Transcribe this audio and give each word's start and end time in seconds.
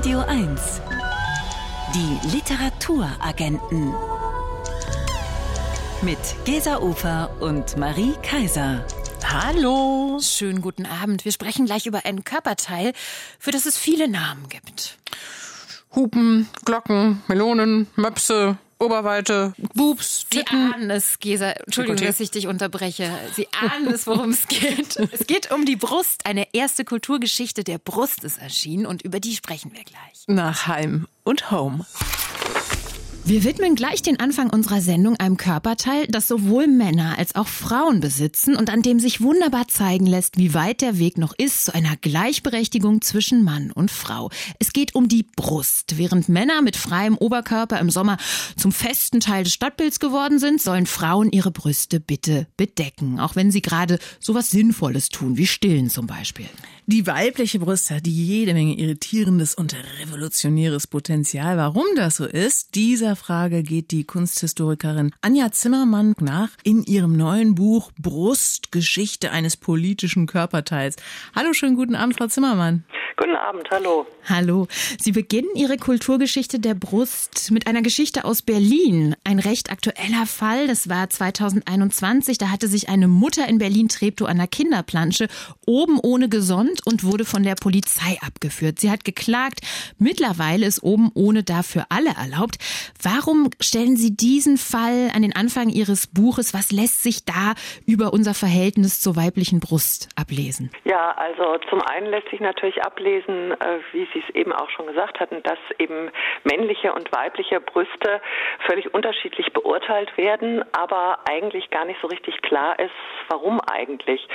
Radio 0.00 0.20
1. 0.20 0.80
Die 1.94 2.28
Literaturagenten. 2.32 3.92
Mit 6.00 6.18
Gesa 6.46 6.78
Ufer 6.78 7.28
und 7.40 7.76
Marie 7.76 8.14
Kaiser. 8.22 8.86
Hallo. 9.22 10.18
Schönen 10.22 10.62
guten 10.62 10.86
Abend. 10.86 11.26
Wir 11.26 11.32
sprechen 11.32 11.66
gleich 11.66 11.84
über 11.84 12.06
ein 12.06 12.24
Körperteil, 12.24 12.94
für 13.38 13.50
das 13.50 13.66
es 13.66 13.76
viele 13.76 14.08
Namen 14.08 14.48
gibt. 14.48 14.96
Hupen, 15.94 16.48
Glocken, 16.64 17.22
Melonen, 17.28 17.86
Möpse, 17.94 18.56
Oberweite, 18.80 19.52
Boobs, 19.74 20.26
Sie 20.32 20.38
Titten. 20.38 20.72
ahnen 20.72 20.90
es, 20.90 21.18
Gesa. 21.18 21.50
Entschuldigung, 21.50 21.98
Dekolleté. 21.98 22.06
dass 22.06 22.20
ich 22.20 22.30
dich 22.30 22.46
unterbreche. 22.46 23.10
Sie 23.36 23.46
ahnen 23.52 23.88
es, 23.92 24.06
worum 24.06 24.30
es 24.30 24.48
geht. 24.48 24.96
Es 25.12 25.26
geht 25.26 25.50
um 25.52 25.66
die 25.66 25.76
Brust. 25.76 26.24
Eine 26.24 26.48
erste 26.54 26.84
Kulturgeschichte 26.86 27.62
der 27.62 27.78
Brust 27.78 28.24
ist 28.24 28.38
erschienen 28.38 28.86
und 28.86 29.02
über 29.02 29.20
die 29.20 29.36
sprechen 29.36 29.72
wir 29.74 29.84
gleich. 29.84 30.24
Nach 30.26 30.66
Heim 30.66 31.06
und 31.24 31.50
Home. 31.50 31.84
Wir 33.24 33.44
widmen 33.44 33.76
gleich 33.76 34.02
den 34.02 34.18
Anfang 34.18 34.50
unserer 34.50 34.80
Sendung 34.80 35.16
einem 35.16 35.36
Körperteil, 35.36 36.06
das 36.08 36.26
sowohl 36.26 36.66
Männer 36.66 37.16
als 37.18 37.36
auch 37.36 37.46
Frauen 37.46 38.00
besitzen 38.00 38.56
und 38.56 38.70
an 38.70 38.82
dem 38.82 38.98
sich 38.98 39.20
wunderbar 39.20 39.68
zeigen 39.68 40.06
lässt, 40.06 40.36
wie 40.36 40.54
weit 40.54 40.80
der 40.80 40.98
Weg 40.98 41.16
noch 41.18 41.34
ist 41.36 41.66
zu 41.66 41.74
einer 41.74 41.96
Gleichberechtigung 41.96 43.02
zwischen 43.02 43.44
Mann 43.44 43.70
und 43.70 43.90
Frau. 43.90 44.30
Es 44.58 44.72
geht 44.72 44.94
um 44.94 45.06
die 45.06 45.22
Brust. 45.36 45.98
Während 45.98 46.28
Männer 46.28 46.62
mit 46.62 46.76
freiem 46.76 47.16
Oberkörper 47.16 47.78
im 47.78 47.90
Sommer 47.90 48.16
zum 48.56 48.72
festen 48.72 49.20
Teil 49.20 49.44
des 49.44 49.52
Stadtbilds 49.52 50.00
geworden 50.00 50.38
sind, 50.38 50.60
sollen 50.60 50.86
Frauen 50.86 51.30
ihre 51.30 51.50
Brüste 51.50 52.00
bitte 52.00 52.46
bedecken, 52.56 53.20
auch 53.20 53.36
wenn 53.36 53.52
sie 53.52 53.62
gerade 53.62 53.98
sowas 54.18 54.50
Sinnvolles 54.50 55.08
tun, 55.08 55.36
wie 55.36 55.46
stillen 55.46 55.90
zum 55.90 56.06
Beispiel. 56.06 56.48
Die 56.92 57.06
weibliche 57.06 57.60
Brust 57.60 57.92
hat 57.92 58.08
jede 58.08 58.52
Menge 58.52 58.76
irritierendes 58.76 59.54
und 59.54 59.76
revolutionäres 60.02 60.88
Potenzial. 60.88 61.56
Warum 61.56 61.84
das 61.94 62.16
so 62.16 62.24
ist, 62.24 62.74
dieser 62.74 63.14
Frage 63.14 63.62
geht 63.62 63.92
die 63.92 64.02
Kunsthistorikerin 64.02 65.12
Anja 65.20 65.52
Zimmermann 65.52 66.14
nach 66.18 66.48
in 66.64 66.82
ihrem 66.82 67.16
neuen 67.16 67.54
Buch 67.54 67.92
Brustgeschichte 67.96 69.30
eines 69.30 69.56
politischen 69.56 70.26
Körperteils. 70.26 70.96
Hallo, 71.32 71.52
schönen 71.52 71.76
guten 71.76 71.94
Abend, 71.94 72.16
Frau 72.16 72.26
Zimmermann. 72.26 72.82
Guten 73.16 73.36
Abend, 73.36 73.68
hallo. 73.70 74.06
Hallo. 74.28 74.66
Sie 74.98 75.12
beginnen 75.12 75.50
Ihre 75.54 75.76
Kulturgeschichte 75.76 76.58
der 76.58 76.74
Brust 76.74 77.50
mit 77.50 77.66
einer 77.66 77.82
Geschichte 77.82 78.24
aus 78.24 78.40
Berlin. 78.40 79.14
Ein 79.24 79.40
recht 79.40 79.70
aktueller 79.70 80.24
Fall. 80.24 80.66
Das 80.66 80.88
war 80.88 81.10
2021. 81.10 82.38
Da 82.38 82.48
hatte 82.48 82.66
sich 82.66 82.88
eine 82.88 83.08
Mutter 83.08 83.46
in 83.46 83.58
Berlin-Treptow 83.58 84.26
an 84.26 84.38
der 84.38 84.46
Kinderplansche 84.46 85.28
oben 85.66 86.00
ohne 86.00 86.30
gesonnt 86.30 86.79
und 86.86 87.04
wurde 87.04 87.24
von 87.24 87.42
der 87.42 87.54
Polizei 87.54 88.18
abgeführt. 88.24 88.78
Sie 88.78 88.90
hat 88.90 89.04
geklagt. 89.04 89.60
Mittlerweile 89.98 90.66
ist 90.66 90.82
oben 90.82 91.10
ohne 91.14 91.42
da 91.42 91.62
für 91.62 91.84
alle 91.90 92.10
erlaubt. 92.10 92.56
Warum 93.02 93.50
stellen 93.60 93.96
Sie 93.96 94.16
diesen 94.16 94.56
Fall 94.56 95.10
an 95.14 95.22
den 95.22 95.34
Anfang 95.34 95.68
Ihres 95.68 96.06
Buches? 96.06 96.54
Was 96.54 96.72
lässt 96.72 97.02
sich 97.02 97.24
da 97.24 97.54
über 97.86 98.12
unser 98.12 98.34
Verhältnis 98.34 99.00
zur 99.00 99.16
weiblichen 99.16 99.60
Brust 99.60 100.08
ablesen? 100.16 100.70
Ja, 100.84 101.12
also 101.12 101.58
zum 101.68 101.80
einen 101.82 102.06
lässt 102.06 102.28
sich 102.30 102.40
natürlich 102.40 102.82
ablesen, 102.82 103.52
äh, 103.52 103.78
wie 103.92 104.06
Sie 104.12 104.22
es 104.26 104.34
eben 104.34 104.52
auch 104.52 104.70
schon 104.70 104.86
gesagt 104.86 105.20
hatten, 105.20 105.42
dass 105.42 105.58
eben 105.78 106.10
männliche 106.44 106.92
und 106.92 107.10
weibliche 107.12 107.60
Brüste 107.60 108.20
völlig 108.66 108.92
unterschiedlich 108.94 109.52
beurteilt 109.52 110.16
werden, 110.16 110.64
aber 110.72 111.20
eigentlich 111.28 111.70
gar 111.70 111.84
nicht 111.84 112.00
so 112.00 112.08
richtig 112.08 112.40
klar 112.42 112.78
ist, 112.78 112.90
warum 113.28 113.60
eigentlich. 113.60 114.26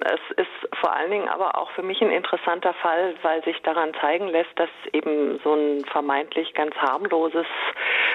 Es 0.00 0.36
ist 0.36 0.76
vor 0.80 0.94
allen 0.94 1.10
Dingen 1.10 1.28
aber 1.28 1.58
auch 1.58 1.70
für 1.80 1.86
mich 1.86 2.02
ein 2.02 2.10
interessanter 2.10 2.74
Fall, 2.74 3.14
weil 3.22 3.42
sich 3.44 3.56
daran 3.62 3.92
zeigen 4.02 4.28
lässt, 4.28 4.50
dass 4.56 4.68
eben 4.92 5.40
so 5.42 5.54
ein 5.54 5.82
vermeintlich 5.86 6.52
ganz 6.52 6.74
harmloses, 6.76 7.46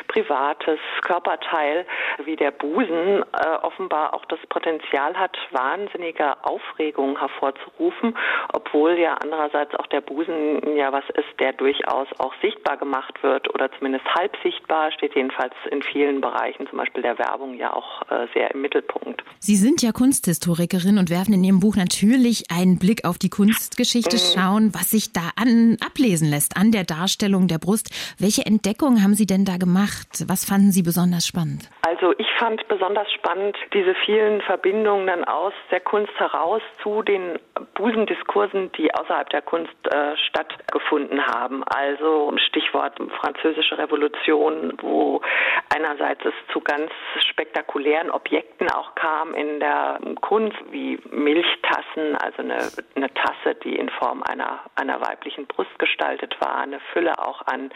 privates 0.07 0.79
Körperteil 1.01 1.85
wie 2.25 2.35
der 2.35 2.51
Busen 2.51 3.23
äh, 3.23 3.47
offenbar 3.63 4.13
auch 4.13 4.23
das 4.25 4.39
Potenzial 4.49 5.15
hat, 5.15 5.35
wahnsinnige 5.51 6.43
Aufregung 6.43 7.17
hervorzurufen, 7.17 8.15
obwohl 8.53 8.99
ja 8.99 9.15
andererseits 9.15 9.73
auch 9.75 9.87
der 9.87 10.01
Busen 10.01 10.77
ja 10.77 10.91
was 10.93 11.05
ist, 11.15 11.39
der 11.39 11.53
durchaus 11.53 12.07
auch 12.19 12.33
sichtbar 12.43 12.77
gemacht 12.77 13.23
wird 13.23 13.51
oder 13.53 13.71
zumindest 13.79 14.05
halb 14.13 14.37
sichtbar, 14.43 14.91
steht 14.91 15.15
jedenfalls 15.15 15.53
in 15.71 15.81
vielen 15.81 16.21
Bereichen, 16.21 16.67
zum 16.67 16.77
Beispiel 16.77 17.01
der 17.01 17.17
Werbung, 17.17 17.55
ja 17.55 17.73
auch 17.73 18.03
äh, 18.11 18.27
sehr 18.35 18.51
im 18.51 18.61
Mittelpunkt. 18.61 19.23
Sie 19.39 19.55
sind 19.55 19.81
ja 19.81 19.91
Kunsthistorikerin 19.91 20.99
und 20.99 21.09
werfen 21.09 21.33
in 21.33 21.43
Ihrem 21.43 21.59
Buch 21.59 21.75
natürlich 21.75 22.43
einen 22.51 22.77
Blick 22.77 23.05
auf 23.05 23.17
die 23.17 23.29
Kunstgeschichte, 23.55 24.17
schauen, 24.17 24.73
was 24.73 24.91
sich 24.91 25.13
da 25.13 25.31
an, 25.35 25.77
ablesen 25.85 26.29
lässt 26.29 26.57
an 26.57 26.71
der 26.71 26.83
Darstellung 26.83 27.47
der 27.47 27.57
Brust. 27.57 27.89
Welche 28.19 28.45
Entdeckungen 28.45 29.01
haben 29.03 29.13
Sie 29.13 29.25
denn 29.25 29.45
da 29.45 29.57
gemacht? 29.57 30.07
Was 30.27 30.43
fanden 30.43 30.71
Sie 30.71 30.83
besonders 30.83 31.25
spannend? 31.25 31.69
Also 31.81 32.13
ich 32.17 32.27
fand 32.37 32.67
besonders 32.67 33.11
spannend 33.13 33.55
diese 33.73 33.95
vielen 34.05 34.41
Verbindungen 34.41 35.07
dann 35.07 35.23
aus 35.23 35.53
der 35.71 35.79
Kunst 35.79 36.11
heraus 36.17 36.61
zu 36.83 37.01
den 37.03 37.39
Busendiskursen, 37.75 38.71
die 38.73 38.93
außerhalb 38.93 39.29
der 39.29 39.41
Kunst 39.41 39.75
äh, 39.85 40.17
stattgefunden 40.17 41.25
haben. 41.25 41.63
Also 41.63 42.33
Stichwort 42.47 42.97
französische 43.21 43.77
Revolution, 43.77 44.73
wo 44.81 45.21
einerseits 45.73 46.25
es 46.25 46.33
zu 46.51 46.59
ganz 46.59 46.91
spektakulären 47.29 48.09
Objekten 48.11 48.69
auch 48.71 48.95
kam 48.95 49.33
in 49.33 49.59
der 49.59 49.99
Kunst, 50.21 50.57
wie 50.71 50.99
Milchtassen, 51.11 52.15
also 52.17 52.41
eine, 52.41 52.57
eine 52.95 53.13
Tasse, 53.13 53.44
die 53.53 53.75
in 53.75 53.89
Form 53.89 54.23
einer, 54.23 54.61
einer 54.75 54.99
weiblichen 55.01 55.45
Brust 55.45 55.77
gestaltet 55.79 56.35
war, 56.39 56.57
eine 56.57 56.79
Fülle 56.93 57.19
auch 57.19 57.41
an 57.45 57.71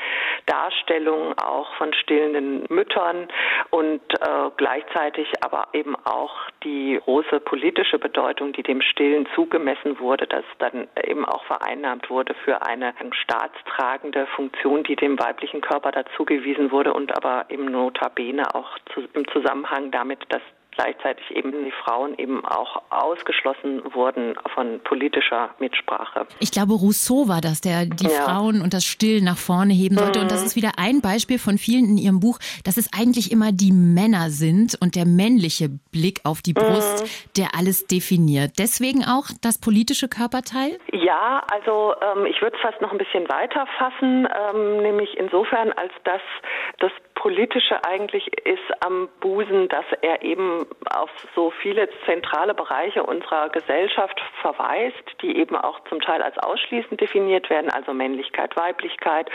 Darstellungen 0.46 1.38
auch 1.38 1.74
von 1.76 1.94
stillenden 1.94 2.66
Müttern 2.70 3.28
und 3.70 4.02
äh, 4.14 4.50
gleichzeitig 4.58 5.28
aber 5.42 5.68
eben 5.74 5.96
auch 6.06 6.36
die 6.64 7.00
große 7.04 7.40
politische 7.42 8.00
Bedeutung, 8.00 8.54
die 8.54 8.64
dem 8.64 8.82
Stillen 8.82 9.28
zugemessen 9.36 10.00
wurde, 10.00 10.28
das 10.28 10.44
dann 10.58 10.88
eben 11.04 11.26
auch 11.26 11.44
vereinnahmt 11.46 12.10
wurde 12.10 12.34
für 12.46 12.62
eine 12.64 12.94
staatstragende 13.12 14.26
Funktion, 14.36 14.84
die 14.84 14.96
dem 14.96 15.20
weiblichen 15.20 15.62
Körper 15.62 15.92
dazugewiesen 15.92 16.72
wurde 16.72 16.94
und 16.94 17.16
aber 17.16 17.46
eben 17.50 17.66
notabene 17.66 18.44
auch 18.56 18.78
zu, 18.94 19.02
im 19.14 19.28
Zusammenhang 19.28 19.92
damit, 19.92 20.20
dass 20.30 20.42
gleichzeitig 20.80 21.30
eben 21.36 21.52
die 21.66 21.74
Frauen 21.84 22.18
eben 22.18 22.46
auch 22.46 22.82
ausgeschlossen 22.90 23.82
wurden 23.94 24.36
von 24.54 24.80
politischer 24.84 25.50
Mitsprache. 25.60 26.26
Ich 26.40 26.52
glaube, 26.52 26.74
Rousseau 26.74 27.28
war 27.28 27.42
das, 27.42 27.60
der 27.60 27.86
die 27.86 28.06
Ja. 28.06 28.24
Frauen 28.24 28.62
und 28.62 28.74
das 28.74 28.86
Stillen 28.86 29.26
nach 29.26 29.38
vorne 29.38 29.74
heben 29.74 29.98
sollte. 29.98 30.22
Und 30.22 30.32
das 30.32 30.42
ist 30.44 30.56
wieder 30.56 30.72
ein 30.78 31.02
Beispiel 31.02 31.38
von 31.38 31.58
vielen 31.58 31.86
in 31.86 31.98
Ihrem 31.98 32.20
Buch, 32.22 32.40
dass 32.64 32.78
es 32.78 32.90
eigentlich 32.98 33.32
immer 33.32 33.52
die 33.52 33.74
Männer 33.74 34.30
sind 34.30 34.78
und 34.82 34.96
der 34.96 35.06
männliche 35.06 35.68
Blick 35.92 36.22
auf 36.24 36.42
die 36.42 36.54
Brust, 36.54 37.28
der 37.36 37.50
alles 37.58 37.88
definiert. 37.88 38.52
Deswegen 38.58 39.04
auch 39.04 39.26
das 39.42 39.60
politische 39.60 40.08
Körperteil? 40.08 40.80
Ja, 40.94 41.44
also 41.52 41.94
ähm, 42.02 42.26
ich 42.26 42.42
würde 42.42 42.56
es 42.56 42.62
fast 42.62 42.80
noch 42.82 42.92
ein 42.92 42.98
bisschen 42.98 43.28
weiter 43.28 43.66
fassen, 43.78 44.28
ähm, 44.28 44.78
nämlich 44.82 45.18
insofern, 45.18 45.74
als 45.74 45.92
dass 46.06 46.22
das 46.80 46.92
Politische 47.20 47.84
eigentlich 47.84 48.26
ist 48.46 48.64
am 48.80 49.10
Busen, 49.20 49.68
dass 49.68 49.84
er 50.02 50.22
eben 50.22 50.66
auf 50.90 51.10
so 51.36 51.52
viele 51.62 51.90
zentrale 52.06 52.54
Bereiche 52.54 53.04
unserer 53.04 53.50
Gesellschaft 53.50 54.22
verweist, 54.42 55.04
die 55.22 55.36
eben 55.36 55.58
auch 55.58 55.82
zum 55.90 56.00
Teil 56.00 56.22
als 56.22 56.38
ausschließend 56.38 57.02
definiert 57.02 57.50
werden, 57.50 57.70
also 57.72 57.94
Männlichkeit, 57.94 58.56
Weiblichkeit, 58.56 59.30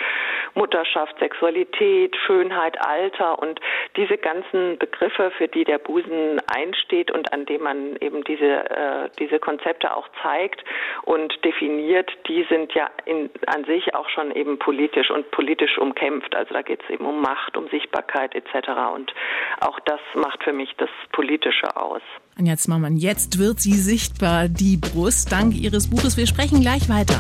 Mutterschaft, 0.55 1.19
Sexualität, 1.19 2.17
Schönheit, 2.27 2.81
Alter 2.81 3.39
und 3.39 3.61
diese 3.97 4.17
ganzen 4.17 4.79
Begriffe, 4.79 5.31
für 5.37 5.49
die 5.49 5.65
der 5.65 5.79
Busen 5.79 6.41
einsteht 6.47 7.11
und 7.11 7.35
an 7.35 7.45
dem 7.45 7.65
man 7.65 7.97
eben 7.97 8.25
diese, 8.25 8.71
äh, 8.71 9.11
diese 9.19 9.39
Konzepte 9.39 9.95
auch 9.95 10.09
zeigt 10.23 10.65
und 11.03 11.45
definiert, 11.45 12.11
die 12.29 12.45
sind 12.49 12.73
ja 12.73 12.89
in, 13.05 13.29
an 13.47 13.65
sich 13.65 13.95
auch 13.95 14.09
schon 14.09 14.35
eben 14.35 14.59
politisch 14.59 15.11
und 15.11 15.31
politisch 15.33 15.77
umkämpft. 15.77 16.35
Also 16.35 16.55
da 16.55 16.63
geht 16.63 16.83
es 16.83 16.89
eben 16.89 17.05
um 17.05 17.21
Macht, 17.21 17.59
um 17.59 17.69
Sichtbarkeit 17.75 18.35
etc. 18.35 18.69
Und 18.95 19.13
auch 19.61 19.81
das 19.85 20.01
macht 20.15 20.43
für 20.45 20.53
mich 20.53 20.71
das 20.79 20.91
Politische 21.13 21.77
aus. 21.77 22.03
Anja 22.39 22.57
Zimmermann, 22.57 22.97
jetzt 22.97 23.39
wird 23.39 23.61
sie 23.61 23.75
sichtbar, 23.75 24.49
die 24.49 24.77
Brust, 24.77 25.31
dank 25.33 25.55
ihres 25.55 25.91
Buches. 25.91 26.17
Wir 26.17 26.27
sprechen 26.27 26.61
gleich 26.61 26.89
weiter. 26.89 27.19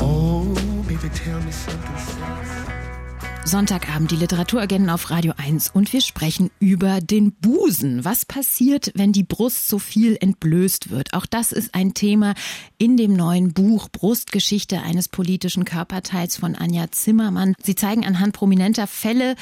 Oh, 0.00 0.44
baby, 0.88 1.08
tell 1.10 1.40
me 1.44 1.52
something. 1.52 2.15
Sonntagabend 3.46 4.10
die 4.10 4.16
Literaturagenten 4.16 4.90
auf 4.90 5.08
Radio 5.08 5.32
1 5.36 5.70
und 5.70 5.92
wir 5.92 6.00
sprechen 6.00 6.50
über 6.58 7.00
den 7.00 7.30
Busen. 7.30 8.04
Was 8.04 8.24
passiert, 8.24 8.90
wenn 8.96 9.12
die 9.12 9.22
Brust 9.22 9.68
so 9.68 9.78
viel 9.78 10.16
entblößt 10.20 10.90
wird? 10.90 11.14
Auch 11.14 11.26
das 11.26 11.52
ist 11.52 11.72
ein 11.72 11.94
Thema 11.94 12.34
in 12.76 12.96
dem 12.96 13.12
neuen 13.12 13.52
Buch 13.52 13.88
Brustgeschichte 13.88 14.82
eines 14.82 15.08
politischen 15.08 15.64
Körperteils 15.64 16.36
von 16.36 16.56
Anja 16.56 16.90
Zimmermann. 16.90 17.54
Sie 17.62 17.76
zeigen 17.76 18.04
anhand 18.04 18.32
prominenter 18.32 18.88
Fälle, 18.88 19.36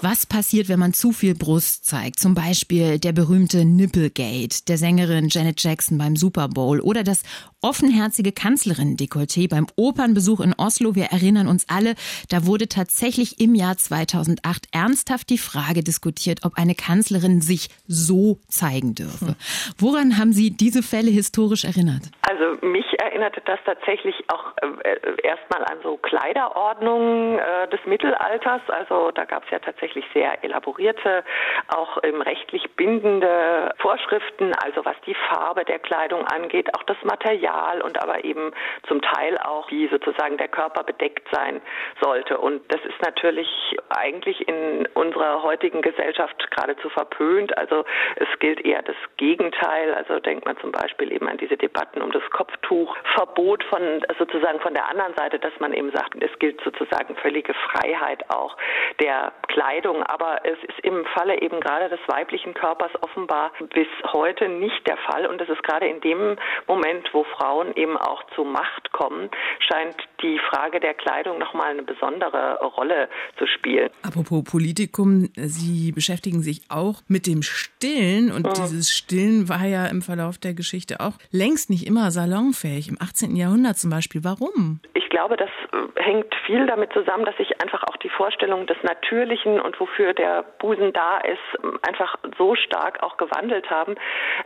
was 0.00 0.24
passiert, 0.24 0.68
wenn 0.68 0.78
man 0.78 0.92
zu 0.92 1.10
viel 1.10 1.34
Brust 1.34 1.84
zeigt. 1.84 2.20
Zum 2.20 2.34
Beispiel 2.34 3.00
der 3.00 3.12
berühmte 3.12 3.64
Nipplegate 3.64 4.66
der 4.68 4.78
Sängerin 4.78 5.30
Janet 5.30 5.60
Jackson 5.60 5.98
beim 5.98 6.14
Super 6.14 6.46
Bowl 6.46 6.78
oder 6.78 7.02
das 7.02 7.22
offenherzige 7.62 8.30
Kanzlerin-Dekolleté 8.32 9.50
beim 9.50 9.66
Opernbesuch 9.76 10.40
in 10.40 10.54
Oslo. 10.56 10.94
Wir 10.94 11.06
erinnern 11.06 11.48
uns 11.48 11.66
alle, 11.68 11.94
da 12.30 12.46
wurde 12.46 12.68
tatsächlich 12.68 13.40
im 13.40 13.54
Jahr 13.54 13.76
2008 13.76 14.68
ernsthaft 14.72 15.28
die 15.30 15.38
Frage 15.38 15.82
diskutiert, 15.82 16.40
ob 16.44 16.56
eine 16.56 16.74
Kanzlerin 16.74 17.40
sich 17.40 17.68
so 17.86 18.38
zeigen 18.48 18.94
dürfe. 18.94 19.34
Woran 19.78 20.18
haben 20.18 20.32
Sie 20.32 20.50
diese 20.56 20.82
Fälle 20.82 21.10
historisch 21.10 21.64
erinnert? 21.64 22.10
Also 22.28 22.64
mich 22.64 22.86
erinnerte 23.00 23.40
das 23.44 23.58
tatsächlich 23.64 24.14
auch 24.28 24.52
äh, 24.62 25.26
erstmal 25.26 25.64
an 25.64 25.78
so 25.82 25.96
Kleiderordnungen 25.96 27.38
äh, 27.38 27.68
des 27.68 27.80
Mittelalters. 27.86 28.62
Also 28.68 29.10
da 29.10 29.24
gab 29.24 29.44
es 29.44 29.50
ja 29.50 29.58
tatsächlich 29.58 30.04
sehr 30.14 30.44
elaborierte, 30.44 31.24
auch 31.68 31.98
im 31.98 32.20
rechtlich 32.20 32.62
bindende 32.76 33.74
Vorschriften, 33.78 34.52
also 34.62 34.84
was 34.84 34.96
die 35.06 35.16
Farbe 35.28 35.64
der 35.64 35.78
Kleidung 35.80 36.24
angeht, 36.26 36.68
auch 36.76 36.84
das 36.84 36.96
Material 37.02 37.47
und 37.82 38.00
aber 38.02 38.24
eben 38.24 38.52
zum 38.86 39.00
Teil 39.02 39.38
auch, 39.38 39.70
wie 39.70 39.88
sozusagen 39.88 40.36
der 40.36 40.48
Körper 40.48 40.84
bedeckt 40.84 41.26
sein 41.32 41.60
sollte. 42.00 42.38
Und 42.38 42.62
das 42.72 42.80
ist 42.84 43.00
natürlich 43.02 43.48
eigentlich 43.90 44.48
in 44.48 44.86
unserer 44.94 45.42
heutigen 45.42 45.82
Gesellschaft 45.82 46.50
geradezu 46.50 46.88
verpönt. 46.90 47.56
Also 47.56 47.84
es 48.16 48.28
gilt 48.38 48.64
eher 48.64 48.82
das 48.82 48.96
Gegenteil. 49.16 49.94
Also 49.94 50.20
denkt 50.20 50.44
man 50.44 50.56
zum 50.58 50.72
Beispiel 50.72 51.12
eben 51.12 51.28
an 51.28 51.38
diese 51.38 51.56
Debatten 51.56 52.02
um 52.02 52.12
das 52.12 52.22
Kopftuchverbot 52.30 53.64
von 53.64 54.04
sozusagen 54.18 54.60
von 54.60 54.74
der 54.74 54.88
anderen 54.88 55.14
Seite, 55.14 55.38
dass 55.38 55.52
man 55.60 55.72
eben 55.72 55.90
sagt, 55.92 56.22
es 56.22 56.36
gilt 56.38 56.60
sozusagen 56.62 57.16
völlige 57.16 57.54
Freiheit 57.54 58.28
auch 58.30 58.56
der 59.00 59.32
Kleidung. 59.48 60.02
Aber 60.04 60.40
es 60.44 60.58
ist 60.64 60.80
im 60.82 61.04
Falle 61.06 61.40
eben 61.40 61.60
gerade 61.60 61.88
des 61.88 62.00
weiblichen 62.06 62.54
Körpers 62.54 62.92
offenbar 63.02 63.52
bis 63.74 63.88
heute 64.12 64.48
nicht 64.48 64.86
der 64.86 64.96
Fall. 64.98 65.26
Und 65.26 65.40
das 65.40 65.48
ist 65.48 65.62
gerade 65.62 65.86
in 65.86 66.00
dem 66.00 66.36
Moment, 66.66 67.08
wo 67.12 67.24
Frauen 67.38 67.74
eben 67.76 67.96
auch 67.96 68.22
zu 68.34 68.44
Macht 68.44 68.92
kommen, 68.92 69.30
scheint 69.60 69.96
die 70.22 70.38
Frage 70.50 70.80
der 70.80 70.94
Kleidung 70.94 71.38
nochmal 71.38 71.70
eine 71.70 71.82
besondere 71.82 72.58
Rolle 72.76 73.08
zu 73.38 73.46
spielen. 73.46 73.90
Apropos 74.02 74.44
Politikum, 74.44 75.28
Sie 75.34 75.92
beschäftigen 75.92 76.42
sich 76.42 76.62
auch 76.68 77.02
mit 77.08 77.26
dem 77.26 77.42
Stillen 77.42 78.32
und 78.32 78.46
mhm. 78.46 78.52
dieses 78.54 78.92
Stillen 78.92 79.48
war 79.48 79.64
ja 79.66 79.86
im 79.86 80.02
Verlauf 80.02 80.38
der 80.38 80.54
Geschichte 80.54 81.00
auch 81.00 81.14
längst 81.30 81.70
nicht 81.70 81.86
immer 81.86 82.10
salonfähig, 82.10 82.88
im 82.88 82.98
18. 83.00 83.36
Jahrhundert 83.36 83.76
zum 83.76 83.90
Beispiel. 83.90 84.24
Warum? 84.24 84.80
Ich 84.94 85.08
glaube, 85.10 85.36
das 85.36 85.50
äh, 85.72 86.02
hängt 86.02 86.34
viel 86.46 86.66
damit 86.66 86.92
zusammen, 86.92 87.24
dass 87.24 87.36
sich 87.36 87.60
einfach 87.62 87.82
auch 87.84 87.96
die 87.98 88.08
Vorstellung 88.08 88.66
des 88.66 88.76
Natürlichen 88.82 89.60
und 89.60 89.78
wofür 89.78 90.14
der 90.14 90.42
Busen 90.58 90.92
da 90.92 91.18
ist, 91.18 91.64
einfach 91.86 92.16
so 92.36 92.54
stark 92.54 93.02
auch 93.02 93.16
gewandelt 93.16 93.70
haben, 93.70 93.94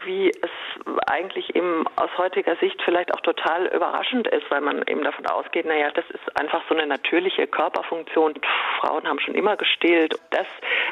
wie 0.04 0.30
es 0.30 0.50
eigentlich 1.06 1.54
eben 1.54 1.86
aus 1.96 2.10
heutiger 2.18 2.56
Sicht 2.56 2.81
vielleicht 2.84 3.12
auch 3.14 3.20
total 3.20 3.66
überraschend 3.66 4.28
ist, 4.28 4.50
weil 4.50 4.60
man 4.60 4.82
eben 4.86 5.02
davon 5.02 5.26
ausgeht, 5.26 5.66
naja, 5.66 5.90
das 5.90 6.04
ist 6.10 6.36
einfach 6.38 6.62
so 6.68 6.74
eine 6.74 6.86
natürliche 6.86 7.46
Körperfunktion. 7.46 8.34
Frauen 8.80 9.08
haben 9.08 9.20
schon 9.20 9.34
immer 9.34 9.56
gestillt. 9.56 10.14
Das 10.30 10.46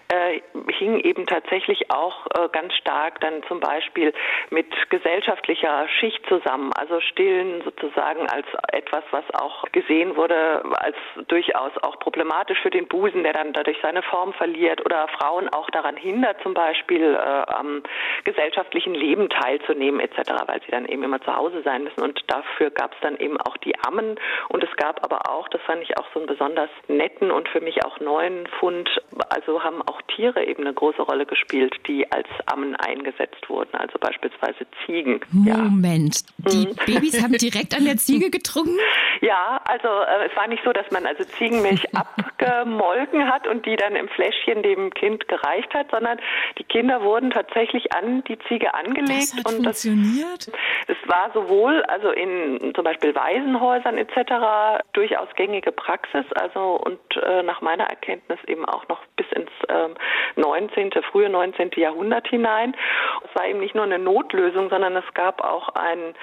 äh, 0.08 0.40
hing 0.72 1.00
eben 1.00 1.26
tatsächlich 1.26 1.90
auch 1.90 2.26
äh, 2.26 2.48
ganz 2.52 2.74
stark 2.74 3.20
dann 3.20 3.42
zum 3.44 3.60
Beispiel 3.60 4.12
mit 4.50 4.66
gesellschaftlicher 4.90 5.88
Schicht 5.88 6.24
zusammen. 6.28 6.72
Also 6.72 7.00
Stillen 7.00 7.62
sozusagen 7.62 8.28
als 8.28 8.46
etwas, 8.72 9.04
was 9.10 9.24
auch 9.34 9.64
gesehen 9.72 10.16
wurde 10.16 10.62
als 10.74 10.96
durchaus 11.28 11.72
auch 11.82 11.98
problematisch 11.98 12.60
für 12.60 12.70
den 12.70 12.88
Busen, 12.88 13.22
der 13.22 13.32
dann 13.32 13.52
dadurch 13.52 13.78
seine 13.82 14.02
Form 14.02 14.32
verliert 14.32 14.84
oder 14.84 15.08
Frauen 15.08 15.48
auch 15.48 15.70
daran 15.70 15.96
hindert, 15.96 16.40
zum 16.42 16.54
Beispiel 16.54 17.14
äh, 17.14 17.52
am 17.52 17.82
gesellschaftlichen 18.24 18.94
Leben 18.94 19.28
teilzunehmen 19.28 20.00
etc., 20.00 20.32
weil 20.46 20.60
sie 20.62 20.70
dann 20.70 20.86
eben 20.86 21.02
immer 21.02 21.20
zu 21.20 21.34
Hause 21.34 21.62
sein 21.62 21.79
müssen. 21.84 22.02
Und 22.02 22.20
dafür 22.28 22.70
gab 22.70 22.92
es 22.94 22.98
dann 23.02 23.16
eben 23.16 23.40
auch 23.40 23.56
die 23.58 23.78
Ammen 23.78 24.16
und 24.48 24.62
es 24.62 24.74
gab 24.76 25.04
aber 25.04 25.30
auch, 25.30 25.48
das 25.48 25.60
fand 25.62 25.82
ich 25.82 25.96
auch 25.98 26.06
so 26.12 26.20
einen 26.20 26.28
besonders 26.28 26.70
netten 26.88 27.30
und 27.30 27.48
für 27.48 27.60
mich 27.60 27.84
auch 27.84 28.00
neuen 28.00 28.46
Fund, 28.58 28.88
also 29.28 29.62
haben 29.62 29.82
auch 29.82 30.00
Tiere 30.14 30.44
eben 30.44 30.62
eine 30.62 30.74
große 30.74 31.02
Rolle 31.02 31.26
gespielt, 31.26 31.74
die 31.86 32.10
als 32.10 32.28
Ammen 32.46 32.76
eingesetzt 32.76 33.48
wurden, 33.48 33.74
also 33.74 33.98
beispielsweise 33.98 34.66
Ziegen. 34.84 35.20
Moment, 35.30 36.22
ja. 36.38 36.50
die 36.50 36.66
mhm. 36.68 36.76
Babys 36.86 37.22
haben 37.22 37.32
direkt 37.34 37.76
an 37.76 37.84
der 37.84 37.96
Ziege 37.96 38.30
getrunken? 38.30 38.78
Ja, 39.20 39.60
also 39.64 39.88
äh, 39.88 40.28
es 40.30 40.36
war 40.36 40.48
nicht 40.48 40.62
so, 40.64 40.72
dass 40.72 40.90
man 40.90 41.06
also 41.06 41.24
Ziegenmilch 41.24 41.86
abgemolken 41.94 43.30
hat 43.30 43.46
und 43.46 43.66
die 43.66 43.76
dann 43.76 43.96
im 43.96 44.08
Fläschchen 44.08 44.62
dem 44.62 44.92
Kind 44.94 45.28
gereicht 45.28 45.72
hat, 45.74 45.90
sondern 45.90 46.18
die 46.58 46.64
Kinder 46.64 47.02
wurden 47.02 47.30
tatsächlich 47.30 47.92
an 47.94 48.24
die 48.24 48.38
Ziege 48.48 48.74
angelegt. 48.74 49.10
Das 49.10 49.36
hat 49.36 49.46
und 49.46 49.64
funktioniert? 49.64 50.48
Das, 50.48 50.96
es 50.96 51.08
war 51.08 51.30
sowohl 51.34 51.69
also 51.88 52.10
in 52.10 52.72
zum 52.74 52.84
Beispiel 52.84 53.14
Waisenhäusern 53.14 53.98
etc. 53.98 54.82
durchaus 54.92 55.28
gängige 55.36 55.72
Praxis, 55.72 56.24
also 56.34 56.80
und 56.84 57.00
äh, 57.16 57.42
nach 57.42 57.60
meiner 57.60 57.84
Erkenntnis 57.84 58.38
eben 58.46 58.64
auch 58.64 58.88
noch 58.88 59.00
bis 59.16 59.26
ins 59.32 59.50
äh, 59.68 59.88
19., 60.36 60.90
frühe 61.10 61.28
19. 61.28 61.70
Jahrhundert 61.76 62.28
hinein. 62.28 62.76
Es 63.24 63.34
war 63.34 63.48
eben 63.48 63.60
nicht 63.60 63.74
nur 63.74 63.84
eine 63.84 63.98
Notlösung, 63.98 64.70
sondern 64.70 64.96
es 64.96 65.14
gab 65.14 65.42
auch 65.42 65.68
ein 65.70 66.14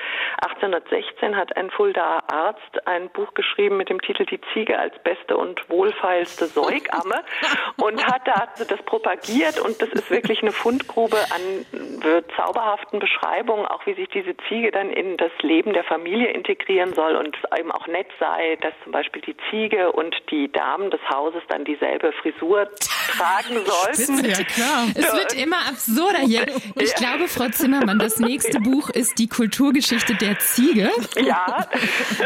1816 0.46 1.36
hat 1.36 1.56
ein 1.58 1.70
Fuldaer 1.72 2.24
Arzt 2.32 2.88
ein 2.88 3.10
Buch 3.10 3.34
geschrieben 3.34 3.78
mit 3.78 3.90
dem 3.90 4.02
Titel 4.02 4.26
Die 4.26 4.40
Ziege 4.54 4.78
als 4.78 4.98
beste 5.04 5.38
und 5.38 5.70
wohlfeilste 5.70 6.46
Säugamme 6.46 7.24
und 7.82 8.06
hat 8.06 8.28
da 8.28 8.48
das 8.58 8.82
propagiert 8.84 9.60
und 9.60 9.82
das 9.82 9.90
ist 9.90 10.10
wirklich 10.10 10.42
eine 10.42 10.52
Fundgrube 10.52 11.18
an 11.18 11.42
äh, 11.74 12.24
zauberhaften 12.36 13.00
Beschreibungen, 13.00 13.66
auch 13.66 13.86
wie 13.86 13.94
sich 13.94 14.10
diese 14.10 14.36
Ziege 14.48 14.72
dann 14.72 14.90
in 14.90 15.18
das 15.18 15.32
Leben 15.42 15.74
der 15.74 15.84
Familie 15.84 16.32
integrieren 16.32 16.94
soll 16.94 17.16
und 17.16 17.36
es 17.36 17.60
eben 17.60 17.72
auch 17.72 17.88
nett 17.88 18.08
sei, 18.20 18.58
dass 18.62 18.74
zum 18.84 18.92
Beispiel 18.92 19.22
die 19.22 19.36
Ziege 19.50 19.92
und 19.92 20.16
die 20.32 20.52
Damen 20.52 20.92
des 20.92 21.02
Hauses 21.10 21.42
dann 21.50 21.66
dieselbe 21.66 22.12
Frisur 22.14 22.70
tragen 22.76 23.58
sollten. 23.96 24.26
Ja, 24.26 24.44
klar. 24.44 24.88
Es 24.96 25.14
wird 25.14 25.34
immer 25.34 25.68
absurder 25.68 26.20
hier. 26.20 26.46
Ich 26.76 26.92
ja. 26.92 26.98
glaube, 26.98 27.28
Frau 27.28 27.50
Zimmermann, 27.50 28.00
das 28.00 28.20
nächste 28.20 28.60
Buch 28.60 28.90
ist 28.90 29.20
die 29.20 29.28
Kulturgeschichte 29.28 30.16
der 30.16 30.40
Ziege. 30.40 30.90
Ja. 31.18 31.68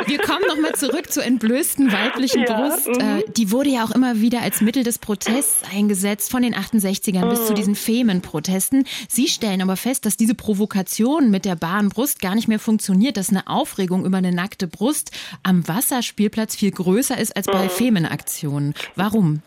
Wir 0.05 0.19
kommen 0.19 0.45
nochmal 0.47 0.73
zurück 0.75 1.11
zur 1.11 1.23
entblößten 1.23 1.91
weiblichen 1.91 2.43
ja. 2.43 2.53
Brust. 2.53 2.87
Mhm. 2.87 2.99
Äh, 2.99 3.23
die 3.35 3.51
wurde 3.51 3.69
ja 3.69 3.83
auch 3.83 3.91
immer 3.91 4.21
wieder 4.21 4.41
als 4.41 4.61
Mittel 4.61 4.83
des 4.83 4.99
Protests 4.99 5.63
eingesetzt, 5.73 6.31
von 6.31 6.41
den 6.41 6.55
68ern 6.55 7.25
mhm. 7.25 7.29
bis 7.29 7.45
zu 7.45 7.53
mhm. 7.53 7.55
diesen 7.55 7.75
Femenprotesten. 7.75 8.85
Sie 9.07 9.27
stellen 9.27 9.61
aber 9.61 9.75
fest, 9.75 10.05
dass 10.05 10.17
diese 10.17 10.35
Provokation 10.35 11.29
mit 11.29 11.45
der 11.45 11.55
baaren 11.55 11.89
Brust 11.89 12.21
gar 12.21 12.35
nicht 12.35 12.47
mehr 12.47 12.59
funktioniert, 12.59 13.00
dass 13.17 13.29
eine 13.29 13.47
Aufregung 13.47 14.05
über 14.05 14.17
eine 14.17 14.31
nackte 14.31 14.67
Brust 14.67 15.11
am 15.43 15.67
Wasserspielplatz 15.67 16.55
viel 16.55 16.71
größer 16.71 17.17
ist 17.17 17.35
als 17.35 17.47
bei 17.47 17.63
mhm. 17.63 17.69
Femenaktionen. 17.69 18.73
Warum? 18.95 19.41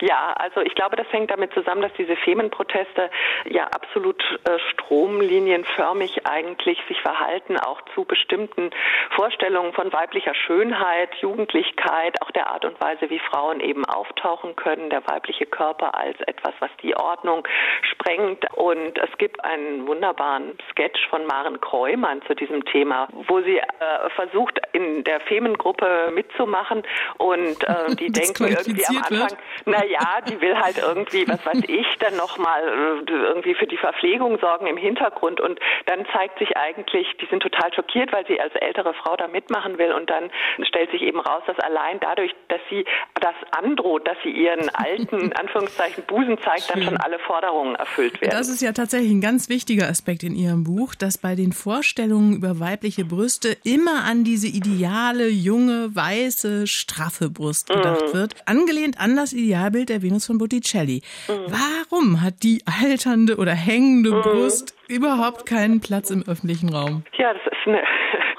Ja, 0.00 0.34
also 0.38 0.60
ich 0.60 0.74
glaube, 0.74 0.96
das 0.96 1.10
hängt 1.10 1.30
damit 1.30 1.52
zusammen, 1.54 1.82
dass 1.82 1.92
diese 1.94 2.14
Femenproteste 2.16 3.10
ja 3.50 3.64
absolut 3.66 4.22
äh, 4.44 4.58
stromlinienförmig 4.72 6.26
eigentlich 6.26 6.78
sich 6.86 7.00
verhalten, 7.00 7.58
auch 7.58 7.80
zu 7.94 8.04
bestimmten 8.04 8.70
Vorstellungen 9.10 9.72
von 9.72 9.92
weiblicher 9.92 10.34
Schönheit, 10.34 11.14
Jugendlichkeit, 11.16 12.20
auch 12.22 12.30
der 12.30 12.48
Art 12.50 12.64
und 12.64 12.80
Weise, 12.80 13.10
wie 13.10 13.18
Frauen 13.18 13.60
eben 13.60 13.84
auftauchen 13.84 14.54
können, 14.54 14.90
der 14.90 15.06
weibliche 15.08 15.46
Körper 15.46 15.96
als 15.96 16.20
etwas, 16.22 16.54
was 16.60 16.70
die 16.82 16.96
Ordnung 16.96 17.46
sprengt. 17.82 18.46
Und 18.54 18.98
es 18.98 19.18
gibt 19.18 19.44
einen 19.44 19.86
wunderbaren 19.86 20.56
Sketch 20.70 21.08
von 21.08 21.26
Maren 21.26 21.60
Kreumann 21.60 22.22
zu 22.22 22.34
diesem 22.34 22.64
Thema, 22.66 22.87
wo 23.26 23.40
sie 23.40 23.58
äh, 23.58 24.10
versucht, 24.14 24.60
in 24.72 25.04
der 25.04 25.20
Femengruppe 25.20 26.10
mitzumachen 26.14 26.82
und 27.18 27.64
äh, 27.64 27.94
die 27.98 28.10
denken 28.10 28.48
irgendwie 28.48 28.86
am 28.86 28.96
Anfang, 28.98 29.38
na 29.64 29.84
ja, 29.84 30.20
die 30.28 30.40
will 30.40 30.56
halt 30.56 30.78
irgendwie, 30.78 31.26
was 31.28 31.44
weiß 31.44 31.62
ich, 31.68 31.86
dann 31.98 32.16
nochmal 32.16 32.62
äh, 32.62 33.12
irgendwie 33.12 33.54
für 33.54 33.66
die 33.66 33.76
Verpflegung 33.76 34.38
sorgen 34.38 34.66
im 34.66 34.76
Hintergrund 34.76 35.40
und 35.40 35.58
dann 35.86 36.06
zeigt 36.12 36.38
sich 36.38 36.56
eigentlich, 36.56 37.06
die 37.20 37.26
sind 37.26 37.42
total 37.42 37.72
schockiert, 37.74 38.12
weil 38.12 38.26
sie 38.26 38.40
als 38.40 38.54
ältere 38.54 38.94
Frau 38.94 39.16
da 39.16 39.28
mitmachen 39.28 39.78
will 39.78 39.92
und 39.92 40.10
dann 40.10 40.30
stellt 40.66 40.90
sich 40.90 41.02
eben 41.02 41.20
raus, 41.20 41.42
dass 41.46 41.58
allein 41.58 42.00
dadurch, 42.00 42.34
dass 42.48 42.60
sie 42.70 42.84
das 43.20 43.34
androht, 43.50 44.06
dass 44.06 44.16
sie 44.22 44.30
ihren 44.30 44.68
alten, 44.74 45.32
Anführungszeichen, 45.38 46.04
Busen 46.04 46.38
zeigt, 46.38 46.70
dann 46.70 46.82
schon 46.82 46.96
alle 46.96 47.18
Forderungen 47.18 47.74
erfüllt 47.74 48.20
werden. 48.20 48.32
Das 48.32 48.48
ist 48.48 48.62
ja 48.62 48.72
tatsächlich 48.72 49.10
ein 49.10 49.20
ganz 49.20 49.48
wichtiger 49.48 49.88
Aspekt 49.88 50.22
in 50.22 50.34
Ihrem 50.34 50.64
Buch, 50.64 50.94
dass 50.94 51.18
bei 51.18 51.34
den 51.34 51.52
Vorstellungen 51.52 52.34
über 52.34 52.60
weibliche 52.78 53.04
Brüste 53.04 53.56
immer 53.64 54.04
an 54.04 54.22
diese 54.22 54.46
ideale, 54.46 55.28
junge, 55.28 55.90
weiße, 55.96 56.68
straffe 56.68 57.28
Brust 57.28 57.68
gedacht 57.68 58.12
mhm. 58.12 58.16
wird, 58.16 58.34
angelehnt 58.46 59.00
an 59.00 59.16
das 59.16 59.32
Idealbild 59.32 59.68
Bild 59.68 59.88
der 59.88 60.02
Venus 60.02 60.26
von 60.26 60.38
Botticelli. 60.38 61.02
Mhm. 61.26 61.52
Warum 61.90 62.22
hat 62.22 62.44
die 62.44 62.62
alternde 62.80 63.36
oder 63.36 63.52
hängende 63.52 64.12
mhm. 64.12 64.22
Brust 64.22 64.76
überhaupt 64.86 65.44
keinen 65.44 65.80
Platz 65.80 66.10
im 66.10 66.22
öffentlichen 66.28 66.68
Raum? 66.68 67.02
Ja, 67.18 67.34
das 67.34 67.42
ist 67.46 67.66
eine 67.66 67.82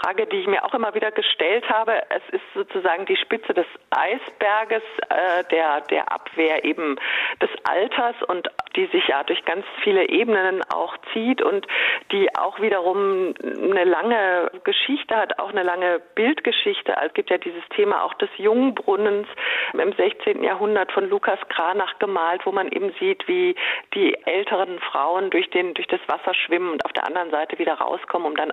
Frage, 0.10 0.26
die 0.26 0.38
ich 0.38 0.48
mir 0.48 0.66
auch 0.66 0.74
immer 0.74 0.96
wieder 0.96 1.12
gestellt 1.12 1.70
habe. 1.70 2.02
Es 2.10 2.24
ist 2.32 2.42
sozusagen 2.56 3.06
die 3.06 3.16
Spitze 3.16 3.54
des 3.54 3.68
Eisberges 3.92 4.82
äh, 5.08 5.44
der, 5.52 5.82
der 5.82 6.12
Abwehr 6.12 6.66
eben 6.66 6.96
des 7.40 7.50
Alters 7.64 8.16
und 8.28 8.50
die 8.76 8.88
sich 8.88 9.08
ja 9.08 9.24
durch 9.24 9.46
ganz 9.46 9.66
viele 9.84 10.10
Ebenen 10.10 10.64
auch 10.74 10.98
zieht 11.14 11.44
und 11.44 11.68
die 12.12 12.28
auch 12.36 12.60
wiederum 12.60 13.36
eine 13.44 13.84
lange 13.84 14.50
Geschichte 14.64 15.16
hat, 15.16 15.38
auch 15.38 15.50
eine 15.50 15.62
lange 15.62 16.02
Bildgeschichte. 16.16 16.96
Es 17.06 17.14
gibt 17.14 17.30
ja 17.30 17.38
dieses 17.38 17.64
Thema 17.76 18.04
auch 18.04 18.16
des 18.16 18.30
Jungbrunnens 18.38 19.28
im 19.74 19.94
16. 19.94 20.44
Jahrhundert 20.44 20.92
von 20.92 21.08
Lukas 21.08 21.40
Kranach 21.50 22.00
gemalt, 22.00 22.48
wo 22.48 22.52
man 22.52 22.70
eben 22.70 22.92
sieht, 23.00 23.28
wie 23.28 23.56
die 23.94 24.18
älteren 24.26 24.80
Frauen 24.80 25.30
durch 25.30 25.52
den 25.52 25.76
durch 25.76 25.88
das 25.88 26.02
Wasser 26.08 26.34
schwimmen 26.34 26.72
und 26.72 26.84
auf 26.86 26.94
der 26.94 27.06
anderen 27.06 27.30
Seite 27.30 27.60
wieder 27.60 27.76
rauskommen, 27.76 28.28
um 28.28 28.36
dann 28.36 28.50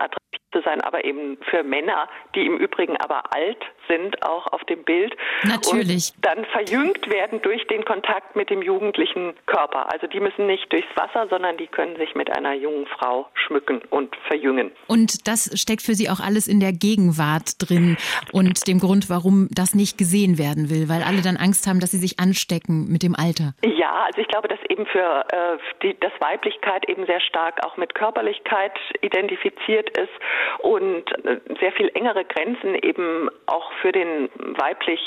zu 0.57 0.63
sein, 0.63 0.81
aber 0.81 1.05
eben 1.05 1.39
für 1.51 1.63
Männer, 1.63 2.09
die 2.35 2.47
im 2.47 2.57
Übrigen 2.57 2.97
aber 2.97 3.35
alt 3.35 3.63
sind, 3.89 4.23
auch 4.23 4.47
auf 4.53 4.65
dem 4.65 4.83
Bild. 4.85 5.15
Natürlich. 5.43 6.13
Und 6.17 6.25
dann 6.25 6.45
verjüngt 6.47 7.09
werden 7.11 7.43
durch 7.43 7.67
den 7.67 7.85
Kontakt 7.85 8.37
mit 8.37 8.51
dem 8.51 8.63
jugendlichen 8.63 9.35
Körper. 9.47 9.93
Also 9.93 10.07
die 10.07 10.21
müssen 10.21 10.47
nicht 10.47 10.73
durchs 10.73 10.89
Wasser, 10.97 11.29
sondern 11.29 11.57
die 11.57 11.67
können 11.67 11.97
sich 11.97 12.15
mit 12.15 12.35
einer 12.37 12.55
jungen 12.55 12.87
Frau 12.87 13.29
schmücken 13.35 13.83
und 13.91 14.15
verjüngen. 14.27 14.73
Und 14.87 15.29
das 15.29 15.51
steckt 15.61 15.83
für 15.83 15.95
Sie 15.95 16.09
auch 16.09 16.21
alles 16.21 16.49
in 16.49 16.61
der 16.61 16.73
Gegenwart 16.73 17.57
drin 17.59 17.97
und 18.33 18.67
dem 18.67 18.81
Grund, 18.81 19.11
warum 19.11 19.49
das 19.51 19.75
nicht 19.75 19.99
gesehen 19.99 20.39
werden 20.39 20.71
will, 20.71 20.89
weil 20.89 21.03
alle 21.03 21.23
dann 21.23 21.37
Angst 21.37 21.67
haben, 21.67 21.81
dass 21.81 21.91
sie 21.91 21.99
sich 21.99 22.19
anstecken 22.19 22.89
mit 22.89 23.03
dem 23.03 23.15
Alter. 23.15 23.55
Ja, 23.63 24.05
also 24.07 24.21
ich 24.21 24.29
glaube, 24.29 24.49
dass 24.49 24.59
eben 24.69 24.87
für 24.87 25.25
äh, 25.31 25.59
die, 25.83 25.99
dass 26.01 26.13
Weiblichkeit 26.21 26.89
eben 26.89 27.07
sehr 27.07 27.21
stark 27.21 27.65
auch 27.65 27.77
mit 27.77 27.95
Körperlichkeit 27.95 28.73
identifiziert 29.03 29.91
ist 29.99 30.13
und 30.59 31.05
äh, 31.25 31.41
sehr 31.61 31.73
viel 31.73 31.91
engere 31.95 32.25
Grenzen 32.25 32.75
eben 32.75 33.29
auch 33.47 33.73
für 33.81 33.93
den 33.93 34.29
weiblich 34.59 35.01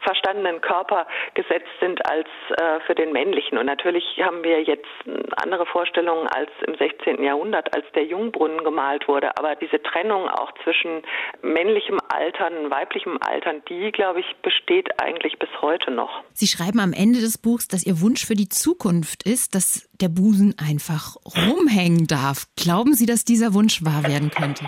verstandenen 0.00 0.60
Körper 0.60 1.06
gesetzt 1.34 1.68
sind 1.80 2.00
als 2.10 2.28
äh, 2.56 2.80
für 2.86 2.94
den 2.94 3.12
männlichen. 3.12 3.58
Und 3.58 3.66
natürlich 3.66 4.04
haben 4.22 4.42
wir 4.42 4.62
jetzt 4.62 4.86
andere 5.36 5.66
Vorstellungen 5.66 6.26
als 6.28 6.50
im 6.66 6.76
16. 6.76 7.22
Jahrhundert, 7.22 7.74
als 7.74 7.84
der 7.94 8.04
Jungbrunnen 8.04 8.64
gemalt 8.64 9.08
wurde. 9.08 9.36
Aber 9.38 9.54
diese 9.56 9.82
Trennung 9.82 10.28
auch 10.28 10.52
zwischen 10.64 11.02
männlichem 11.42 11.98
Altern, 12.08 12.70
weiblichem 12.70 13.18
Altern, 13.20 13.62
die, 13.68 13.92
glaube 13.92 14.20
ich, 14.20 14.36
besteht 14.42 15.00
eigentlich 15.00 15.38
bis 15.38 15.50
heute 15.60 15.90
noch. 15.90 16.22
Sie 16.32 16.46
schreiben 16.46 16.80
am 16.80 16.92
Ende 16.92 17.20
des 17.20 17.38
Buchs, 17.38 17.68
dass 17.68 17.86
Ihr 17.86 18.00
Wunsch 18.00 18.24
für 18.26 18.34
die 18.34 18.48
Zukunft 18.48 19.24
ist, 19.24 19.54
dass 19.54 19.88
der 20.00 20.08
Busen 20.08 20.54
einfach 20.58 21.16
rumhängen 21.24 22.06
darf. 22.06 22.46
Glauben 22.56 22.94
Sie, 22.94 23.06
dass 23.06 23.24
dieser 23.24 23.54
Wunsch 23.54 23.84
wahr 23.84 24.04
werden 24.04 24.30
könnte? 24.30 24.64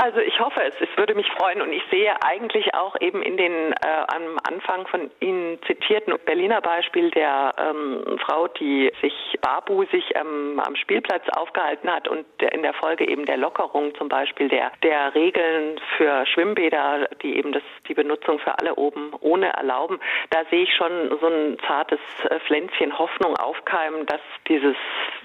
Also 0.00 0.20
ich 0.20 0.38
hoffe 0.38 0.60
es. 0.62 0.74
Es 0.80 0.96
würde 0.96 1.16
mich 1.16 1.26
freuen 1.32 1.60
und 1.60 1.72
ich 1.72 1.82
sehe 1.90 2.14
eigentlich 2.22 2.72
auch 2.72 2.94
eben 3.00 3.20
in 3.20 3.36
den 3.36 3.72
äh, 3.72 4.04
am 4.06 4.38
Anfang 4.44 4.86
von 4.86 5.10
Ihnen 5.18 5.58
zitierten 5.66 6.14
Berliner 6.24 6.60
Beispiel 6.60 7.10
der 7.10 7.52
ähm, 7.58 8.16
Frau, 8.20 8.46
die 8.46 8.92
sich 9.02 9.12
barbusig 9.40 10.04
ähm, 10.14 10.62
am 10.64 10.76
Spielplatz 10.76 11.28
aufgehalten 11.30 11.90
hat 11.90 12.06
und 12.06 12.24
der, 12.40 12.52
in 12.52 12.62
der 12.62 12.74
Folge 12.74 13.08
eben 13.08 13.26
der 13.26 13.38
Lockerung 13.38 13.92
zum 13.96 14.08
Beispiel 14.08 14.48
der 14.48 14.70
der 14.84 15.16
Regeln 15.16 15.80
für 15.96 16.24
Schwimmbäder, 16.26 17.08
die 17.22 17.36
eben 17.36 17.50
das 17.50 17.64
die 17.88 17.94
Benutzung 17.94 18.38
für 18.38 18.56
alle 18.56 18.76
oben 18.76 19.14
ohne 19.20 19.48
erlauben. 19.48 19.98
Da 20.30 20.44
sehe 20.48 20.62
ich 20.62 20.74
schon 20.76 21.18
so 21.20 21.26
ein 21.26 21.58
zartes 21.66 21.98
äh, 22.30 22.38
Pflänzchen 22.46 22.96
Hoffnung 22.96 23.34
aufkeimen, 23.36 24.06
dass 24.06 24.20
dieses, 24.46 24.76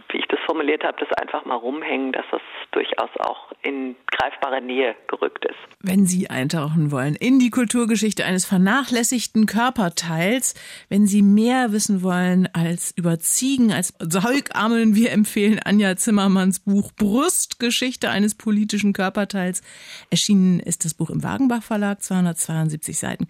wie 0.10 0.18
ich 0.18 0.28
das 0.30 0.40
formuliert 0.48 0.84
habe, 0.84 0.98
das 1.00 1.16
einfach 1.20 1.46
mal 1.46 1.58
rumhängen, 1.58 2.12
dass 2.12 2.26
das 2.32 2.42
durchaus 2.72 3.12
auch 3.20 3.52
in 3.62 3.96
greifbare 4.12 4.63
Nähe 4.66 4.96
gerückt 5.08 5.46
ist. 5.46 5.56
Wenn 5.80 6.06
Sie 6.06 6.30
eintauchen 6.30 6.92
wollen 6.92 7.16
in 7.16 7.40
die 7.40 7.50
Kulturgeschichte 7.50 8.26
eines 8.26 8.46
vernachlässigten 8.46 9.46
Körperteils, 9.46 10.56
wenn 10.90 11.06
Sie 11.06 11.22
mehr 11.22 11.72
wissen 11.72 12.04
wollen 12.04 12.48
als 12.54 12.94
über 12.96 13.20
Ziegen, 13.20 13.72
als 13.72 13.94
Säugarmen, 14.00 14.96
wir 14.96 15.12
empfehlen 15.12 15.60
Anja 15.60 15.96
Zimmermanns 15.96 16.60
Buch 16.60 16.92
Brustgeschichte 16.94 18.10
eines 18.10 18.36
politischen 18.36 18.94
Körperteils. 18.94 19.62
Erschienen 20.10 20.60
ist 20.60 20.86
das 20.86 20.94
Buch 20.94 21.10
im 21.10 21.24
Wagenbach 21.24 21.64
Verlag, 21.64 22.02
272 22.02 22.98
Seiten, 22.98 23.28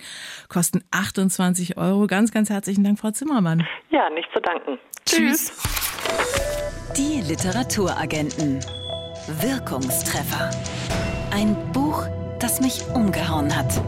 kosten 0.47 0.83
28 0.91 1.77
Euro. 1.77 2.07
Ganz, 2.07 2.31
ganz 2.31 2.49
herzlichen 2.49 2.83
Dank, 2.83 2.99
Frau 2.99 3.11
Zimmermann. 3.11 3.65
Ja, 3.89 4.09
nicht 4.11 4.29
zu 4.33 4.39
danken. 4.39 4.77
Tschüss. 5.05 5.51
Die 6.97 7.21
Literaturagenten. 7.21 8.59
Wirkungstreffer. 9.41 10.51
Ein 11.35 11.55
Buch, 11.73 12.05
das 12.37 12.61
mich 12.61 12.85
umgehauen 12.93 13.55
hat. 13.55 13.81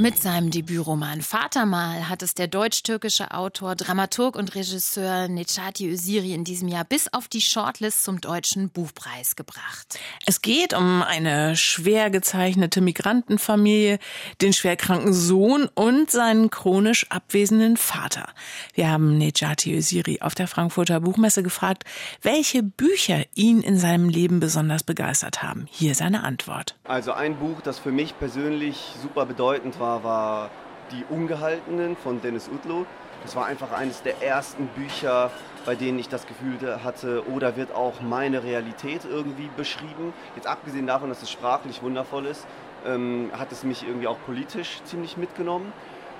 Mit 0.00 0.16
seinem 0.16 0.50
Debütroman 0.50 1.20
Vatermal 1.20 2.08
hat 2.08 2.22
es 2.22 2.32
der 2.32 2.46
deutsch-türkische 2.48 3.32
Autor, 3.32 3.74
Dramaturg 3.74 4.34
und 4.34 4.54
Regisseur 4.54 5.28
Necati 5.28 5.90
Öziri 5.90 6.32
in 6.32 6.42
diesem 6.42 6.68
Jahr 6.68 6.86
bis 6.86 7.12
auf 7.12 7.28
die 7.28 7.42
Shortlist 7.42 8.02
zum 8.04 8.18
Deutschen 8.18 8.70
Buchpreis 8.70 9.36
gebracht. 9.36 9.98
Es 10.24 10.40
geht 10.40 10.72
um 10.72 11.02
eine 11.02 11.54
schwer 11.54 12.08
gezeichnete 12.08 12.80
Migrantenfamilie, 12.80 13.98
den 14.40 14.54
schwerkranken 14.54 15.12
Sohn 15.12 15.68
und 15.74 16.10
seinen 16.10 16.48
chronisch 16.48 17.04
abwesenden 17.10 17.76
Vater. 17.76 18.30
Wir 18.72 18.90
haben 18.90 19.18
Necati 19.18 19.76
Öziri 19.76 20.22
auf 20.22 20.34
der 20.34 20.48
Frankfurter 20.48 21.00
Buchmesse 21.00 21.42
gefragt, 21.42 21.84
welche 22.22 22.62
Bücher 22.62 23.24
ihn 23.34 23.60
in 23.60 23.78
seinem 23.78 24.08
Leben 24.08 24.40
besonders 24.40 24.82
begeistert 24.82 25.42
haben. 25.42 25.66
Hier 25.70 25.94
seine 25.94 26.24
Antwort. 26.24 26.78
Also 26.84 27.12
ein 27.12 27.36
Buch, 27.36 27.60
das 27.60 27.78
für 27.78 27.92
mich 27.92 28.18
persönlich 28.18 28.78
super 29.02 29.26
bedeutend 29.26 29.78
war, 29.78 29.89
war 30.02 30.50
Die 30.92 31.04
Ungehaltenen 31.08 31.96
von 31.96 32.20
Dennis 32.20 32.48
Utlo. 32.48 32.86
Das 33.22 33.36
war 33.36 33.46
einfach 33.46 33.72
eines 33.72 34.02
der 34.02 34.22
ersten 34.22 34.66
Bücher, 34.68 35.30
bei 35.66 35.74
denen 35.74 35.98
ich 35.98 36.08
das 36.08 36.26
Gefühl 36.26 36.58
hatte, 36.82 37.28
oder 37.28 37.56
wird 37.56 37.74
auch 37.74 38.00
meine 38.00 38.42
Realität 38.42 39.02
irgendwie 39.04 39.48
beschrieben. 39.56 40.12
Jetzt 40.34 40.46
abgesehen 40.46 40.86
davon, 40.86 41.10
dass 41.10 41.22
es 41.22 41.30
sprachlich 41.30 41.82
wundervoll 41.82 42.26
ist, 42.26 42.46
ähm, 42.86 43.30
hat 43.38 43.52
es 43.52 43.62
mich 43.62 43.86
irgendwie 43.86 44.06
auch 44.06 44.18
politisch 44.24 44.80
ziemlich 44.84 45.16
mitgenommen. 45.16 45.72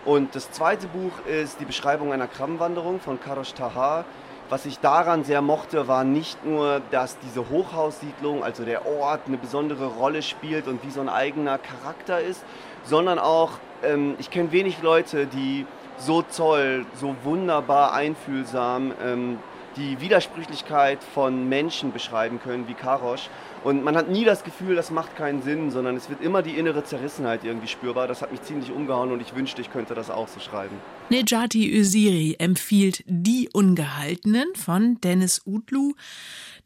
Und 0.04 0.34
das 0.34 0.50
zweite 0.50 0.86
Buch 0.88 1.12
ist 1.26 1.60
die 1.60 1.64
Beschreibung 1.64 2.12
einer 2.12 2.26
Krabbenwanderung 2.26 3.00
von 3.00 3.20
Karosh 3.20 3.54
Tahar. 3.54 4.04
Was 4.50 4.66
ich 4.66 4.80
daran 4.80 5.22
sehr 5.22 5.42
mochte, 5.42 5.86
war 5.86 6.02
nicht 6.02 6.44
nur, 6.44 6.82
dass 6.90 7.16
diese 7.20 7.50
Hochhaussiedlung, 7.50 8.42
also 8.42 8.64
der 8.64 8.84
Ort, 8.84 9.20
eine 9.28 9.36
besondere 9.36 9.86
Rolle 9.86 10.22
spielt 10.22 10.66
und 10.66 10.84
wie 10.84 10.90
so 10.90 11.00
ein 11.00 11.08
eigener 11.08 11.56
Charakter 11.56 12.20
ist, 12.20 12.42
sondern 12.82 13.20
auch, 13.20 13.52
ähm, 13.84 14.16
ich 14.18 14.28
kenne 14.28 14.50
wenig 14.50 14.82
Leute, 14.82 15.26
die 15.26 15.66
so 15.98 16.22
toll, 16.22 16.84
so 16.96 17.14
wunderbar 17.22 17.92
einfühlsam 17.92 18.90
ähm, 19.00 19.38
die 19.76 20.00
Widersprüchlichkeit 20.00 21.02
von 21.02 21.48
Menschen 21.48 21.92
beschreiben 21.92 22.40
können, 22.40 22.68
wie 22.68 22.74
Karosch. 22.74 23.28
Und 23.62 23.84
man 23.84 23.96
hat 23.96 24.08
nie 24.08 24.24
das 24.24 24.42
Gefühl, 24.42 24.74
das 24.74 24.90
macht 24.90 25.16
keinen 25.16 25.42
Sinn, 25.42 25.70
sondern 25.70 25.96
es 25.96 26.08
wird 26.08 26.22
immer 26.22 26.42
die 26.42 26.52
innere 26.52 26.82
Zerrissenheit 26.82 27.44
irgendwie 27.44 27.68
spürbar. 27.68 28.08
Das 28.08 28.22
hat 28.22 28.32
mich 28.32 28.42
ziemlich 28.42 28.72
umgehauen 28.72 29.12
und 29.12 29.20
ich 29.20 29.34
wünschte, 29.34 29.60
ich 29.60 29.70
könnte 29.70 29.94
das 29.94 30.10
auch 30.10 30.28
so 30.28 30.40
schreiben. 30.40 30.76
Nejati 31.10 31.70
Öziri 31.78 32.36
empfiehlt 32.38 33.04
Die 33.06 33.50
Ungehaltenen 33.52 34.54
von 34.54 35.00
Dennis 35.02 35.42
Utlu. 35.44 35.92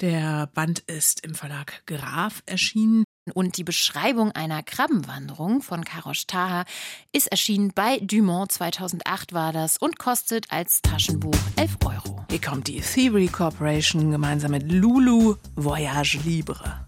Der 0.01 0.49
Band 0.55 0.81
ist 0.81 1.25
im 1.25 1.35
Verlag 1.35 1.83
Graf 1.87 2.43
erschienen. 2.47 3.05
Und 3.33 3.57
die 3.57 3.65
Beschreibung 3.65 4.33
einer 4.33 4.63
Krabbenwanderung 4.63 5.63
von 5.63 5.83
Karosh 5.83 6.27
Taha 6.27 6.65
ist 7.11 7.29
erschienen 7.29 7.73
bei 7.75 7.99
Dumont 8.01 8.53
2008 8.53 9.33
war 9.33 9.51
das 9.51 9.79
und 9.79 9.99
kostet 9.99 10.51
als 10.51 10.83
Taschenbuch 10.83 11.33
11 11.57 11.77
Euro. 11.87 12.27
Hier 12.29 12.41
kommt 12.41 12.69
die 12.69 12.83
Theory 12.83 13.29
Corporation 13.29 14.11
gemeinsam 14.11 14.51
mit 14.51 14.71
Lulu 14.71 15.37
Voyage 15.57 16.19
Libre. 16.25 16.85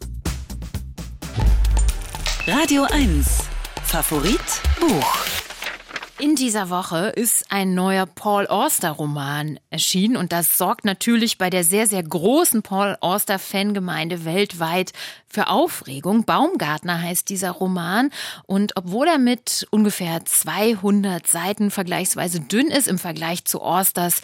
Radio 2.46 2.82
1. 2.84 3.44
Favorit 3.84 4.60
Buch. 4.78 5.26
In 6.18 6.34
dieser 6.34 6.70
Woche 6.70 7.08
ist 7.08 7.44
ein 7.50 7.74
neuer 7.74 8.06
Paul 8.06 8.46
Auster-Roman 8.46 9.60
erschienen 9.68 10.16
und 10.16 10.32
das 10.32 10.56
sorgt 10.56 10.86
natürlich 10.86 11.36
bei 11.36 11.50
der 11.50 11.62
sehr, 11.62 11.86
sehr 11.86 12.02
großen 12.02 12.62
Paul 12.62 12.96
Auster-Fangemeinde 13.02 14.24
weltweit 14.24 14.94
für 15.36 15.48
Aufregung. 15.48 16.24
Baumgartner 16.24 17.02
heißt 17.02 17.28
dieser 17.28 17.50
Roman 17.50 18.10
und 18.46 18.74
obwohl 18.74 19.06
er 19.06 19.18
mit 19.18 19.66
ungefähr 19.70 20.24
200 20.24 21.26
Seiten 21.26 21.70
vergleichsweise 21.70 22.40
dünn 22.40 22.68
ist 22.68 22.88
im 22.88 22.98
Vergleich 22.98 23.44
zu 23.44 23.60
Austers 23.60 24.22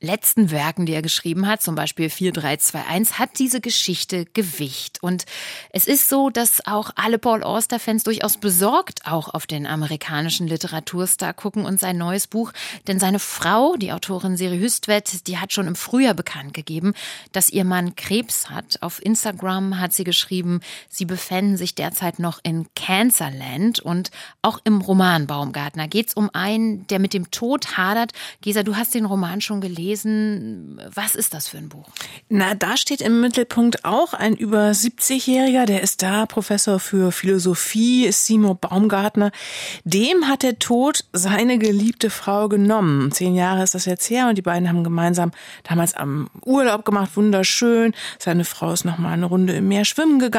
letzten 0.00 0.52
Werken, 0.52 0.86
die 0.86 0.92
er 0.92 1.02
geschrieben 1.02 1.48
hat, 1.48 1.62
zum 1.62 1.74
Beispiel 1.74 2.08
4321, 2.08 3.18
hat 3.18 3.40
diese 3.40 3.60
Geschichte 3.60 4.24
Gewicht. 4.34 5.02
Und 5.02 5.24
es 5.70 5.88
ist 5.88 6.08
so, 6.08 6.30
dass 6.30 6.64
auch 6.64 6.92
alle 6.94 7.18
Paul 7.18 7.42
Auster-Fans 7.42 8.04
durchaus 8.04 8.36
besorgt 8.36 9.00
auch 9.04 9.34
auf 9.34 9.48
den 9.48 9.66
amerikanischen 9.66 10.46
Literaturstar 10.46 11.32
gucken 11.32 11.64
und 11.64 11.80
sein 11.80 11.98
neues 11.98 12.28
Buch. 12.28 12.52
Denn 12.86 13.00
seine 13.00 13.18
Frau, 13.18 13.74
die 13.74 13.90
Autorin 13.90 14.36
Siri 14.36 14.60
Hüstvedt, 14.60 15.26
die 15.26 15.38
hat 15.38 15.52
schon 15.52 15.66
im 15.66 15.74
Frühjahr 15.74 16.14
bekannt 16.14 16.54
gegeben, 16.54 16.94
dass 17.32 17.50
ihr 17.50 17.64
Mann 17.64 17.96
Krebs 17.96 18.48
hat. 18.48 18.78
Auf 18.80 19.04
Instagram 19.04 19.80
hat 19.80 19.92
sie 19.92 20.04
geschrieben, 20.04 20.51
geschrieben, 20.52 20.60
Sie 20.88 21.04
befänden 21.04 21.56
sich 21.56 21.74
derzeit 21.74 22.18
noch 22.18 22.40
in 22.42 22.66
Cancerland 22.74 23.80
und 23.80 24.10
auch 24.42 24.60
im 24.64 24.80
Roman 24.80 25.26
Baumgartner 25.26 25.88
geht 25.88 26.08
es 26.08 26.14
um 26.14 26.30
einen, 26.32 26.86
der 26.88 26.98
mit 26.98 27.14
dem 27.14 27.30
Tod 27.30 27.76
hadert. 27.76 28.12
Gesa, 28.42 28.62
du 28.62 28.76
hast 28.76 28.94
den 28.94 29.04
Roman 29.04 29.40
schon 29.40 29.60
gelesen. 29.60 30.80
Was 30.94 31.14
ist 31.14 31.34
das 31.34 31.48
für 31.48 31.58
ein 31.58 31.68
Buch? 31.68 31.88
Na, 32.28 32.54
da 32.54 32.76
steht 32.76 33.00
im 33.00 33.20
Mittelpunkt 33.20 33.84
auch 33.84 34.12
ein 34.14 34.34
über 34.34 34.70
70-Jähriger, 34.70 35.64
der 35.64 35.82
ist 35.82 36.02
da 36.02 36.26
Professor 36.26 36.78
für 36.78 37.12
Philosophie, 37.12 38.10
Simo 38.12 38.54
Baumgartner. 38.54 39.30
Dem 39.84 40.28
hat 40.28 40.42
der 40.42 40.58
Tod 40.58 41.04
seine 41.12 41.58
geliebte 41.58 42.10
Frau 42.10 42.48
genommen. 42.48 43.12
Zehn 43.12 43.34
Jahre 43.34 43.62
ist 43.62 43.74
das 43.74 43.86
jetzt 43.86 44.10
her 44.10 44.28
und 44.28 44.36
die 44.36 44.42
beiden 44.42 44.68
haben 44.68 44.84
gemeinsam 44.84 45.32
damals 45.62 45.94
am 45.94 46.28
Urlaub 46.44 46.84
gemacht, 46.84 47.16
wunderschön. 47.16 47.94
Seine 48.18 48.44
Frau 48.44 48.72
ist 48.72 48.84
noch 48.84 48.98
mal 48.98 49.12
eine 49.12 49.26
Runde 49.26 49.54
im 49.54 49.68
Meer 49.68 49.84
schwimmen 49.84 50.18
gegangen, 50.18 50.31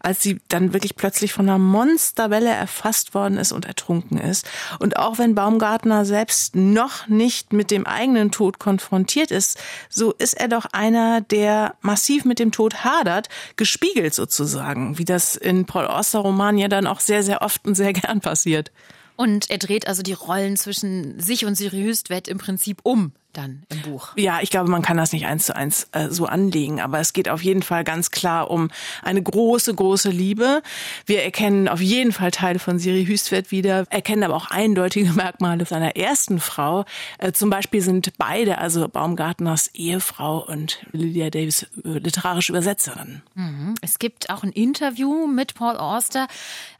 als 0.00 0.22
sie 0.22 0.40
dann 0.48 0.72
wirklich 0.72 0.96
plötzlich 0.96 1.32
von 1.32 1.48
einer 1.48 1.58
Monsterwelle 1.58 2.50
erfasst 2.50 3.14
worden 3.14 3.38
ist 3.38 3.52
und 3.52 3.64
ertrunken 3.64 4.18
ist. 4.18 4.48
Und 4.78 4.96
auch 4.96 5.18
wenn 5.18 5.34
Baumgartner 5.34 6.04
selbst 6.04 6.54
noch 6.54 7.08
nicht 7.08 7.52
mit 7.52 7.70
dem 7.70 7.86
eigenen 7.86 8.30
Tod 8.30 8.58
konfrontiert 8.58 9.30
ist, 9.30 9.58
so 9.88 10.12
ist 10.12 10.34
er 10.34 10.48
doch 10.48 10.66
einer, 10.72 11.20
der 11.20 11.74
massiv 11.80 12.24
mit 12.24 12.38
dem 12.38 12.52
Tod 12.52 12.84
hadert, 12.84 13.28
gespiegelt 13.56 14.14
sozusagen, 14.14 14.98
wie 14.98 15.04
das 15.04 15.36
in 15.36 15.64
Paul 15.64 15.86
Auster 15.86 16.20
Roman 16.20 16.58
ja 16.58 16.68
dann 16.68 16.86
auch 16.86 17.00
sehr, 17.00 17.22
sehr 17.22 17.42
oft 17.42 17.66
und 17.66 17.74
sehr 17.74 17.92
gern 17.92 18.20
passiert. 18.20 18.70
Und 19.16 19.50
er 19.50 19.58
dreht 19.58 19.86
also 19.86 20.02
die 20.02 20.14
Rollen 20.14 20.56
zwischen 20.56 21.20
sich 21.20 21.44
und 21.44 21.54
Siri 21.54 21.82
Hüstvedt 21.82 22.26
im 22.26 22.38
Prinzip 22.38 22.78
um 22.84 23.12
dann 23.32 23.62
im 23.68 23.82
Buch. 23.82 24.08
Ja, 24.16 24.40
ich 24.42 24.50
glaube, 24.50 24.70
man 24.70 24.82
kann 24.82 24.96
das 24.96 25.12
nicht 25.12 25.26
eins 25.26 25.46
zu 25.46 25.54
eins 25.54 25.88
äh, 25.92 26.08
so 26.08 26.26
anlegen, 26.26 26.80
aber 26.80 26.98
es 27.00 27.12
geht 27.12 27.28
auf 27.28 27.42
jeden 27.42 27.62
Fall 27.62 27.84
ganz 27.84 28.10
klar 28.10 28.50
um 28.50 28.70
eine 29.02 29.22
große, 29.22 29.74
große 29.74 30.10
Liebe. 30.10 30.62
Wir 31.06 31.22
erkennen 31.22 31.68
auf 31.68 31.80
jeden 31.80 32.12
Fall 32.12 32.30
Teile 32.30 32.58
von 32.58 32.78
Siri 32.78 33.06
Hüstvedt 33.06 33.50
wieder, 33.50 33.84
erkennen 33.90 34.24
aber 34.24 34.34
auch 34.34 34.50
eindeutige 34.50 35.12
Merkmale 35.14 35.64
seiner 35.64 35.96
ersten 35.96 36.40
Frau. 36.40 36.84
Äh, 37.18 37.32
zum 37.32 37.50
Beispiel 37.50 37.80
sind 37.80 38.12
beide, 38.18 38.58
also 38.58 38.88
Baumgartners 38.88 39.68
Ehefrau 39.74 40.44
und 40.46 40.84
Lydia 40.92 41.30
Davis, 41.30 41.62
äh, 41.84 41.98
literarische 41.98 42.52
Übersetzerin. 42.52 43.22
Mhm. 43.34 43.74
Es 43.80 43.98
gibt 43.98 44.30
auch 44.30 44.42
ein 44.42 44.52
Interview 44.52 45.26
mit 45.26 45.54
Paul 45.54 45.76
Auster 45.76 46.26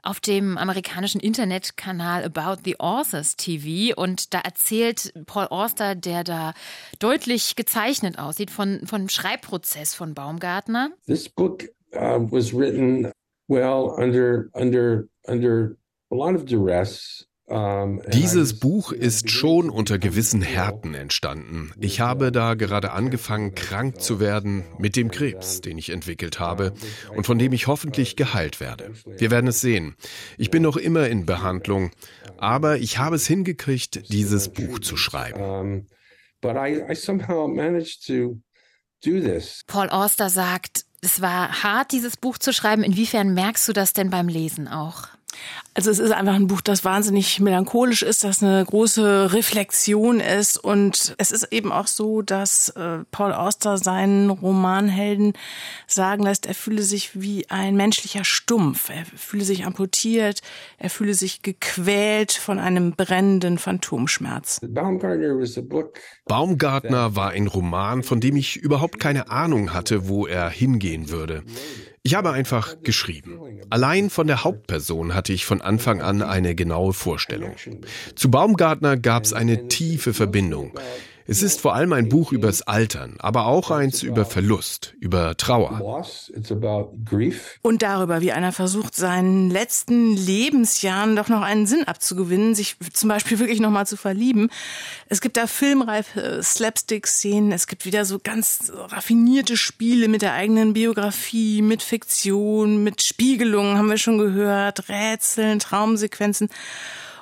auf 0.02 0.18
dem 0.20 0.56
amerikanischen 0.56 1.20
Internetkanal 1.20 2.24
About 2.24 2.62
the 2.64 2.80
Authors 2.80 3.36
TV 3.36 3.94
und 3.94 4.32
da 4.32 4.40
erzählt 4.40 5.12
Paul 5.26 5.46
Auster, 5.48 5.94
der 5.94 6.24
da 6.24 6.39
deutlich 6.98 7.56
gezeichnet 7.56 8.18
aussieht 8.18 8.50
von, 8.50 8.86
von 8.86 9.08
Schreibprozess 9.08 9.94
von 9.94 10.14
Baumgartner. 10.14 10.90
This 11.06 11.28
book 11.28 11.64
uh, 11.94 12.18
was 12.30 12.52
written 12.52 13.10
well 13.48 13.94
under 13.96 14.50
under 14.54 15.08
under 15.26 15.76
a 16.10 16.14
lot 16.14 16.34
of 16.34 16.44
duress. 16.44 17.26
Dieses 18.12 18.60
Buch 18.60 18.92
ist 18.92 19.28
schon 19.28 19.70
unter 19.70 19.98
gewissen 19.98 20.40
Härten 20.40 20.94
entstanden. 20.94 21.72
Ich 21.80 21.98
habe 21.98 22.30
da 22.30 22.54
gerade 22.54 22.92
angefangen, 22.92 23.56
krank 23.56 24.00
zu 24.00 24.20
werden 24.20 24.64
mit 24.78 24.94
dem 24.94 25.10
Krebs, 25.10 25.60
den 25.60 25.76
ich 25.76 25.90
entwickelt 25.90 26.38
habe 26.38 26.72
und 27.16 27.26
von 27.26 27.40
dem 27.40 27.52
ich 27.52 27.66
hoffentlich 27.66 28.14
geheilt 28.14 28.60
werde. 28.60 28.92
Wir 29.04 29.32
werden 29.32 29.48
es 29.48 29.60
sehen. 29.60 29.96
Ich 30.38 30.52
bin 30.52 30.62
noch 30.62 30.76
immer 30.76 31.08
in 31.08 31.26
Behandlung, 31.26 31.90
aber 32.38 32.78
ich 32.78 32.98
habe 32.98 33.16
es 33.16 33.26
hingekriegt, 33.26 34.12
dieses 34.12 34.50
Buch 34.50 34.78
zu 34.78 34.96
schreiben 34.96 35.88
but 36.40 36.56
I, 36.56 36.90
I 36.90 36.94
somehow 36.94 37.46
managed 37.46 38.06
to 38.06 38.40
do 39.04 39.20
this. 39.20 39.62
Paul 39.66 39.88
Auster 39.88 40.28
sagt, 40.28 40.84
es 41.02 41.20
war 41.20 41.62
hart, 41.62 41.92
dieses 41.92 42.16
Buch 42.16 42.38
zu 42.38 42.52
schreiben. 42.52 42.82
Inwiefern 42.82 43.32
merkst 43.32 43.66
du 43.68 43.72
das 43.72 43.92
denn 43.92 44.10
beim 44.10 44.28
Lesen 44.28 44.68
auch? 44.68 45.08
Also 45.72 45.90
es 45.90 46.00
ist 46.00 46.10
einfach 46.10 46.34
ein 46.34 46.48
Buch, 46.48 46.60
das 46.60 46.84
wahnsinnig 46.84 47.38
melancholisch 47.38 48.02
ist, 48.02 48.24
das 48.24 48.42
eine 48.42 48.64
große 48.64 49.32
Reflexion 49.32 50.18
ist 50.18 50.58
und 50.58 51.14
es 51.16 51.30
ist 51.30 51.52
eben 51.52 51.70
auch 51.70 51.86
so, 51.86 52.22
dass 52.22 52.70
äh, 52.70 52.98
Paul 53.12 53.32
Auster 53.32 53.78
seinen 53.78 54.30
Romanhelden 54.30 55.34
sagen 55.86 56.24
lässt, 56.24 56.46
er 56.46 56.54
fühle 56.54 56.82
sich 56.82 57.20
wie 57.20 57.48
ein 57.50 57.76
menschlicher 57.76 58.24
Stumpf, 58.24 58.90
er 58.90 59.04
fühle 59.04 59.44
sich 59.44 59.64
amputiert, 59.64 60.40
er 60.78 60.90
fühle 60.90 61.14
sich 61.14 61.42
gequält 61.42 62.32
von 62.32 62.58
einem 62.58 62.92
brennenden 62.92 63.56
Phantomschmerz. 63.56 64.58
Baumgartner 66.26 67.14
war 67.14 67.30
ein 67.30 67.46
Roman, 67.46 68.02
von 68.02 68.20
dem 68.20 68.34
ich 68.34 68.56
überhaupt 68.56 68.98
keine 68.98 69.30
Ahnung 69.30 69.72
hatte, 69.72 70.08
wo 70.08 70.26
er 70.26 70.50
hingehen 70.50 71.10
würde. 71.10 71.44
Ich 72.02 72.14
habe 72.14 72.30
einfach 72.30 72.76
geschrieben. 72.82 73.38
Allein 73.68 74.08
von 74.08 74.26
der 74.26 74.42
Hauptperson 74.42 75.14
hatte 75.14 75.34
ich 75.34 75.44
von 75.44 75.60
Anfang 75.60 76.00
an 76.00 76.22
eine 76.22 76.54
genaue 76.54 76.94
Vorstellung. 76.94 77.54
Zu 78.14 78.30
Baumgartner 78.30 78.96
gab 78.96 79.24
es 79.24 79.34
eine 79.34 79.68
tiefe 79.68 80.14
Verbindung. 80.14 80.72
Es 81.30 81.42
ist 81.42 81.60
vor 81.60 81.76
allem 81.76 81.92
ein 81.92 82.08
Buch 82.08 82.32
übers 82.32 82.62
Altern, 82.62 83.14
aber 83.20 83.46
auch 83.46 83.70
eins 83.70 84.02
über 84.02 84.24
Verlust, 84.24 84.96
über 84.98 85.36
Trauer. 85.36 85.78
Und 87.62 87.82
darüber, 87.82 88.20
wie 88.20 88.32
einer 88.32 88.50
versucht, 88.50 88.96
seinen 88.96 89.48
letzten 89.48 90.16
Lebensjahren 90.16 91.14
doch 91.14 91.28
noch 91.28 91.42
einen 91.42 91.66
Sinn 91.66 91.84
abzugewinnen, 91.84 92.56
sich 92.56 92.74
zum 92.92 93.10
Beispiel 93.10 93.38
wirklich 93.38 93.60
nochmal 93.60 93.86
zu 93.86 93.96
verlieben. 93.96 94.50
Es 95.06 95.20
gibt 95.20 95.36
da 95.36 95.46
filmreife 95.46 96.40
Slapstick-Szenen, 96.42 97.52
es 97.52 97.68
gibt 97.68 97.84
wieder 97.84 98.04
so 98.04 98.18
ganz 98.18 98.72
raffinierte 98.74 99.56
Spiele 99.56 100.08
mit 100.08 100.22
der 100.22 100.32
eigenen 100.32 100.72
Biografie, 100.72 101.62
mit 101.62 101.84
Fiktion, 101.84 102.82
mit 102.82 103.02
Spiegelungen, 103.02 103.78
haben 103.78 103.88
wir 103.88 103.98
schon 103.98 104.18
gehört, 104.18 104.88
Rätseln, 104.88 105.60
Traumsequenzen 105.60 106.48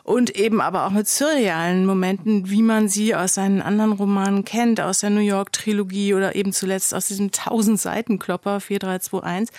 und 0.09 0.37
eben 0.39 0.63
aber 0.63 0.87
auch 0.87 0.91
mit 0.91 1.07
surrealen 1.07 1.85
Momenten, 1.85 2.49
wie 2.49 2.63
man 2.63 2.89
sie 2.89 3.15
aus 3.15 3.35
seinen 3.35 3.61
anderen 3.61 3.93
Romanen 3.93 4.43
kennt, 4.43 4.81
aus 4.81 5.01
der 5.01 5.11
New 5.11 5.21
York 5.21 5.53
Trilogie 5.53 6.15
oder 6.15 6.35
eben 6.35 6.55
zuletzt 6.55 6.95
aus 6.95 7.09
diesem 7.09 7.27
1000 7.27 7.79
Seiten 7.79 8.19
Klopper 8.19 8.59
4321. 8.59 9.55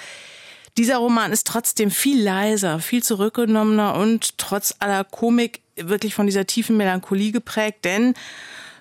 Dieser 0.75 0.97
Roman 0.97 1.31
ist 1.31 1.45
trotzdem 1.45 1.91
viel 1.91 2.23
leiser, 2.23 2.79
viel 2.79 3.03
zurückgenommener 3.03 3.95
und 3.95 4.39
trotz 4.39 4.73
aller 4.79 5.03
Komik 5.03 5.61
wirklich 5.75 6.15
von 6.15 6.25
dieser 6.25 6.47
tiefen 6.47 6.77
Melancholie 6.77 7.31
geprägt, 7.31 7.85
denn 7.85 8.15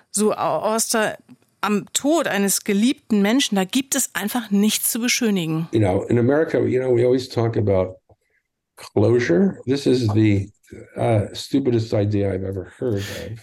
so 0.09 0.33
Auster 0.33 1.17
am 1.61 1.85
Tod 1.93 2.27
eines 2.27 2.63
geliebten 2.63 3.21
Menschen, 3.21 3.55
da 3.55 3.63
gibt 3.63 3.93
es 3.93 4.15
einfach 4.15 4.49
nichts 4.49 4.91
zu 4.91 4.99
beschönigen. 4.99 5.67
You 5.71 5.81
know, 5.81 6.03
in 6.05 6.17
America, 6.17 6.57
you 6.59 6.79
know, 6.79 6.95
we 6.95 7.05
always 7.05 7.29
talk 7.29 7.57
about 7.57 7.97
closure. 8.75 9.59
This 9.67 9.85
is 9.85 10.07
the 10.13 10.51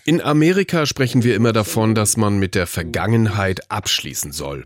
In 0.05 0.21
Amerika 0.21 0.87
sprechen 0.87 1.25
wir 1.25 1.35
immer 1.35 1.53
davon, 1.53 1.95
dass 1.95 2.17
man 2.17 2.39
mit 2.39 2.55
der 2.55 2.67
Vergangenheit 2.67 3.71
abschließen 3.71 4.33
soll. 4.33 4.65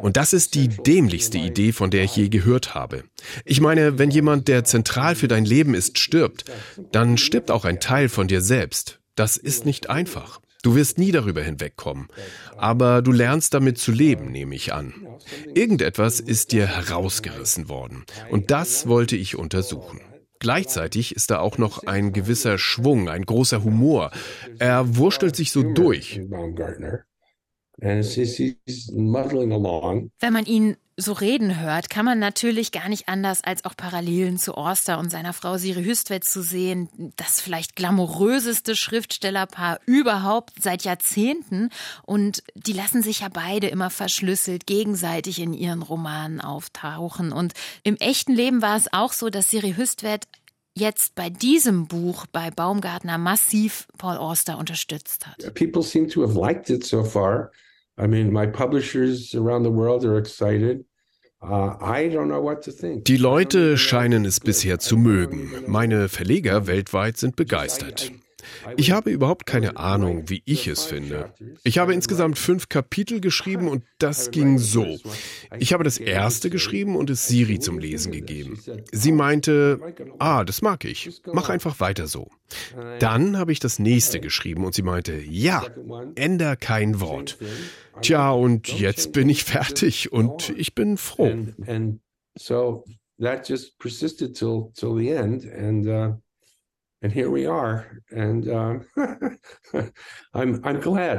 Und 0.00 0.16
das 0.16 0.32
ist 0.32 0.54
die 0.54 0.68
dämlichste 0.68 1.38
Idee, 1.38 1.72
von 1.72 1.90
der 1.90 2.04
ich 2.04 2.16
je 2.16 2.28
gehört 2.28 2.74
habe. 2.74 3.04
Ich 3.44 3.60
meine, 3.60 3.98
wenn 3.98 4.10
jemand, 4.10 4.48
der 4.48 4.64
zentral 4.64 5.14
für 5.14 5.28
dein 5.28 5.44
Leben 5.44 5.74
ist, 5.74 5.98
stirbt, 5.98 6.44
dann 6.92 7.18
stirbt 7.18 7.50
auch 7.50 7.64
ein 7.64 7.80
Teil 7.80 8.08
von 8.08 8.28
dir 8.28 8.40
selbst. 8.40 9.00
Das 9.14 9.36
ist 9.36 9.66
nicht 9.66 9.90
einfach. 9.90 10.40
Du 10.62 10.74
wirst 10.74 10.98
nie 10.98 11.12
darüber 11.12 11.42
hinwegkommen. 11.42 12.08
Aber 12.56 13.02
du 13.02 13.12
lernst 13.12 13.54
damit 13.54 13.78
zu 13.78 13.92
leben, 13.92 14.32
nehme 14.32 14.54
ich 14.54 14.72
an. 14.72 14.94
Irgendetwas 15.54 16.20
ist 16.20 16.52
dir 16.52 16.66
herausgerissen 16.66 17.68
worden. 17.68 18.04
Und 18.30 18.50
das 18.50 18.86
wollte 18.88 19.16
ich 19.16 19.36
untersuchen. 19.36 20.00
Gleichzeitig 20.40 21.14
ist 21.14 21.30
da 21.30 21.40
auch 21.40 21.58
noch 21.58 21.84
ein 21.86 22.12
gewisser 22.12 22.58
Schwung, 22.58 23.08
ein 23.08 23.24
großer 23.24 23.64
Humor. 23.64 24.10
Er 24.58 24.96
wurstelt 24.96 25.36
sich 25.36 25.50
so 25.50 25.62
durch. 25.62 26.20
Wenn 30.20 30.32
man 30.32 30.46
ihn 30.46 30.76
so 31.00 31.12
reden 31.12 31.60
hört, 31.60 31.90
kann 31.90 32.04
man 32.04 32.18
natürlich 32.18 32.72
gar 32.72 32.88
nicht 32.88 33.08
anders, 33.08 33.42
als 33.44 33.64
auch 33.64 33.76
Parallelen 33.76 34.36
zu 34.36 34.56
Orster 34.56 34.98
und 34.98 35.10
seiner 35.10 35.32
Frau 35.32 35.56
Siri 35.56 35.84
Hüstvedt 35.84 36.24
zu 36.24 36.42
sehen. 36.42 36.88
Das 37.16 37.40
vielleicht 37.40 37.76
glamouröseste 37.76 38.74
Schriftstellerpaar 38.74 39.78
überhaupt 39.86 40.60
seit 40.60 40.82
Jahrzehnten. 40.82 41.70
Und 42.04 42.42
die 42.56 42.72
lassen 42.72 43.02
sich 43.02 43.20
ja 43.20 43.28
beide 43.32 43.68
immer 43.68 43.90
verschlüsselt 43.90 44.66
gegenseitig 44.66 45.40
in 45.40 45.54
ihren 45.54 45.82
Romanen 45.82 46.40
auftauchen. 46.40 47.30
Und 47.30 47.52
im 47.84 47.96
echten 47.96 48.32
Leben 48.32 48.60
war 48.60 48.76
es 48.76 48.92
auch 48.92 49.12
so, 49.12 49.30
dass 49.30 49.50
Siri 49.50 49.74
Hüstvedt 49.74 50.26
jetzt 50.74 51.14
bei 51.14 51.30
diesem 51.30 51.86
Buch 51.86 52.26
bei 52.26 52.50
Baumgartner 52.50 53.18
massiv 53.18 53.86
Paul 53.98 54.16
Auster 54.16 54.58
unterstützt 54.58 55.28
hat. 55.28 55.54
People 55.54 55.82
seem 55.82 56.08
to 56.08 56.22
have 56.22 56.38
liked 56.38 56.70
it 56.70 56.84
so 56.84 57.04
far. 57.04 57.52
I 58.00 58.06
mean, 58.06 58.32
my 58.32 58.46
publishers 58.46 59.34
around 59.34 59.64
the 59.64 59.72
world 59.72 60.04
are 60.04 60.18
excited. 60.18 60.84
Uh, 61.40 61.70
Die 63.06 63.16
Leute 63.16 63.78
scheinen 63.78 64.24
es 64.24 64.40
bisher 64.40 64.80
zu 64.80 64.96
mögen. 64.96 65.52
Meine 65.68 66.08
Verleger 66.08 66.66
weltweit 66.66 67.16
sind 67.16 67.36
begeistert. 67.36 68.10
Ich 68.76 68.90
habe 68.90 69.10
überhaupt 69.10 69.46
keine 69.46 69.76
Ahnung, 69.76 70.28
wie 70.28 70.42
ich 70.44 70.66
es 70.66 70.84
finde. 70.84 71.32
Ich 71.64 71.78
habe 71.78 71.94
insgesamt 71.94 72.38
fünf 72.38 72.68
Kapitel 72.68 73.20
geschrieben 73.20 73.68
und 73.68 73.84
das 73.98 74.30
ging 74.30 74.58
so. 74.58 74.98
Ich 75.58 75.72
habe 75.72 75.84
das 75.84 75.98
erste 75.98 76.50
geschrieben 76.50 76.96
und 76.96 77.10
es 77.10 77.26
Siri 77.26 77.58
zum 77.58 77.78
Lesen 77.78 78.12
gegeben. 78.12 78.60
Sie 78.92 79.12
meinte, 79.12 79.80
ah, 80.18 80.44
das 80.44 80.62
mag 80.62 80.84
ich. 80.84 81.20
Mach 81.32 81.48
einfach 81.48 81.80
weiter 81.80 82.06
so. 82.06 82.30
Dann 82.98 83.36
habe 83.36 83.52
ich 83.52 83.60
das 83.60 83.78
nächste 83.78 84.20
geschrieben 84.20 84.64
und 84.64 84.74
sie 84.74 84.82
meinte, 84.82 85.14
ja, 85.14 85.64
änder 86.14 86.56
kein 86.56 87.00
Wort. 87.00 87.38
Tja, 88.00 88.30
und 88.30 88.68
jetzt 88.78 89.12
bin 89.12 89.28
ich 89.28 89.44
fertig 89.44 90.12
und 90.12 90.50
ich 90.56 90.74
bin 90.74 90.96
froh. 90.96 91.32
So 92.38 92.84
that 93.18 93.48
just 93.48 93.78
persisted 93.78 94.36
till 94.36 94.72
till 94.74 94.94
the 94.96 95.10
end, 95.10 95.44
and 95.44 95.86
uh, 95.88 96.12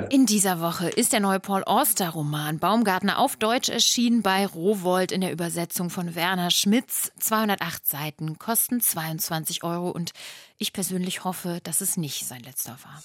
In 0.09 0.25
dieser 0.25 0.59
Woche 0.59 0.89
ist 0.89 1.13
der 1.13 1.21
neue 1.21 1.39
Paul 1.39 1.63
Auster 1.63 2.09
Roman 2.09 2.59
Baumgartner 2.59 3.17
auf 3.17 3.37
Deutsch 3.37 3.69
erschienen 3.69 4.21
bei 4.21 4.45
Rowold 4.45 5.13
in 5.13 5.21
der 5.21 5.31
Übersetzung 5.31 5.89
von 5.89 6.15
Werner 6.15 6.51
Schmitz. 6.51 7.13
208 7.19 7.87
Seiten, 7.87 8.37
kosten 8.37 8.81
22 8.81 9.63
Euro 9.63 9.89
und 9.89 10.11
ich 10.57 10.73
persönlich 10.73 11.23
hoffe, 11.23 11.59
dass 11.63 11.79
es 11.79 11.95
nicht 11.95 12.27
sein 12.27 12.41
letzter 12.41 12.75
war. 12.83 13.01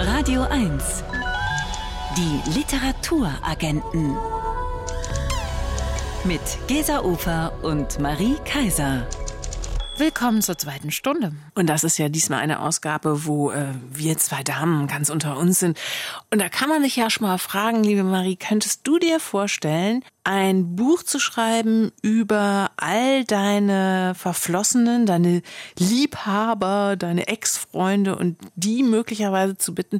Radio 0.00 0.42
1. 0.42 1.04
Die 2.16 2.40
Literaturagenten. 2.58 4.16
Mit 6.24 6.40
Gesa 6.66 7.02
Ufer 7.02 7.52
und 7.62 8.00
Marie 8.00 8.36
Kaiser. 8.44 9.06
Willkommen 9.98 10.42
zur 10.42 10.56
zweiten 10.56 10.92
Stunde. 10.92 11.32
Und 11.56 11.66
das 11.66 11.82
ist 11.82 11.98
ja 11.98 12.08
diesmal 12.08 12.38
eine 12.38 12.60
Ausgabe, 12.60 13.26
wo 13.26 13.50
äh, 13.50 13.66
wir 13.90 14.16
zwei 14.16 14.44
Damen 14.44 14.86
ganz 14.86 15.10
unter 15.10 15.36
uns 15.36 15.58
sind. 15.58 15.76
Und 16.30 16.40
da 16.40 16.48
kann 16.48 16.68
man 16.68 16.82
sich 16.82 16.94
ja 16.94 17.10
schon 17.10 17.26
mal 17.26 17.38
fragen, 17.38 17.82
liebe 17.82 18.04
Marie, 18.04 18.36
könntest 18.36 18.86
du 18.86 19.00
dir 19.00 19.18
vorstellen, 19.18 20.04
ein 20.22 20.76
Buch 20.76 21.02
zu 21.02 21.18
schreiben 21.18 21.90
über 22.00 22.70
all 22.76 23.24
deine 23.24 24.14
Verflossenen, 24.14 25.04
deine 25.04 25.42
Liebhaber, 25.76 26.94
deine 26.96 27.26
Ex-Freunde 27.26 28.14
und 28.14 28.38
die 28.54 28.84
möglicherweise 28.84 29.58
zu 29.58 29.74
bitten, 29.74 29.98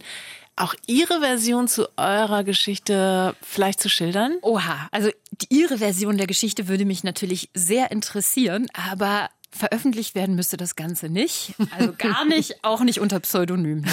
auch 0.55 0.75
Ihre 0.87 1.21
Version 1.21 1.67
zu 1.67 1.89
eurer 1.97 2.45
Geschichte 2.45 3.35
vielleicht 3.43 3.81
zu 3.81 3.89
schildern? 3.89 4.39
Oha, 4.43 4.89
also 4.93 5.11
die, 5.33 5.61
Ihre 5.61 5.79
Version 5.79 6.19
der 6.19 6.27
Geschichte 6.27 6.69
würde 6.69 6.85
mich 6.85 7.05
natürlich 7.05 7.51
sehr 7.55 7.91
interessieren, 7.91 8.69
aber 8.73 9.29
Veröffentlicht 9.51 10.15
werden 10.15 10.35
müsste 10.35 10.57
das 10.57 10.77
Ganze 10.77 11.09
nicht. 11.09 11.55
Also 11.77 11.93
gar 11.97 12.25
nicht, 12.27 12.57
auch 12.63 12.81
nicht 12.81 13.01
unter 13.01 13.19
Pseudonym. 13.21 13.85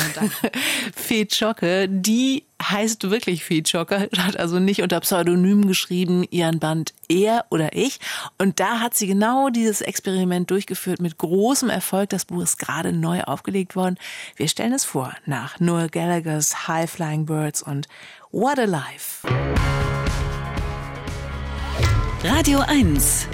Fee 0.93 1.27
Zschocke, 1.27 1.87
die 1.89 2.43
heißt 2.61 3.09
wirklich 3.09 3.45
Fee 3.45 3.63
Zschocke, 3.63 4.09
hat 4.17 4.37
also 4.37 4.59
nicht 4.59 4.81
unter 4.81 4.99
Pseudonym 4.99 5.65
geschrieben, 5.67 6.25
ihren 6.29 6.59
Band 6.59 6.93
Er 7.07 7.45
oder 7.49 7.73
Ich. 7.73 7.99
Und 8.37 8.59
da 8.59 8.79
hat 8.79 8.95
sie 8.95 9.07
genau 9.07 9.49
dieses 9.49 9.81
Experiment 9.81 10.51
durchgeführt 10.51 11.01
mit 11.01 11.17
großem 11.17 11.69
Erfolg. 11.69 12.09
Das 12.09 12.25
Buch 12.25 12.43
ist 12.43 12.57
gerade 12.57 12.91
neu 12.91 13.21
aufgelegt 13.23 13.75
worden. 13.75 13.97
Wir 14.35 14.49
stellen 14.49 14.73
es 14.73 14.83
vor 14.83 15.13
nach 15.25 15.59
Noel 15.59 15.89
Gallagher's 15.89 16.67
High 16.67 16.91
Flying 16.91 17.25
Birds 17.25 17.63
und 17.63 17.87
What 18.31 18.59
a 18.59 18.65
Life. 18.65 19.25
Radio 22.23 22.59
1. 22.59 23.27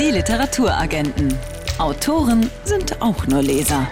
Die 0.00 0.10
Literaturagenten. 0.10 1.36
Autoren 1.76 2.48
sind 2.64 3.02
auch 3.02 3.26
nur 3.26 3.42
Leser. 3.42 3.86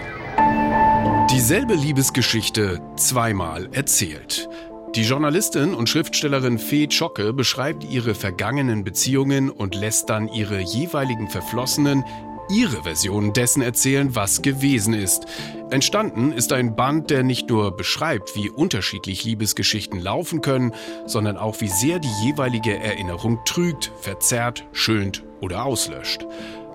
Dieselbe 1.29 1.75
Liebesgeschichte 1.75 2.81
zweimal 2.95 3.69
erzählt. 3.73 4.49
Die 4.95 5.03
Journalistin 5.03 5.75
und 5.75 5.87
Schriftstellerin 5.87 6.57
Fee 6.57 6.87
Zschocke 6.87 7.31
beschreibt 7.31 7.83
ihre 7.83 8.15
vergangenen 8.15 8.83
Beziehungen 8.83 9.51
und 9.51 9.75
lässt 9.75 10.09
dann 10.09 10.27
ihre 10.29 10.59
jeweiligen 10.59 11.29
Verflossenen 11.29 12.03
ihre 12.49 12.81
Version 12.81 13.31
dessen 13.33 13.61
erzählen, 13.61 14.15
was 14.15 14.41
gewesen 14.41 14.95
ist. 14.95 15.27
Entstanden 15.69 16.31
ist 16.31 16.51
ein 16.51 16.75
Band, 16.75 17.11
der 17.11 17.21
nicht 17.21 17.51
nur 17.51 17.77
beschreibt, 17.77 18.35
wie 18.35 18.49
unterschiedlich 18.49 19.25
Liebesgeschichten 19.25 19.99
laufen 19.99 20.41
können, 20.41 20.73
sondern 21.05 21.37
auch, 21.37 21.61
wie 21.61 21.67
sehr 21.67 21.99
die 21.99 22.09
jeweilige 22.23 22.75
Erinnerung 22.79 23.41
trügt, 23.45 23.91
verzerrt, 24.01 24.65
schönt 24.71 25.23
oder 25.41 25.65
auslöscht. 25.65 26.25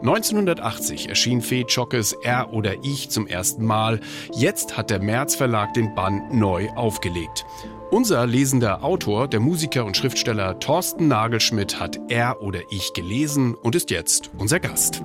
1980 0.01 1.09
erschien 1.09 1.41
Fee 1.41 1.65
Chockes 1.65 2.13
Er 2.23 2.53
oder 2.53 2.75
Ich 2.83 3.09
zum 3.09 3.27
ersten 3.27 3.65
Mal. 3.65 4.01
Jetzt 4.35 4.77
hat 4.77 4.91
der 4.91 5.01
März 5.01 5.35
Verlag 5.35 5.73
den 5.73 5.95
Band 5.95 6.35
neu 6.35 6.69
aufgelegt. 6.71 7.47
Unser 7.91 8.27
lesender 8.27 8.85
Autor, 8.85 9.29
der 9.29 9.41
Musiker 9.41 9.85
und 9.85 9.97
Schriftsteller 9.97 10.59
Thorsten 10.59 11.09
Nagelschmidt, 11.09 11.81
hat 11.81 11.99
Er 12.09 12.43
oder 12.43 12.61
Ich 12.71 12.93
gelesen 12.93 13.55
und 13.55 13.75
ist 13.75 13.91
jetzt 13.91 14.31
unser 14.37 14.61
Gast. 14.61 15.03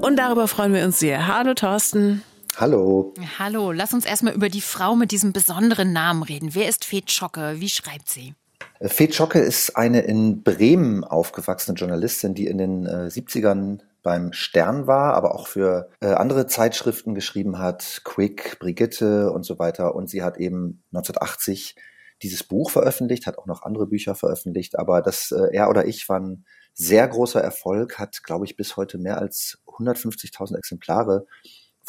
Und 0.00 0.16
darüber 0.16 0.48
freuen 0.48 0.72
wir 0.72 0.84
uns 0.84 0.98
sehr. 0.98 1.26
Hallo 1.26 1.52
Thorsten. 1.52 2.22
Hallo. 2.56 3.12
Hallo, 3.38 3.72
lass 3.72 3.92
uns 3.92 4.04
erstmal 4.04 4.34
über 4.34 4.48
die 4.48 4.60
Frau 4.60 4.96
mit 4.96 5.12
diesem 5.12 5.32
besonderen 5.32 5.92
Namen 5.92 6.22
reden. 6.22 6.54
Wer 6.54 6.68
ist 6.68 6.84
Fee 6.84 7.02
Zschocke? 7.04 7.56
Wie 7.58 7.68
schreibt 7.68 8.08
sie? 8.08 8.34
Fee 8.82 9.08
Zschocke 9.08 9.38
ist 9.38 9.76
eine 9.76 10.00
in 10.00 10.42
Bremen 10.42 11.04
aufgewachsene 11.04 11.76
Journalistin, 11.76 12.34
die 12.34 12.46
in 12.46 12.56
den 12.56 12.86
äh, 12.86 13.08
70ern 13.10 13.80
beim 14.02 14.32
Stern 14.32 14.86
war, 14.86 15.14
aber 15.14 15.34
auch 15.34 15.46
für 15.46 15.90
äh, 16.00 16.06
andere 16.06 16.46
Zeitschriften 16.46 17.14
geschrieben 17.14 17.58
hat, 17.58 18.00
Quick, 18.04 18.58
Brigitte 18.58 19.32
und 19.32 19.44
so 19.44 19.58
weiter. 19.58 19.94
Und 19.94 20.08
sie 20.08 20.22
hat 20.22 20.38
eben 20.38 20.82
1980 20.92 21.76
dieses 22.22 22.42
Buch 22.42 22.70
veröffentlicht, 22.70 23.26
hat 23.26 23.36
auch 23.36 23.46
noch 23.46 23.62
andere 23.62 23.86
Bücher 23.86 24.14
veröffentlicht, 24.14 24.78
aber 24.78 25.02
das 25.02 25.30
äh, 25.30 25.54
Er 25.54 25.68
oder 25.68 25.86
Ich 25.86 26.08
waren 26.08 26.46
sehr 26.72 27.06
großer 27.06 27.40
Erfolg, 27.40 27.98
hat, 27.98 28.22
glaube 28.22 28.46
ich, 28.46 28.56
bis 28.56 28.78
heute 28.78 28.96
mehr 28.96 29.18
als 29.18 29.58
150.000 29.66 30.56
Exemplare 30.56 31.26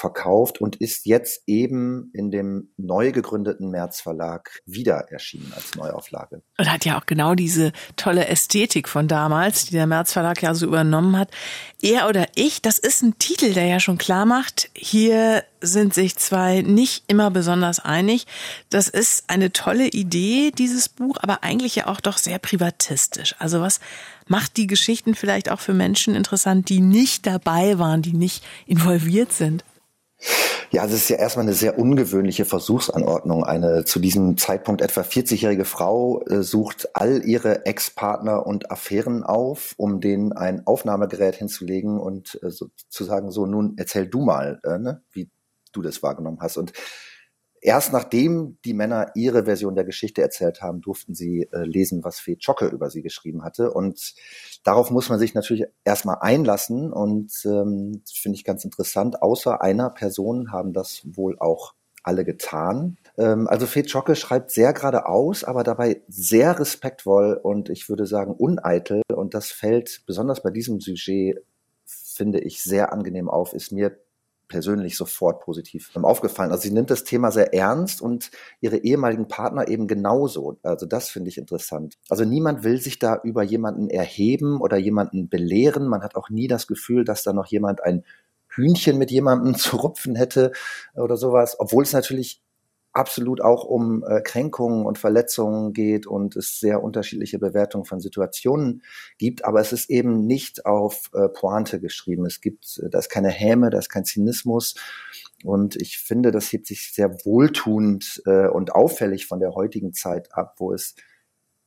verkauft 0.02 0.60
und 0.60 0.76
ist 0.78 1.06
jetzt 1.06 1.44
eben 1.46 2.10
in 2.14 2.32
dem 2.32 2.74
neu 2.76 3.12
gegründeten 3.12 3.70
März 3.70 4.02
Verlag 4.02 4.62
wieder 4.66 4.96
erschienen 5.12 5.54
als 5.56 5.76
Neuauflage. 5.76 6.42
Und 6.58 6.72
hat 6.72 6.86
ja 6.86 7.00
auch 7.00 7.06
genau 7.06 7.36
diese 7.36 7.72
tolle 7.96 8.28
Ästhetik 8.28 8.90
von 8.90 9.08
damals, 9.08 9.66
die 9.66 9.74
der 9.74 9.86
März 9.88 10.12
Verlag 10.12 10.42
ja 10.42 10.56
so 10.56 10.66
übernommen 10.66 11.18
hat. 11.18 11.30
Er 11.82 12.10
oder 12.10 12.26
ich, 12.36 12.62
das 12.62 12.80
ist 12.80 13.04
ein 13.04 13.20
Titel, 13.20 13.54
der 13.54 13.66
ja 13.66 13.80
schon 13.80 14.00
klar 14.00 14.26
macht, 14.26 14.72
hier 14.74 15.44
sind 15.62 15.94
sich 15.94 16.16
zwei 16.16 16.62
nicht 16.62 17.04
immer 17.08 17.30
besonders 17.30 17.80
einig. 17.80 18.26
Das 18.72 18.88
ist 18.88 19.30
eine 19.30 19.54
tolle 19.54 19.88
Idee, 19.88 20.50
dieses 20.50 20.90
Buch, 20.90 21.18
aber 21.22 21.44
eigentlich 21.44 21.76
ja 21.76 21.86
auch 21.86 22.02
doch 22.02 22.18
sehr 22.18 22.40
privatistisch. 22.40 23.36
Also 23.38 23.62
was 23.62 23.80
macht 24.28 24.58
die 24.58 24.66
Geschichten 24.66 25.14
vielleicht 25.14 25.52
auch 25.52 25.60
für 25.60 25.76
Menschen 25.76 26.16
interessant, 26.16 26.70
die 26.70 26.82
nicht 26.82 27.28
dabei 27.28 27.78
waren, 27.78 28.02
die 28.02 28.14
nicht 28.14 28.44
involviert 28.66 29.32
sind? 29.32 29.64
Ja, 30.72 30.86
es 30.86 30.94
ist 30.94 31.10
ja 31.10 31.18
erstmal 31.18 31.46
eine 31.46 31.54
sehr 31.54 31.78
ungewöhnliche 31.78 32.46
Versuchsanordnung. 32.46 33.44
Eine 33.44 33.84
zu 33.84 34.00
diesem 34.00 34.38
Zeitpunkt 34.38 34.82
etwa 34.82 35.02
40-jährige 35.02 35.66
Frau 35.66 36.24
äh, 36.28 36.44
sucht 36.44 36.96
all 36.96 37.26
ihre 37.26 37.66
Ex-Partner 37.66 38.46
und 38.46 38.72
Affären 38.72 39.24
auf, 39.24 39.74
um 39.76 40.00
denen 40.00 40.32
ein 40.32 40.66
Aufnahmegerät 40.66 41.36
hinzulegen 41.36 42.00
und 42.00 42.40
äh, 42.42 42.52
zu 42.52 43.04
sagen, 43.04 43.32
so 43.32 43.46
nun 43.46 43.74
erzähl 43.78 44.08
du 44.08 44.22
mal, 44.22 44.62
äh, 44.64 44.78
ne, 44.78 45.04
wie 45.12 45.30
du 45.74 45.82
das 45.82 46.02
wahrgenommen 46.04 46.40
hast. 46.40 46.56
Und 46.56 46.72
erst 47.62 47.94
nachdem 47.94 48.58
die 48.66 48.74
Männer 48.74 49.12
ihre 49.16 49.46
Version 49.46 49.76
der 49.76 49.86
Geschichte 49.86 50.22
erzählt 50.22 50.62
haben, 50.62 50.82
durften 50.82 51.14
sie 51.16 51.48
äh, 51.52 51.64
lesen, 51.64 52.04
was 52.04 52.20
Fee 52.20 52.38
Zschocke 52.38 52.66
über 52.68 52.90
sie 52.90 53.04
geschrieben 53.04 53.44
hatte. 53.44 53.72
Und 53.72 54.16
darauf 54.64 54.92
muss 54.92 55.10
man 55.10 55.20
sich 55.20 55.34
natürlich 55.34 55.66
erstmal 55.86 56.18
einlassen 56.22 56.92
und 56.92 57.32
ähm, 57.46 58.02
finde 58.12 58.36
ich 58.36 58.44
ganz 58.44 58.66
interessant. 58.66 59.22
Außer 59.22 59.62
einer 59.62 59.90
Person 59.92 60.52
haben 60.52 60.74
das 60.74 61.02
wohl 61.06 61.38
auch 61.40 61.76
alle 62.04 62.26
getan. 62.26 62.98
Ähm, 63.18 63.48
also 63.48 63.68
Fee 63.68 63.84
Zschocke 63.84 64.16
schreibt 64.16 64.52
sehr 64.52 64.74
geradeaus, 64.74 65.44
aber 65.44 65.64
dabei 65.64 66.02
sehr 66.08 66.60
respektvoll 66.60 67.40
und 67.42 67.70
ich 67.70 67.90
würde 67.90 68.08
sagen 68.08 68.34
uneitel. 68.34 69.04
Und 69.14 69.34
das 69.34 69.52
fällt 69.52 70.02
besonders 70.08 70.42
bei 70.42 70.50
diesem 70.50 70.80
Sujet, 70.80 71.44
finde 71.86 72.40
ich, 72.40 72.64
sehr 72.64 72.92
angenehm 72.92 73.30
auf, 73.30 73.54
ist 73.54 73.72
mir 73.72 73.98
persönlich 74.52 74.98
sofort 74.98 75.42
positiv 75.44 75.90
aufgefallen. 75.96 76.52
Also 76.52 76.64
sie 76.64 76.74
nimmt 76.74 76.92
das 76.92 77.06
Thema 77.06 77.32
sehr 77.32 77.54
ernst 77.54 78.02
und 78.02 78.30
ihre 78.60 78.78
ehemaligen 78.78 79.28
Partner 79.28 79.68
eben 79.70 79.88
genauso. 79.88 80.60
Also 80.62 80.86
das 80.86 81.10
finde 81.10 81.30
ich 81.30 81.38
interessant. 81.38 81.98
Also 82.10 82.26
niemand 82.26 82.64
will 82.64 82.80
sich 82.80 83.00
da 83.00 83.20
über 83.24 83.44
jemanden 83.44 83.90
erheben 83.90 84.60
oder 84.60 84.78
jemanden 84.78 85.30
belehren. 85.30 85.88
Man 85.88 86.04
hat 86.04 86.16
auch 86.16 86.30
nie 86.30 86.48
das 86.48 86.68
Gefühl, 86.68 87.06
dass 87.06 87.24
da 87.24 87.34
noch 87.34 87.48
jemand 87.48 87.82
ein 87.82 88.04
Hühnchen 88.50 88.98
mit 88.98 89.10
jemandem 89.10 89.56
zu 89.58 89.78
rupfen 89.78 90.16
hätte 90.16 90.52
oder 90.94 91.16
sowas, 91.16 91.56
obwohl 91.58 91.84
es 91.84 91.94
natürlich 91.94 92.44
absolut 92.94 93.42
auch 93.42 93.64
um 93.64 94.04
äh, 94.04 94.22
Kränkungen 94.22 94.86
und 94.86 94.98
Verletzungen 94.98 95.74
geht 95.74 96.08
und 96.08 96.36
es 96.36 96.60
sehr 96.60 96.84
unterschiedliche 96.84 97.40
Bewertungen 97.40 97.86
von 97.86 98.00
Situationen 98.00 98.84
gibt, 99.18 99.46
aber 99.46 99.62
es 99.62 99.72
ist 99.72 99.90
eben 99.90 100.26
nicht 100.26 100.66
auf 100.66 101.10
äh, 101.14 101.30
Pointe 101.30 101.80
geschrieben. 101.80 102.26
Es 102.26 102.42
gibt, 102.42 102.80
äh, 102.84 102.90
da 102.90 103.00
ist 103.00 103.10
keine 103.10 103.30
Häme, 103.30 103.70
da 103.70 103.80
ist 103.80 103.90
kein 103.90 104.06
Zynismus 104.06 104.76
und 105.44 105.76
ich 105.76 106.00
finde, 106.00 106.32
das 106.32 106.52
hebt 106.52 106.68
sich 106.68 106.94
sehr 106.94 107.26
wohltuend 107.26 108.22
äh, 108.26 108.48
und 108.48 108.76
auffällig 108.76 109.28
von 109.28 109.40
der 109.40 109.56
heutigen 109.56 109.94
Zeit 109.94 110.34
ab, 110.34 110.56
wo 110.58 110.74
es 110.74 110.96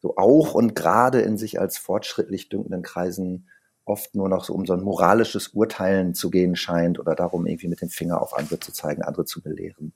so 0.00 0.16
auch 0.16 0.54
und 0.54 0.74
gerade 0.74 1.22
in 1.22 1.38
sich 1.38 1.58
als 1.58 1.78
fortschrittlich 1.78 2.50
dünkenden 2.50 2.82
Kreisen 2.82 3.48
oft 3.86 4.14
nur 4.14 4.28
noch 4.28 4.44
so 4.44 4.54
um 4.54 4.66
so 4.66 4.72
ein 4.72 4.82
moralisches 4.82 5.48
Urteilen 5.48 6.14
zu 6.14 6.30
gehen 6.30 6.56
scheint 6.56 6.98
oder 6.98 7.14
darum, 7.14 7.46
irgendwie 7.46 7.68
mit 7.68 7.80
dem 7.80 7.88
Finger 7.88 8.20
auf 8.20 8.36
andere 8.36 8.60
zu 8.60 8.72
zeigen, 8.72 9.02
andere 9.02 9.24
zu 9.24 9.42
belehren. 9.42 9.92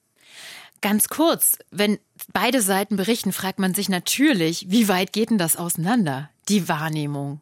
Ganz 0.81 1.09
kurz, 1.09 1.59
wenn 1.71 1.99
beide 2.33 2.61
Seiten 2.61 2.97
berichten, 2.97 3.33
fragt 3.33 3.59
man 3.59 3.75
sich 3.75 3.89
natürlich, 3.89 4.71
wie 4.71 4.89
weit 4.89 5.13
geht 5.13 5.31
denn 5.31 5.39
das 5.39 5.57
auseinander, 5.57 6.31
die 6.49 6.69
Wahrnehmung? 6.69 7.41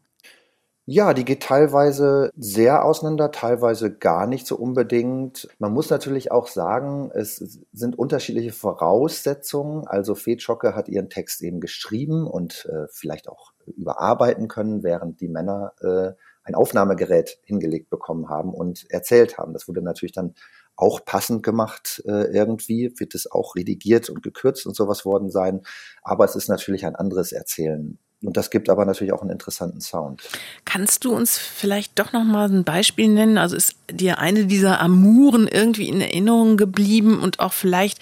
Ja, 0.88 1.14
die 1.14 1.24
geht 1.24 1.42
teilweise 1.42 2.30
sehr 2.36 2.84
auseinander, 2.84 3.32
teilweise 3.32 3.92
gar 3.92 4.28
nicht 4.28 4.46
so 4.46 4.56
unbedingt. 4.56 5.48
Man 5.58 5.72
muss 5.72 5.90
natürlich 5.90 6.30
auch 6.30 6.46
sagen, 6.46 7.10
es 7.12 7.64
sind 7.72 7.98
unterschiedliche 7.98 8.52
Voraussetzungen. 8.52 9.88
Also 9.88 10.14
Fee 10.14 10.38
Schocke 10.38 10.76
hat 10.76 10.88
ihren 10.88 11.10
Text 11.10 11.42
eben 11.42 11.58
geschrieben 11.58 12.28
und 12.28 12.66
äh, 12.66 12.86
vielleicht 12.88 13.28
auch 13.28 13.52
überarbeiten 13.66 14.46
können, 14.46 14.84
während 14.84 15.20
die 15.20 15.26
Männer 15.26 15.72
äh, 15.80 16.12
ein 16.44 16.54
Aufnahmegerät 16.54 17.40
hingelegt 17.42 17.90
bekommen 17.90 18.28
haben 18.28 18.54
und 18.54 18.88
erzählt 18.88 19.38
haben. 19.38 19.52
Das 19.52 19.66
wurde 19.66 19.82
natürlich 19.82 20.12
dann 20.12 20.36
auch 20.76 21.04
passend 21.04 21.42
gemacht 21.42 22.02
äh, 22.06 22.32
irgendwie, 22.32 22.92
wird 22.96 23.14
es 23.14 23.30
auch 23.30 23.56
redigiert 23.56 24.10
und 24.10 24.22
gekürzt 24.22 24.66
und 24.66 24.76
sowas 24.76 25.04
worden 25.04 25.30
sein. 25.30 25.62
Aber 26.02 26.24
es 26.24 26.36
ist 26.36 26.48
natürlich 26.48 26.84
ein 26.86 26.96
anderes 26.96 27.32
Erzählen. 27.32 27.98
Und 28.24 28.36
das 28.36 28.50
gibt 28.50 28.70
aber 28.70 28.84
natürlich 28.86 29.12
auch 29.12 29.20
einen 29.20 29.30
interessanten 29.30 29.80
Sound. 29.80 30.22
Kannst 30.64 31.04
du 31.04 31.14
uns 31.14 31.38
vielleicht 31.38 31.98
doch 31.98 32.12
noch 32.12 32.24
mal 32.24 32.48
ein 32.48 32.64
Beispiel 32.64 33.08
nennen? 33.08 33.36
Also 33.36 33.56
ist 33.56 33.76
dir 33.90 34.18
eine 34.18 34.46
dieser 34.46 34.80
Amuren 34.80 35.46
irgendwie 35.46 35.88
in 35.88 36.00
Erinnerung 36.00 36.56
geblieben 36.56 37.20
und 37.20 37.40
auch 37.40 37.52
vielleicht 37.52 37.98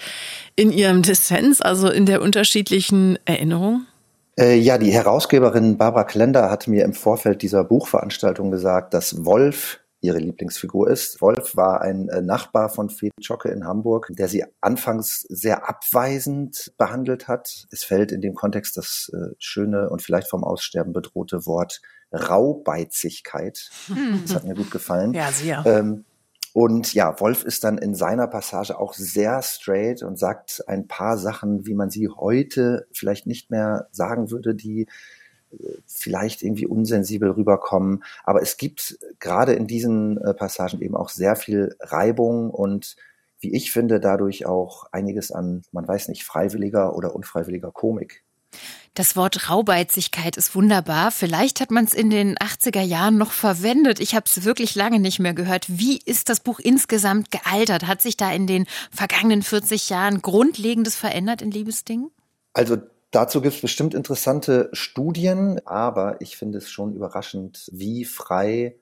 in 0.55 0.71
ihrem 0.71 1.01
Dissens, 1.01 1.61
also 1.61 1.89
in 1.89 2.05
der 2.05 2.21
unterschiedlichen 2.21 3.19
Erinnerung? 3.25 3.85
Äh, 4.37 4.55
ja, 4.55 4.77
die 4.77 4.91
Herausgeberin 4.91 5.77
Barbara 5.77 6.05
Klender 6.05 6.49
hat 6.49 6.67
mir 6.67 6.85
im 6.85 6.93
Vorfeld 6.93 7.41
dieser 7.41 7.63
Buchveranstaltung 7.63 8.51
gesagt, 8.51 8.93
dass 8.93 9.25
Wolf 9.25 9.79
ihre 10.05 10.19
Lieblingsfigur 10.19 10.89
ist. 10.89 11.21
Wolf 11.21 11.55
war 11.55 11.81
ein 11.81 12.09
äh, 12.09 12.21
Nachbar 12.21 12.69
von 12.69 12.89
Fee 12.89 13.11
Zschocke 13.21 13.49
in 13.49 13.65
Hamburg, 13.65 14.07
der 14.11 14.27
sie 14.27 14.45
anfangs 14.61 15.21
sehr 15.29 15.67
abweisend 15.67 16.73
behandelt 16.77 17.27
hat. 17.27 17.67
Es 17.71 17.83
fällt 17.83 18.11
in 18.11 18.21
dem 18.21 18.35
Kontext 18.35 18.77
das 18.77 19.11
äh, 19.13 19.33
schöne 19.37 19.89
und 19.89 20.01
vielleicht 20.01 20.29
vom 20.29 20.43
Aussterben 20.43 20.93
bedrohte 20.93 21.45
Wort 21.45 21.81
Raubeizigkeit. 22.13 23.69
Hm. 23.87 24.21
Das 24.25 24.35
hat 24.35 24.43
mir 24.45 24.55
gut 24.55 24.71
gefallen. 24.71 25.13
Ja, 25.13 25.31
sehr. 25.31 25.63
Ähm, 25.65 26.05
und 26.53 26.93
ja, 26.93 27.19
Wolf 27.19 27.43
ist 27.43 27.65
dann 27.65 27.77
in 27.77 27.95
seiner 27.95 28.27
Passage 28.27 28.79
auch 28.79 28.93
sehr 28.93 29.41
straight 29.41 30.03
und 30.03 30.17
sagt 30.17 30.63
ein 30.67 30.87
paar 30.87 31.17
Sachen, 31.17 31.65
wie 31.65 31.73
man 31.73 31.89
sie 31.89 32.07
heute 32.07 32.87
vielleicht 32.93 33.27
nicht 33.27 33.51
mehr 33.51 33.89
sagen 33.91 34.31
würde, 34.31 34.55
die 34.55 34.87
vielleicht 35.85 36.41
irgendwie 36.43 36.67
unsensibel 36.67 37.31
rüberkommen. 37.31 38.03
Aber 38.23 38.41
es 38.41 38.57
gibt 38.57 38.97
gerade 39.19 39.53
in 39.53 39.67
diesen 39.67 40.17
äh, 40.17 40.33
Passagen 40.33 40.81
eben 40.81 40.95
auch 40.95 41.09
sehr 41.09 41.35
viel 41.35 41.75
Reibung 41.79 42.49
und 42.49 42.95
wie 43.39 43.53
ich 43.53 43.71
finde, 43.71 43.99
dadurch 43.99 44.45
auch 44.45 44.85
einiges 44.91 45.31
an, 45.31 45.63
man 45.71 45.87
weiß 45.87 46.07
nicht, 46.07 46.23
freiwilliger 46.23 46.95
oder 46.95 47.15
unfreiwilliger 47.15 47.71
Komik. 47.71 48.23
Das 48.93 49.17
Wort 49.17 49.49
Raubeizigkeit 49.49 50.37
ist 50.37 50.55
wunderbar. 50.55 51.11
Vielleicht 51.11 51.59
hat 51.59 51.69
man 51.69 51.83
es 51.83 51.93
in 51.93 52.09
den 52.09 52.37
80er 52.37 52.81
Jahren 52.81 53.17
noch 53.17 53.33
verwendet. 53.33 53.99
Ich 53.99 54.15
habe 54.15 54.25
es 54.25 54.45
wirklich 54.45 54.73
lange 54.75 54.99
nicht 54.99 55.19
mehr 55.19 55.33
gehört. 55.33 55.65
Wie 55.67 55.99
ist 56.05 56.29
das 56.29 56.39
Buch 56.39 56.59
insgesamt 56.59 57.29
gealtert? 57.29 57.87
Hat 57.87 58.01
sich 58.01 58.15
da 58.15 58.31
in 58.31 58.47
den 58.47 58.65
vergangenen 58.91 59.43
40 59.43 59.89
Jahren 59.89 60.21
Grundlegendes 60.21 60.95
verändert 60.95 61.41
in 61.41 61.51
Liebesdingen? 61.51 62.09
Also 62.53 62.77
Dazu 63.15 63.39
gibt 63.39 63.55
es 63.55 63.61
bestimmt 63.61 63.93
interessante 63.93 64.67
Studien, 64.73 65.61
aber 65.65 66.19
ich 66.19 66.35
finde 66.35 66.57
es 66.57 66.69
schon 66.69 66.93
überraschend, 66.93 67.69
wie 67.71 68.03
frei 68.03 68.75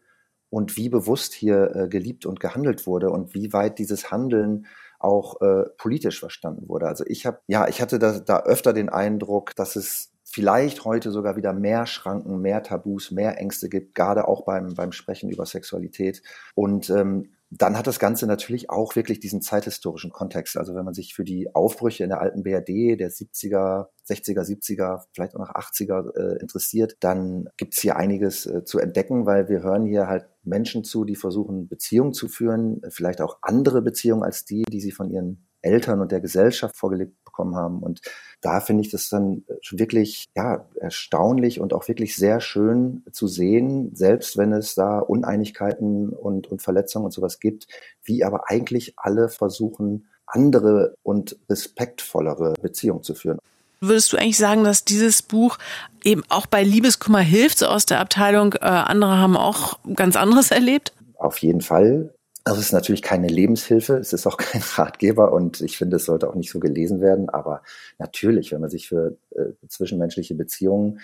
und 0.49 0.75
wie 0.75 0.89
bewusst 0.89 1.35
hier 1.35 1.75
äh, 1.75 1.87
geliebt 1.87 2.25
und 2.25 2.39
gehandelt 2.39 2.87
wurde 2.87 3.11
und 3.11 3.35
wie 3.35 3.53
weit 3.53 3.77
dieses 3.77 4.09
Handeln 4.09 4.65
auch 4.97 5.39
äh, 5.41 5.65
politisch 5.77 6.19
verstanden 6.19 6.67
wurde. 6.67 6.87
Also 6.87 7.03
ich 7.05 7.27
habe, 7.27 7.41
ja, 7.45 7.67
ich 7.67 7.79
hatte 7.79 7.99
da, 7.99 8.17
da 8.17 8.39
öfter 8.39 8.73
den 8.73 8.89
Eindruck, 8.89 9.55
dass 9.55 9.75
es 9.75 10.11
vielleicht 10.23 10.83
heute 10.83 11.11
sogar 11.11 11.35
wieder 11.35 11.53
mehr 11.53 11.85
Schranken, 11.85 12.41
mehr 12.41 12.63
Tabus, 12.63 13.11
mehr 13.11 13.37
Ängste 13.37 13.69
gibt, 13.69 13.93
gerade 13.93 14.27
auch 14.27 14.45
beim, 14.45 14.73
beim 14.73 14.93
Sprechen 14.93 15.29
über 15.29 15.45
Sexualität. 15.45 16.23
Und 16.55 16.89
ähm, 16.89 17.33
dann 17.57 17.77
hat 17.77 17.87
das 17.87 17.99
Ganze 17.99 18.25
natürlich 18.25 18.69
auch 18.69 18.95
wirklich 18.95 19.19
diesen 19.19 19.41
zeithistorischen 19.41 20.11
Kontext. 20.11 20.57
Also 20.57 20.75
wenn 20.75 20.85
man 20.85 20.93
sich 20.93 21.13
für 21.13 21.23
die 21.23 21.53
Aufbrüche 21.53 22.03
in 22.03 22.09
der 22.09 22.21
alten 22.21 22.43
BRD 22.43 22.99
der 22.99 23.11
70er, 23.11 23.87
60er, 24.07 24.41
70er, 24.41 25.03
vielleicht 25.13 25.35
auch 25.35 25.39
noch 25.39 25.53
80er 25.53 26.15
äh, 26.17 26.41
interessiert, 26.41 26.97
dann 26.99 27.49
gibt's 27.57 27.79
hier 27.79 27.95
einiges 27.95 28.45
äh, 28.45 28.63
zu 28.63 28.79
entdecken, 28.79 29.25
weil 29.25 29.49
wir 29.49 29.61
hören 29.61 29.85
hier 29.85 30.07
halt 30.07 30.25
Menschen 30.43 30.83
zu, 30.83 31.05
die 31.05 31.15
versuchen, 31.15 31.67
Beziehungen 31.67 32.13
zu 32.13 32.27
führen, 32.27 32.81
vielleicht 32.89 33.21
auch 33.21 33.37
andere 33.41 33.81
Beziehungen 33.81 34.23
als 34.23 34.45
die, 34.45 34.63
die 34.63 34.81
sie 34.81 34.91
von 34.91 35.09
ihren 35.09 35.47
Eltern 35.63 36.01
und 36.01 36.11
der 36.11 36.21
Gesellschaft 36.21 36.77
vorgelegt 36.77 37.23
bekommen 37.25 37.55
haben. 37.55 37.79
Und 37.79 38.01
da 38.41 38.59
finde 38.59 38.81
ich 38.81 38.91
das 38.91 39.09
dann 39.09 39.43
wirklich 39.71 40.25
ja, 40.35 40.65
erstaunlich 40.75 41.59
und 41.59 41.73
auch 41.73 41.87
wirklich 41.87 42.15
sehr 42.15 42.39
schön 42.41 43.03
zu 43.11 43.27
sehen, 43.27 43.95
selbst 43.95 44.37
wenn 44.37 44.53
es 44.53 44.75
da 44.75 44.99
Uneinigkeiten 44.99 46.09
und, 46.09 46.47
und 46.47 46.61
Verletzungen 46.61 47.05
und 47.05 47.11
sowas 47.11 47.39
gibt, 47.39 47.67
wie 48.03 48.23
aber 48.23 48.49
eigentlich 48.49 48.93
alle 48.97 49.29
versuchen, 49.29 50.07
andere 50.27 50.95
und 51.03 51.37
respektvollere 51.49 52.53
Beziehungen 52.61 53.03
zu 53.03 53.15
führen. 53.15 53.39
Würdest 53.81 54.13
du 54.13 54.17
eigentlich 54.17 54.37
sagen, 54.37 54.63
dass 54.63 54.85
dieses 54.85 55.21
Buch 55.21 55.57
eben 56.03 56.23
auch 56.29 56.45
bei 56.45 56.63
Liebeskummer 56.63 57.19
hilft, 57.19 57.59
so 57.59 57.65
aus 57.65 57.85
der 57.85 57.99
Abteilung, 57.99 58.53
äh, 58.53 58.59
andere 58.65 59.17
haben 59.17 59.35
auch 59.35 59.79
ganz 59.95 60.15
anderes 60.15 60.51
erlebt? 60.51 60.93
Auf 61.17 61.37
jeden 61.39 61.61
Fall. 61.61 62.13
Also 62.45 62.59
es 62.59 62.67
ist 62.67 62.73
natürlich 62.73 63.01
keine 63.01 63.27
Lebenshilfe, 63.27 63.95
es 63.95 64.11
ist 64.11 64.27
auch 64.27 64.37
kein 64.37 64.61
Ratgeber 64.61 65.31
und 65.31 65.61
ich 65.61 65.77
finde, 65.77 65.97
es 65.97 66.05
sollte 66.05 66.29
auch 66.29 66.35
nicht 66.35 66.51
so 66.51 66.59
gelesen 66.59 66.99
werden. 66.99 67.29
Aber 67.29 67.61
natürlich, 67.99 68.51
wenn 68.51 68.61
man 68.61 68.69
sich 68.69 68.87
für 68.87 69.17
äh, 69.31 69.53
zwischenmenschliche 69.67 70.35
Beziehungen 70.35 70.99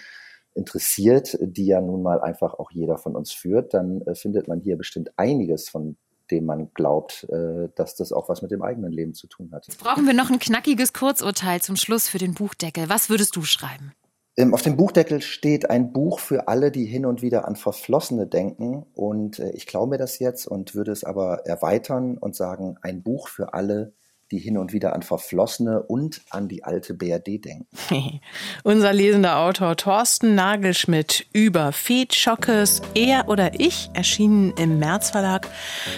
interessiert, 0.54 1.38
die 1.42 1.68
ja 1.68 1.80
nun 1.80 2.02
mal 2.02 2.20
einfach 2.22 2.56
auch 2.56 2.72
jeder 2.72 2.98
von 2.98 3.16
uns 3.16 3.32
führt, 3.32 3.74
dann 3.74 4.02
äh, 4.02 4.16
findet 4.16 4.48
man 4.48 4.60
hier 4.60 4.78
bestimmt 4.78 5.12
einiges, 5.16 5.70
von 5.70 5.96
dem 6.32 6.46
man 6.46 6.72
glaubt, 6.74 7.26
äh, 7.30 7.70
dass 7.76 7.96
das 7.96 8.12
auch 8.12 8.30
was 8.30 8.42
mit 8.42 8.52
dem 8.52 8.62
eigenen 8.62 8.92
Leben 8.92 9.14
zu 9.14 9.28
tun 9.28 9.52
hat. 9.52 9.68
Jetzt 9.68 9.80
brauchen 9.80 10.06
wir 10.06 10.14
noch 10.14 10.30
ein 10.30 10.40
knackiges 10.40 10.94
Kurzurteil 10.94 11.62
zum 11.62 11.76
Schluss 11.76 12.08
für 12.10 12.18
den 12.18 12.34
Buchdeckel. 12.34 12.90
Was 12.90 13.10
würdest 13.10 13.36
du 13.36 13.44
schreiben? 13.44 13.94
Ähm, 14.40 14.54
auf 14.54 14.62
dem 14.62 14.78
Buchdeckel 14.78 15.22
steht 15.22 15.70
ein 15.70 15.92
Buch 15.92 16.22
für 16.22 16.48
alle, 16.48 16.72
die 16.72 16.86
hin 16.86 17.06
und 17.06 17.22
wieder 17.22 17.46
an 17.46 17.58
Verflossene 17.58 18.26
denken. 18.26 18.86
Und 18.96 19.38
äh, 19.40 19.50
ich 19.52 19.68
glaube 19.68 19.90
mir 19.90 19.98
das 19.98 20.18
jetzt 20.20 20.48
und 20.48 20.76
würde 20.76 20.94
es 20.94 21.04
aber 21.04 21.46
erweitern 21.46 22.18
und 22.18 22.38
sagen, 22.38 22.78
ein 22.82 23.04
Buch 23.04 23.28
für 23.28 23.54
alle, 23.54 23.92
die 24.32 24.38
hin 24.40 24.58
und 24.58 24.74
wieder 24.74 24.94
an 24.94 25.02
Verflossene 25.02 25.84
und 25.84 26.22
an 26.30 26.48
die 26.48 26.64
alte 26.64 26.94
BRD 26.94 27.44
denken. 27.44 27.68
Unser 28.64 28.94
lesender 28.94 29.40
Autor 29.40 29.76
Thorsten 29.76 30.36
Nagelschmidt 30.36 31.26
über 31.34 31.72
Fed 31.72 32.14
Schockes 32.14 32.82
Er 32.94 33.28
oder 33.28 33.60
Ich, 33.60 33.90
erschienen 33.94 34.54
im 34.58 34.80
März 34.80 35.10
Verlag, 35.10 35.48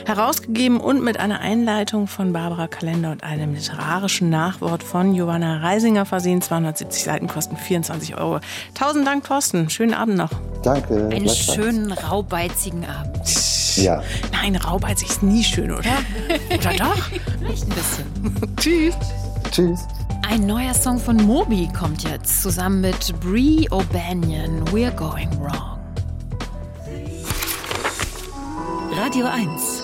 herausgegeben 0.06 0.80
und 0.80 1.04
mit 1.04 1.20
einer 1.20 1.40
Einleitung 1.40 2.08
von 2.08 2.34
Barbara 2.34 2.68
Kalender 2.68 3.12
und 3.12 3.24
einem 3.24 3.54
literarischen 3.54 4.30
Nachwort 4.30 4.84
von 4.84 5.14
Johanna 5.14 5.58
Reisinger 5.58 6.06
versehen. 6.06 6.42
270 6.42 7.04
Seiten 7.04 7.28
kosten 7.28 7.58
24 7.58 8.18
Euro. 8.18 8.40
Tausend 8.74 9.06
Dank, 9.06 9.26
Thorsten. 9.26 9.70
Schönen 9.70 9.94
Abend 9.94 10.18
noch. 10.18 10.32
Danke. 10.64 11.10
Einen 11.12 11.30
schönen, 11.30 11.92
raubeizigen 11.92 12.86
Abend. 12.86 13.51
Ja. 13.78 14.04
Nein, 14.32 14.56
raubeizig 14.56 15.10
ist 15.10 15.24
nie 15.24 15.44
schön, 15.44 15.72
oder? 15.72 15.84
oder 16.54 16.74
doch? 16.74 17.10
Vielleicht 17.40 17.64
ein 17.64 17.70
bisschen. 17.70 18.56
Tschüss. 18.58 18.96
Tschüss. 19.52 19.80
Ein 20.30 20.46
neuer 20.46 20.74
Song 20.74 20.98
von 20.98 21.18
Moby 21.18 21.68
kommt 21.78 22.04
jetzt 22.04 22.42
zusammen 22.42 22.82
mit 22.82 23.20
Bree 23.20 23.68
O'Banion. 23.70 24.64
We're 24.72 24.92
going 24.92 25.30
wrong. 25.40 25.80
Radio 28.96 29.26
1. 29.26 29.84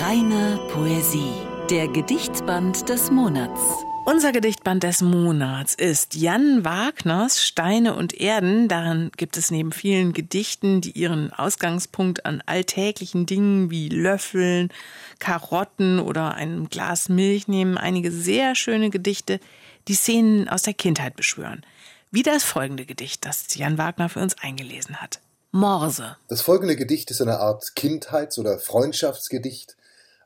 Reine 0.00 0.58
Poesie. 0.72 1.32
Der 1.70 1.88
Gedichtband 1.88 2.88
des 2.88 3.10
Monats. 3.10 3.87
Unser 4.10 4.32
Gedichtband 4.32 4.84
des 4.84 5.02
Monats 5.02 5.74
ist 5.74 6.14
Jan 6.14 6.64
Wagners 6.64 7.44
Steine 7.44 7.94
und 7.94 8.18
Erden. 8.18 8.66
Darin 8.66 9.10
gibt 9.18 9.36
es 9.36 9.50
neben 9.50 9.70
vielen 9.70 10.14
Gedichten, 10.14 10.80
die 10.80 10.92
ihren 10.92 11.30
Ausgangspunkt 11.30 12.24
an 12.24 12.42
alltäglichen 12.46 13.26
Dingen 13.26 13.70
wie 13.70 13.90
Löffeln, 13.90 14.72
Karotten 15.18 16.00
oder 16.00 16.36
einem 16.36 16.70
Glas 16.70 17.10
Milch 17.10 17.48
nehmen, 17.48 17.76
einige 17.76 18.10
sehr 18.10 18.54
schöne 18.54 18.88
Gedichte, 18.88 19.40
die 19.88 19.94
Szenen 19.94 20.48
aus 20.48 20.62
der 20.62 20.72
Kindheit 20.72 21.14
beschwören. 21.14 21.62
Wie 22.10 22.22
das 22.22 22.44
folgende 22.44 22.86
Gedicht, 22.86 23.26
das 23.26 23.54
Jan 23.56 23.76
Wagner 23.76 24.08
für 24.08 24.20
uns 24.20 24.38
eingelesen 24.40 25.02
hat. 25.02 25.20
Morse. 25.50 26.16
Das 26.28 26.40
folgende 26.40 26.76
Gedicht 26.76 27.10
ist 27.10 27.20
eine 27.20 27.40
Art 27.40 27.76
Kindheits- 27.76 28.38
oder 28.38 28.58
Freundschaftsgedicht, 28.58 29.76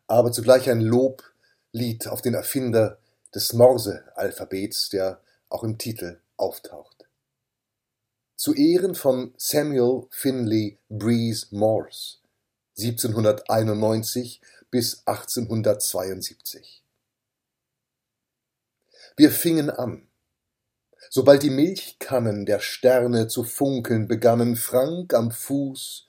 aber 0.07 0.31
zugleich 0.31 0.71
ein 0.71 0.81
Loblied 0.81 2.07
auf 2.07 2.23
den 2.23 2.35
Erfinder 2.35 2.99
des 3.35 3.53
Morse-Alphabets, 3.53 4.89
der 4.91 5.21
auch 5.49 5.63
im 5.63 5.79
Titel 5.79 6.21
auftaucht. 6.37 7.09
Zu 8.37 8.55
Ehren 8.55 8.95
von 8.95 9.35
Samuel 9.37 10.07
Finley 10.11 10.79
Breeze 10.89 11.47
Morse, 11.51 12.19
1791 12.79 14.41
bis 14.71 15.07
1872. 15.07 16.83
Wir 19.17 19.31
fingen 19.31 19.71
an. 19.71 20.09
Sobald 21.11 21.43
die 21.43 21.51
Milchkannen 21.51 22.47
der 22.47 22.61
Sterne 22.61 23.29
zu 23.29 23.45
funkeln 23.45 24.09
begannen, 24.09 24.57
Frank 24.57 25.13
am 25.13 25.31
Fuß 25.31 26.07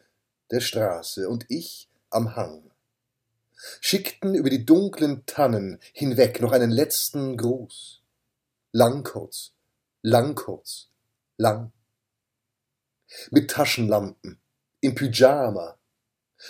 der 0.50 0.62
Straße 0.62 1.28
und 1.28 1.46
ich 1.50 1.90
am 2.10 2.36
Hang 2.36 2.73
schickten 3.82 4.36
über 4.36 4.50
die 4.50 4.66
dunklen 4.66 5.26
Tannen 5.26 5.80
hinweg 5.94 6.42
noch 6.42 6.52
einen 6.52 6.72
letzten 6.72 7.38
Gruß. 7.38 8.02
Lang 8.72 9.04
kurz, 9.04 9.54
lang 10.02 10.36
kurz, 10.36 10.90
lang. 11.38 11.72
Mit 13.30 13.52
Taschenlampen, 13.52 14.40
im 14.82 14.96
Pyjama, 14.96 15.78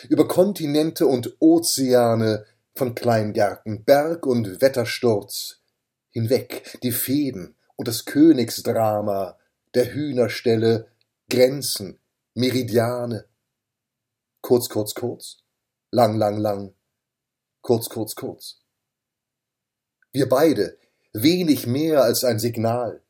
über 0.09 0.27
Kontinente 0.27 1.05
und 1.05 1.35
Ozeane 1.39 2.45
von 2.73 2.95
Kleingärten, 2.95 3.83
Berg 3.83 4.25
und 4.25 4.61
Wettersturz, 4.61 5.59
hinweg 6.11 6.79
die 6.81 6.91
Fäden 6.91 7.55
und 7.75 7.87
das 7.87 8.05
Königsdrama 8.05 9.37
der 9.73 9.93
Hühnerstelle, 9.93 10.87
Grenzen, 11.29 11.99
Meridiane. 12.33 13.25
Kurz, 14.41 14.69
kurz, 14.69 14.93
kurz, 14.93 15.37
lang, 15.91 16.17
lang, 16.17 16.37
lang, 16.37 16.73
kurz, 17.63 17.89
kurz, 17.89 18.13
kurz. 18.13 18.59
Wir 20.11 20.29
beide, 20.29 20.77
wenig 21.13 21.65
mehr 21.65 22.03
als 22.03 22.23
ein 22.23 22.37
Signal, 22.37 23.01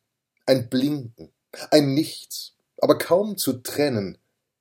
ein 0.45 0.69
Blinken, 0.69 1.33
ein 1.71 1.93
Nichts, 1.93 2.55
aber 2.77 2.97
kaum 2.97 3.37
zu 3.37 3.61
trennen 3.61 4.17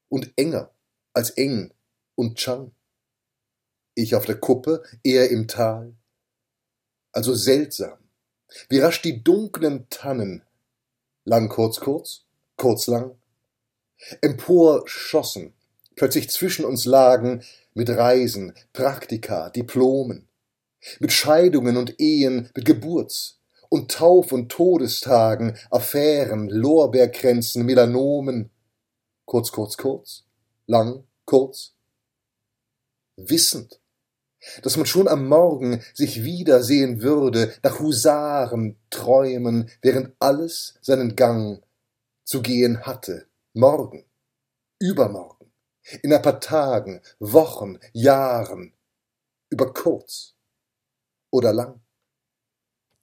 und 0.08 0.32
enger 0.36 0.74
als 1.12 1.30
eng 1.30 1.72
und 2.16 2.38
Chang. 2.38 2.72
Ich 3.94 4.16
auf 4.16 4.24
der 4.24 4.40
Kuppe, 4.40 4.82
er 5.04 5.30
im 5.30 5.46
Tal. 5.46 5.94
Also 7.12 7.34
seltsam, 7.34 7.98
wie 8.70 8.78
rasch 8.78 9.02
die 9.02 9.22
dunklen 9.22 9.88
Tannen, 9.90 10.42
lang 11.24 11.50
kurz 11.50 11.78
kurz, 11.78 12.24
kurz 12.56 12.86
lang, 12.86 13.20
empor 14.22 14.88
schossen, 14.88 15.54
plötzlich 15.96 16.30
zwischen 16.30 16.64
uns 16.64 16.84
lagen, 16.84 17.42
mit 17.74 17.88
Reisen, 17.90 18.52
Praktika, 18.72 19.50
Diplomen, 19.50 20.28
mit 21.00 21.12
Scheidungen 21.12 21.76
und 21.76 22.00
Ehen, 22.00 22.50
mit 22.54 22.64
Geburts- 22.64 23.40
und 23.68 23.90
Tauf- 23.90 24.32
und 24.32 24.50
Todestagen, 24.50 25.56
Affären, 25.70 26.48
Lorbeerkränzen, 26.48 27.64
Melanomen, 27.64 28.50
kurz, 29.24 29.52
kurz, 29.52 29.76
kurz, 29.76 30.24
lang, 30.66 31.04
kurz, 31.24 31.74
wissend, 33.16 33.80
dass 34.62 34.76
man 34.76 34.86
schon 34.86 35.08
am 35.08 35.28
Morgen 35.28 35.82
sich 35.94 36.24
wiedersehen 36.24 37.00
würde, 37.00 37.54
nach 37.62 37.78
Husaren 37.78 38.76
träumen, 38.90 39.70
während 39.80 40.14
alles 40.18 40.74
seinen 40.82 41.16
Gang 41.16 41.62
zu 42.24 42.42
gehen 42.42 42.82
hatte, 42.82 43.26
morgen, 43.54 44.04
übermorgen 44.78 45.41
in 46.02 46.12
ein 46.12 46.22
paar 46.22 46.40
Tagen, 46.40 47.00
Wochen, 47.18 47.78
Jahren, 47.92 48.74
über 49.50 49.72
kurz 49.72 50.34
oder 51.30 51.52
lang. 51.52 51.80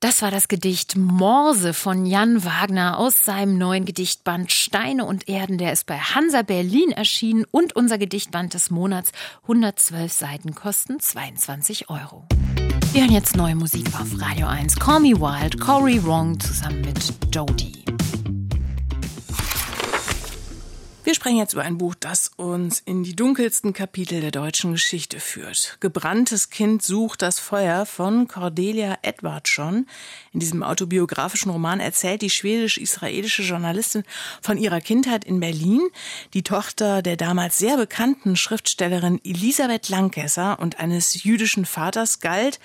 Das 0.02 0.22
war 0.22 0.32
das 0.32 0.48
Gedicht 0.48 0.96
Morse 0.96 1.74
von 1.74 2.06
Jan 2.06 2.46
Wagner 2.46 2.98
aus 2.98 3.26
seinem 3.26 3.58
neuen 3.58 3.84
Gedichtband 3.84 4.50
Steine 4.50 5.04
und 5.04 5.28
Erden. 5.28 5.58
Der 5.58 5.74
ist 5.74 5.88
bei 5.88 5.98
Hansa 5.98 6.42
Berlin 6.42 6.92
erschienen 6.92 7.46
und 7.52 7.76
unser 7.76 7.98
Gedichtband 7.98 8.54
des 8.54 8.70
Monats. 8.70 9.12
112 9.42 10.10
Seiten 10.10 10.56
kosten 10.56 11.02
22 11.02 11.90
Euro. 11.90 12.24
Wir 12.94 13.02
hören 13.02 13.12
jetzt 13.12 13.36
neue 13.36 13.56
Musik 13.56 13.88
auf 14.00 14.08
Radio 14.22 14.48
1. 14.48 14.80
Call 14.80 15.02
Me 15.02 15.20
Wild, 15.20 15.60
Cory 15.60 16.02
Wrong 16.02 16.40
zusammen 16.40 16.80
mit 16.80 17.14
Jodie. 17.36 17.84
Wir 21.10 21.16
sprechen 21.16 21.38
jetzt 21.38 21.54
über 21.54 21.64
ein 21.64 21.80
Buch, 21.80 21.96
das 22.00 22.30
uns 22.36 22.84
in 22.86 23.02
die 23.02 23.16
dunkelsten 23.16 23.74
Kapitel 23.74 24.22
der 24.22 24.30
deutschen 24.30 24.74
Geschichte 24.74 25.20
führt. 25.20 25.78
Gebranntes 25.80 26.52
Kind 26.52 26.84
sucht 26.84 27.24
das 27.24 27.40
Feuer 27.40 27.88
von 27.88 28.28
Cordelia 28.28 28.96
Edwardsson. 29.02 29.88
In 30.34 30.40
diesem 30.40 30.62
autobiografischen 30.62 31.50
Roman 31.52 31.80
erzählt 31.80 32.22
die 32.22 32.30
schwedisch-israelische 32.30 33.42
Journalistin 33.42 34.04
von 34.40 34.60
ihrer 34.60 34.82
Kindheit 34.82 35.26
in 35.26 35.40
Berlin. 35.40 35.82
Die 36.36 36.44
Tochter 36.44 37.02
der 37.02 37.18
damals 37.18 37.58
sehr 37.58 37.78
bekannten 37.78 38.36
Schriftstellerin 38.36 39.20
Elisabeth 39.24 39.90
Langkesser 39.90 40.60
und 40.60 40.80
eines 40.80 41.24
jüdischen 41.24 41.66
Vaters 41.66 42.20
galt 42.20 42.60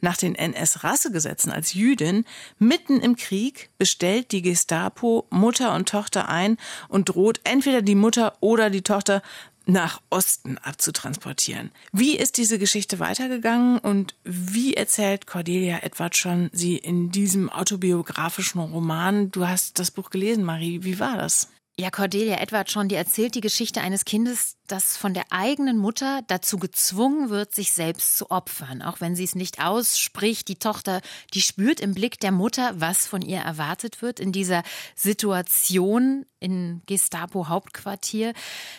nach 0.00 0.16
den 0.16 0.34
NS-Rassegesetzen 0.34 1.52
als 1.52 1.74
Jüdin 1.74 2.24
mitten 2.58 3.00
im 3.00 3.16
Krieg 3.16 3.70
bestellt 3.78 4.32
die 4.32 4.42
Gestapo 4.42 5.26
Mutter 5.30 5.74
und 5.74 5.88
Tochter 5.88 6.28
ein 6.28 6.56
und 6.88 7.08
droht 7.08 7.40
entweder 7.44 7.82
die 7.82 7.94
Mutter 7.94 8.34
oder 8.40 8.70
die 8.70 8.82
Tochter 8.82 9.22
nach 9.66 10.00
Osten 10.10 10.58
abzutransportieren. 10.58 11.70
Wie 11.92 12.16
ist 12.16 12.38
diese 12.38 12.58
Geschichte 12.58 12.98
weitergegangen 12.98 13.78
und 13.78 14.14
wie 14.24 14.74
erzählt 14.74 15.26
Cordelia 15.26 15.78
Edward 15.82 16.16
schon 16.16 16.50
sie 16.52 16.76
in 16.76 17.10
diesem 17.10 17.50
autobiografischen 17.50 18.60
Roman? 18.60 19.30
Du 19.30 19.46
hast 19.46 19.78
das 19.78 19.90
Buch 19.90 20.10
gelesen, 20.10 20.44
Marie. 20.44 20.82
Wie 20.82 20.98
war 20.98 21.16
das? 21.16 21.48
Ja, 21.78 21.90
Cordelia 21.90 22.38
Edward 22.40 22.70
schon, 22.70 22.88
die 22.88 22.94
erzählt 22.94 23.34
die 23.34 23.40
Geschichte 23.40 23.80
eines 23.80 24.04
Kindes, 24.04 24.56
das 24.70 24.96
von 24.96 25.14
der 25.14 25.24
eigenen 25.30 25.76
Mutter 25.76 26.22
dazu 26.26 26.58
gezwungen 26.58 27.30
wird, 27.30 27.54
sich 27.54 27.72
selbst 27.72 28.16
zu 28.16 28.30
opfern. 28.30 28.82
Auch 28.82 29.00
wenn 29.00 29.16
sie 29.16 29.24
es 29.24 29.34
nicht 29.34 29.62
ausspricht, 29.62 30.48
die 30.48 30.56
Tochter, 30.56 31.00
die 31.34 31.42
spürt 31.42 31.80
im 31.80 31.94
Blick 31.94 32.20
der 32.20 32.32
Mutter, 32.32 32.72
was 32.74 33.06
von 33.06 33.22
ihr 33.22 33.38
erwartet 33.38 34.02
wird 34.02 34.20
in 34.20 34.32
dieser 34.32 34.62
Situation 34.94 36.24
in 36.40 36.82
Gestapo-Hauptquartier. 36.86 38.32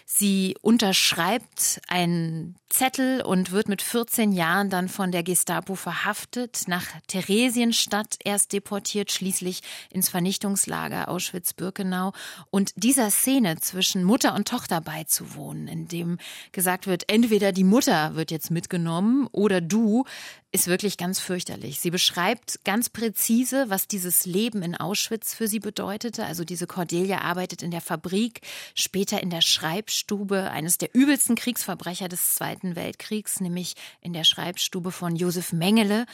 Sie 0.06 0.58
unterschreibt 0.62 1.82
einen 1.88 2.56
Zettel 2.70 3.22
und 3.22 3.52
wird 3.52 3.68
mit 3.68 3.82
14 3.82 4.32
Jahren 4.32 4.70
dann 4.70 4.90
von 4.90 5.12
der 5.12 5.24
Gestapo 5.24 5.76
verhaftet, 5.76 6.64
nach 6.68 6.86
Theresienstadt 7.08 8.18
erst 8.24 8.54
deportiert, 8.54 9.12
schließlich 9.12 9.62
ins 9.92 10.10
Vernichtungslager 10.10 11.08
Auschwitz-Birkenau. 11.10 12.14
Und 12.50 12.72
dieser 12.76 13.12
Szene 13.12 13.60
zwischen 13.60 14.04
Mutter 14.04 14.34
und 14.34 14.48
Tochter 14.48 14.82
beizuwohnen, 14.82 15.68
in 15.82 15.88
dem 15.88 16.18
gesagt 16.52 16.88
wird, 16.88 17.12
entweder 17.12 17.52
die 17.52 17.64
Mutter 17.64 18.16
wird 18.16 18.32
jetzt 18.32 18.52
mitgenommen 18.52 19.28
oder 19.32 19.62
du, 19.62 20.06
ist 20.54 20.68
wirklich 20.68 20.98
ganz 20.98 21.22
fürchterlich. 21.22 21.80
Sie 21.80 21.92
beschreibt 21.92 22.60
ganz 22.66 22.90
präzise, 22.90 23.70
was 23.70 23.88
dieses 23.88 24.26
Leben 24.26 24.64
in 24.64 24.76
Auschwitz 24.76 25.34
für 25.34 25.48
sie 25.48 25.60
bedeutete. 25.60 26.26
Also 26.26 26.44
diese 26.44 26.68
Cordelia 26.68 27.22
arbeitet 27.22 27.64
in 27.64 27.72
der 27.72 27.80
Fabrik, 27.80 28.42
später 28.76 29.24
in 29.24 29.30
der 29.30 29.40
Schreibstube 29.40 30.52
eines 30.52 30.78
der 30.78 30.94
übelsten 30.94 31.36
Kriegsverbrecher 31.36 32.10
des 32.10 32.34
Zweiten 32.34 32.76
Weltkriegs, 32.76 33.40
nämlich 33.40 33.76
in 34.02 34.12
der 34.12 34.26
Schreibstube 34.26 34.92
von 34.92 35.16
Josef 35.16 35.54
Mengele, 35.54 36.06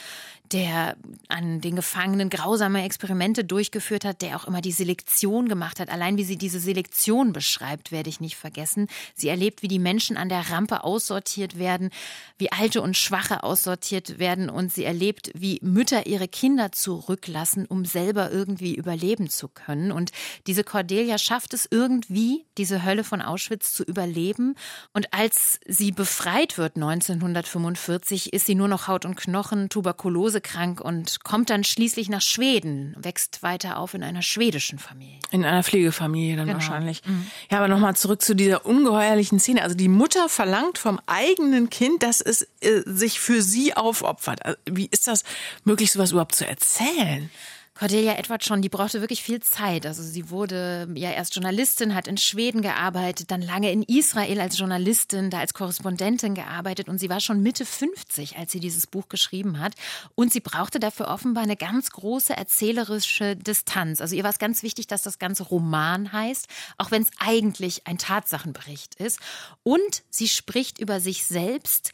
der 0.52 0.96
an 1.30 1.60
den 1.60 1.76
Gefangenen 1.76 2.30
grausame 2.30 2.84
Experimente 2.84 3.44
durchgeführt 3.44 4.06
hat, 4.06 4.22
der 4.22 4.38
auch 4.38 4.46
immer 4.46 4.62
die 4.62 4.72
Selektion 4.72 5.50
gemacht 5.50 5.80
hat. 5.80 5.90
Allein 5.90 6.18
wie 6.18 6.24
sie 6.24 6.38
diese 6.38 6.60
Selektion 6.60 7.34
beschreibt, 7.34 7.92
werde 7.92 8.10
ich 8.10 8.22
nicht 8.22 8.38
vergessen. 8.38 8.88
Sie 9.16 9.30
erlebt, 9.30 9.64
wie 9.64 9.68
die 9.68 9.80
Menschen 9.80 10.16
an 10.16 10.30
der 10.30 10.52
Rampe 10.52 10.84
aussortiert 10.84 11.58
werden, 11.58 11.90
wie 12.38 12.52
Alte 12.52 12.84
und 12.84 12.96
Schwache 12.96 13.44
aussortiert 13.44 14.20
werden 14.20 14.27
werden 14.28 14.50
und 14.50 14.74
sie 14.74 14.84
erlebt, 14.84 15.32
wie 15.36 15.58
Mütter 15.62 16.06
ihre 16.06 16.28
Kinder 16.28 16.74
zurücklassen, 16.74 17.66
um 17.66 17.86
selber 17.86 18.30
irgendwie 18.30 18.76
überleben 18.76 19.30
zu 19.30 19.48
können. 19.48 19.94
Und 19.94 20.12
diese 20.48 20.66
Cordelia 20.66 21.18
schafft 21.18 21.54
es 21.54 21.66
irgendwie, 21.72 22.46
diese 22.58 22.84
Hölle 22.84 23.06
von 23.06 23.22
Auschwitz 23.22 23.72
zu 23.72 23.84
überleben. 23.84 24.56
Und 24.92 25.14
als 25.14 25.62
sie 25.66 25.94
befreit 25.94 26.58
wird 26.58 26.76
1945, 26.76 28.34
ist 28.34 28.46
sie 28.48 28.56
nur 28.56 28.68
noch 28.68 28.90
Haut 28.90 29.06
und 29.06 29.16
Knochen, 29.16 29.70
tuberkulosekrank 29.70 30.82
und 30.82 31.24
kommt 31.24 31.50
dann 31.50 31.64
schließlich 31.64 32.10
nach 32.10 32.22
Schweden, 32.22 32.98
wächst 33.00 33.44
weiter 33.44 33.78
auf 33.78 33.94
in 33.94 34.04
einer 34.04 34.24
schwedischen 34.24 34.78
Familie. 34.78 35.20
In 35.32 35.46
einer 35.46 35.64
Pflegefamilie 35.64 36.36
dann 36.36 36.48
genau. 36.48 36.60
wahrscheinlich. 36.60 37.02
Mhm. 37.06 37.28
Ja, 37.50 37.60
aber 37.60 37.70
nochmal 37.70 37.96
zurück 37.96 38.22
zu 38.22 38.36
dieser 38.36 38.66
ungeheuerlichen 38.66 39.40
Szene. 39.40 39.62
Also 39.64 39.76
die 39.76 39.88
Mutter 39.88 40.28
verlangt 40.28 40.78
vom 40.78 41.00
eigenen 41.06 41.70
Kind, 41.70 42.04
dass 42.04 42.20
es 42.20 42.42
äh, 42.60 42.82
sich 42.86 43.22
für 43.22 43.42
sie 43.42 43.74
aufopfert. 43.74 44.17
Also, 44.26 44.58
wie 44.66 44.88
ist 44.92 45.08
das 45.08 45.24
möglich, 45.64 45.92
sowas 45.92 46.12
überhaupt 46.12 46.36
zu 46.36 46.48
erzählen? 46.48 47.30
Cordelia 47.78 48.18
Edwardson, 48.18 48.64
die 48.64 48.70
brauchte 48.70 49.02
wirklich 49.02 49.22
viel 49.22 49.40
Zeit. 49.40 49.86
Also 49.86 50.02
sie 50.02 50.32
wurde 50.32 50.88
ja 50.96 51.12
erst 51.12 51.36
Journalistin, 51.36 51.94
hat 51.94 52.08
in 52.08 52.18
Schweden 52.18 52.64
gearbeitet, 52.64 53.30
dann 53.30 53.42
lange 53.42 53.72
in 53.72 53.84
Israel 53.84 54.42
als 54.42 54.58
Journalistin, 54.58 55.30
da 55.30 55.40
als 55.40 55.54
Korrespondentin 55.54 56.34
gearbeitet 56.34 56.90
und 56.90 56.98
sie 56.98 57.10
war 57.10 57.20
schon 57.20 57.44
Mitte 57.44 57.66
50, 57.66 58.38
als 58.38 58.52
sie 58.52 58.60
dieses 58.60 58.88
Buch 58.88 59.10
geschrieben 59.10 59.60
hat. 59.60 59.76
Und 60.16 60.34
sie 60.34 60.40
brauchte 60.40 60.80
dafür 60.80 61.08
offenbar 61.08 61.44
eine 61.44 61.56
ganz 61.56 61.92
große 61.92 62.36
erzählerische 62.36 63.36
Distanz. 63.36 64.02
Also 64.02 64.16
ihr 64.16 64.24
war 64.24 64.32
es 64.32 64.40
ganz 64.40 64.64
wichtig, 64.64 64.88
dass 64.88 65.04
das 65.04 65.20
Ganze 65.20 65.44
Roman 65.44 66.12
heißt, 66.12 66.48
auch 66.80 66.90
wenn 66.90 67.04
es 67.04 67.10
eigentlich 67.20 67.86
ein 67.86 68.00
Tatsachenbericht 68.00 68.96
ist. 68.96 69.20
Und 69.62 70.04
sie 70.10 70.30
spricht 70.30 70.80
über 70.80 71.00
sich 71.00 71.26
selbst 71.26 71.92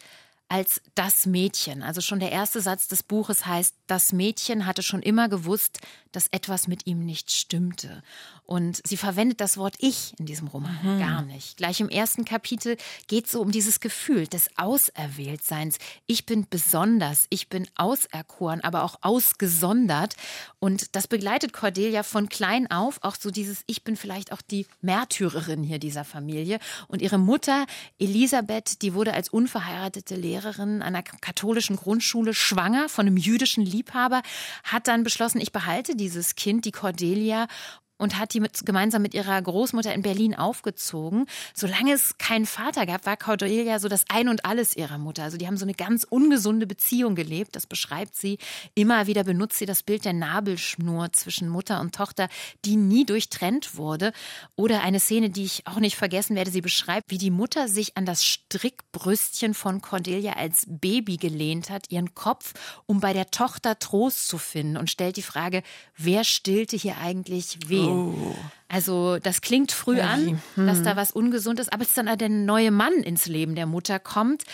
als 0.53 0.81
das 0.93 1.25
Mädchen. 1.25 1.81
Also 1.81 1.99
schon 1.99 2.19
der 2.19 2.31
erste 2.31 2.61
Satz 2.61 2.87
des 2.87 3.01
Buches 3.01 3.47
heißt, 3.47 3.73
das 3.87 4.13
Mädchen 4.13 4.67
hatte 4.67 4.83
schon 4.83 5.01
immer 5.01 5.27
gewusst, 5.27 5.79
dass 6.13 6.27
etwas 6.27 6.67
mit 6.67 6.87
ihm 6.87 7.05
nicht 7.05 7.31
stimmte. 7.31 8.01
Und 8.45 8.81
sie 8.85 8.97
verwendet 8.97 9.41
das 9.41 9.57
Wort 9.57 9.75
Ich 9.79 10.13
in 10.19 10.25
diesem 10.25 10.47
Roman 10.47 10.77
mhm. 10.83 10.99
gar 10.99 11.21
nicht. 11.23 11.57
Gleich 11.57 11.79
im 11.79 11.89
ersten 11.89 12.25
Kapitel 12.25 12.77
geht 13.07 13.25
es 13.25 13.31
so 13.31 13.41
um 13.41 13.51
dieses 13.51 13.79
Gefühl 13.79 14.27
des 14.27 14.49
Auserwähltseins. 14.57 15.77
Ich 16.07 16.25
bin 16.25 16.47
besonders, 16.49 17.25
ich 17.29 17.49
bin 17.49 17.67
auserkoren, 17.75 18.61
aber 18.61 18.83
auch 18.83 18.97
ausgesondert. 19.01 20.15
Und 20.59 20.95
das 20.95 21.07
begleitet 21.07 21.53
Cordelia 21.53 22.03
von 22.03 22.29
klein 22.29 22.69
auf, 22.69 22.99
auch 23.01 23.15
so 23.15 23.31
dieses 23.31 23.63
Ich 23.65 23.83
bin 23.83 23.95
vielleicht 23.95 24.31
auch 24.31 24.41
die 24.41 24.67
Märtyrerin 24.81 25.63
hier 25.63 25.79
dieser 25.79 26.03
Familie. 26.03 26.59
Und 26.87 27.01
ihre 27.01 27.17
Mutter 27.17 27.65
Elisabeth, 27.97 28.81
die 28.81 28.93
wurde 28.93 29.13
als 29.13 29.29
unverheiratete 29.29 30.15
Lehrerin 30.15 30.81
einer 30.81 31.01
katholischen 31.01 31.75
Grundschule 31.75 32.33
schwanger 32.33 32.89
von 32.89 33.07
einem 33.07 33.17
jüdischen 33.17 33.65
Liebhaber, 33.65 34.21
hat 34.63 34.87
dann 34.87 35.03
beschlossen, 35.03 35.41
ich 35.41 35.51
behalte 35.51 35.95
dieses 36.03 36.35
Kind, 36.35 36.65
die 36.65 36.71
Cordelia, 36.71 37.47
und 37.97 38.17
hat 38.17 38.33
die 38.33 38.39
mit, 38.39 38.65
gemeinsam 38.65 39.01
mit 39.01 39.13
ihrer 39.13 39.41
Großmutter 39.41 39.93
in 39.93 40.01
Berlin 40.01 40.35
aufgezogen. 40.35 41.25
Solange 41.53 41.93
es 41.93 42.17
keinen 42.17 42.45
Vater 42.45 42.85
gab, 42.85 43.05
war 43.05 43.17
Cordelia 43.17 43.79
so 43.79 43.87
das 43.87 44.05
Ein 44.09 44.29
und 44.29 44.45
Alles 44.45 44.75
ihrer 44.75 44.97
Mutter. 44.97 45.23
Also 45.23 45.37
die 45.37 45.47
haben 45.47 45.57
so 45.57 45.65
eine 45.65 45.73
ganz 45.73 46.03
ungesunde 46.03 46.67
Beziehung 46.67 47.15
gelebt. 47.15 47.55
Das 47.55 47.67
beschreibt 47.67 48.15
sie. 48.15 48.39
Immer 48.75 49.07
wieder 49.07 49.23
benutzt 49.23 49.57
sie 49.57 49.65
das 49.65 49.83
Bild 49.83 50.05
der 50.05 50.13
Nabelschnur 50.13 51.11
zwischen 51.13 51.47
Mutter 51.47 51.79
und 51.81 51.95
Tochter, 51.95 52.27
die 52.65 52.75
nie 52.75 53.05
durchtrennt 53.05 53.77
wurde. 53.77 54.11
Oder 54.55 54.81
eine 54.81 54.99
Szene, 54.99 55.29
die 55.29 55.45
ich 55.45 55.67
auch 55.67 55.79
nicht 55.79 55.95
vergessen 55.95 56.35
werde. 56.35 56.51
Sie 56.51 56.61
beschreibt, 56.61 57.11
wie 57.11 57.17
die 57.17 57.31
Mutter 57.31 57.67
sich 57.67 57.95
an 57.95 58.05
das 58.05 58.25
Strickbrüstchen 58.25 59.53
von 59.53 59.81
Cordelia 59.81 60.33
als 60.33 60.65
Baby 60.67 61.17
gelehnt 61.17 61.69
hat, 61.69 61.91
ihren 61.91 62.15
Kopf, 62.15 62.53
um 62.85 62.99
bei 62.99 63.13
der 63.13 63.31
Tochter 63.31 63.79
Trost 63.79 64.27
zu 64.27 64.37
finden 64.37 64.77
und 64.77 64.89
stellt 64.89 65.17
die 65.17 65.21
Frage, 65.21 65.63
wer 65.95 66.23
stillte 66.23 66.75
hier 66.75 66.97
eigentlich 66.97 67.57
wen? 67.67 67.82
Oh. 67.89 68.35
Also 68.73 69.19
das 69.19 69.41
klingt 69.41 69.71
früh 69.71 70.01
an, 70.01 70.41
hm. 70.55 70.65
dass 70.65 70.81
da 70.81 70.95
was 70.95 71.11
ungesund 71.11 71.59
ist, 71.59 71.71
aber 71.71 71.83
es 71.83 71.89
ist 71.89 71.97
dann 71.99 72.17
der 72.17 72.29
neue 72.29 72.71
Mann 72.71 72.93
ins 72.93 73.27
Leben 73.27 73.53
der 73.53 73.67
Mutter 73.67 73.99
kommt 73.99 74.45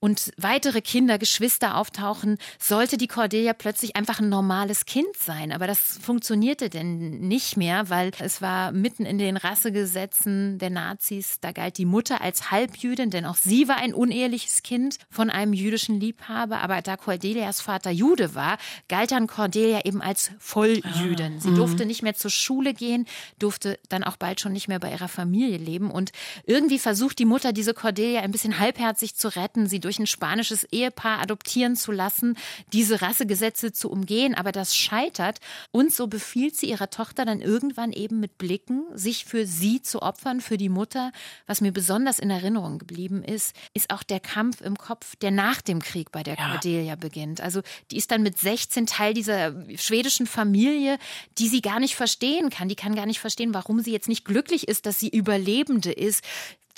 und 0.00 0.32
weitere 0.36 0.80
Kinder, 0.80 1.18
Geschwister 1.18 1.76
auftauchen, 1.76 2.38
sollte 2.58 2.96
die 2.96 3.08
Cordelia 3.08 3.52
plötzlich 3.52 3.96
einfach 3.96 4.20
ein 4.20 4.28
normales 4.28 4.86
Kind 4.86 5.16
sein. 5.16 5.50
Aber 5.50 5.66
das 5.66 5.98
funktionierte 6.00 6.70
denn 6.70 7.18
nicht 7.20 7.56
mehr, 7.56 7.90
weil 7.90 8.12
es 8.20 8.40
war 8.40 8.70
mitten 8.70 9.04
in 9.04 9.18
den 9.18 9.36
Rassegesetzen 9.36 10.58
der 10.58 10.70
Nazis. 10.70 11.38
Da 11.40 11.50
galt 11.50 11.78
die 11.78 11.84
Mutter 11.84 12.20
als 12.20 12.52
Halbjüdin, 12.52 13.10
denn 13.10 13.26
auch 13.26 13.34
sie 13.34 13.66
war 13.66 13.78
ein 13.78 13.92
uneheliches 13.92 14.62
Kind 14.62 14.98
von 15.10 15.30
einem 15.30 15.52
jüdischen 15.52 15.98
Liebhaber. 15.98 16.60
Aber 16.60 16.80
da 16.80 16.96
Cordelias 16.96 17.60
Vater 17.60 17.90
Jude 17.90 18.36
war, 18.36 18.58
galt 18.88 19.10
dann 19.10 19.26
Cordelia 19.26 19.84
eben 19.84 20.00
als 20.00 20.30
Volljüdin. 20.38 21.34
Ah, 21.38 21.40
sie 21.40 21.54
durfte 21.54 21.86
nicht 21.86 22.02
mehr 22.02 22.14
zur 22.14 22.30
Schule 22.30 22.72
gehen, 22.72 23.06
durfte 23.40 23.67
durfte 23.68 23.88
dann 23.88 24.04
auch 24.04 24.16
bald 24.16 24.40
schon 24.40 24.52
nicht 24.52 24.68
mehr 24.68 24.78
bei 24.78 24.90
ihrer 24.90 25.08
Familie 25.08 25.58
leben. 25.58 25.90
Und 25.90 26.12
irgendwie 26.44 26.78
versucht 26.78 27.18
die 27.18 27.24
Mutter, 27.24 27.52
diese 27.52 27.74
Cordelia 27.74 28.20
ein 28.20 28.30
bisschen 28.30 28.58
halbherzig 28.58 29.16
zu 29.16 29.34
retten, 29.34 29.66
sie 29.66 29.80
durch 29.80 29.98
ein 29.98 30.06
spanisches 30.06 30.64
Ehepaar 30.64 31.20
adoptieren 31.20 31.76
zu 31.76 31.92
lassen, 31.92 32.36
diese 32.72 33.00
Rassegesetze 33.02 33.72
zu 33.72 33.90
umgehen. 33.90 34.34
Aber 34.34 34.52
das 34.52 34.76
scheitert. 34.76 35.40
Und 35.70 35.92
so 35.92 36.06
befiehlt 36.06 36.56
sie 36.56 36.70
ihrer 36.70 36.90
Tochter 36.90 37.24
dann 37.24 37.40
irgendwann 37.40 37.92
eben 37.92 38.20
mit 38.20 38.38
Blicken, 38.38 38.84
sich 38.94 39.24
für 39.24 39.46
sie 39.46 39.82
zu 39.82 40.02
opfern, 40.02 40.40
für 40.40 40.56
die 40.56 40.68
Mutter. 40.68 41.12
Was 41.46 41.60
mir 41.60 41.72
besonders 41.72 42.18
in 42.18 42.30
Erinnerung 42.30 42.78
geblieben 42.78 43.22
ist, 43.22 43.54
ist 43.74 43.90
auch 43.90 44.02
der 44.02 44.20
Kampf 44.20 44.60
im 44.60 44.76
Kopf, 44.76 45.16
der 45.16 45.30
nach 45.30 45.60
dem 45.60 45.80
Krieg 45.80 46.12
bei 46.12 46.22
der 46.22 46.36
ja. 46.36 46.50
Cordelia 46.50 46.96
beginnt. 46.96 47.40
Also 47.40 47.62
die 47.90 47.96
ist 47.96 48.10
dann 48.10 48.22
mit 48.22 48.38
16 48.38 48.86
Teil 48.86 49.14
dieser 49.14 49.54
schwedischen 49.76 50.26
Familie, 50.26 50.98
die 51.38 51.48
sie 51.48 51.60
gar 51.60 51.80
nicht 51.80 51.96
verstehen 51.96 52.50
kann. 52.50 52.68
Die 52.68 52.76
kann 52.76 52.94
gar 52.94 53.06
nicht 53.06 53.20
verstehen, 53.20 53.47
warum 53.54 53.80
sie 53.80 53.92
jetzt 53.92 54.08
nicht 54.08 54.24
glücklich 54.24 54.68
ist, 54.68 54.86
dass 54.86 54.98
sie 54.98 55.08
Überlebende 55.08 55.92
ist, 55.92 56.22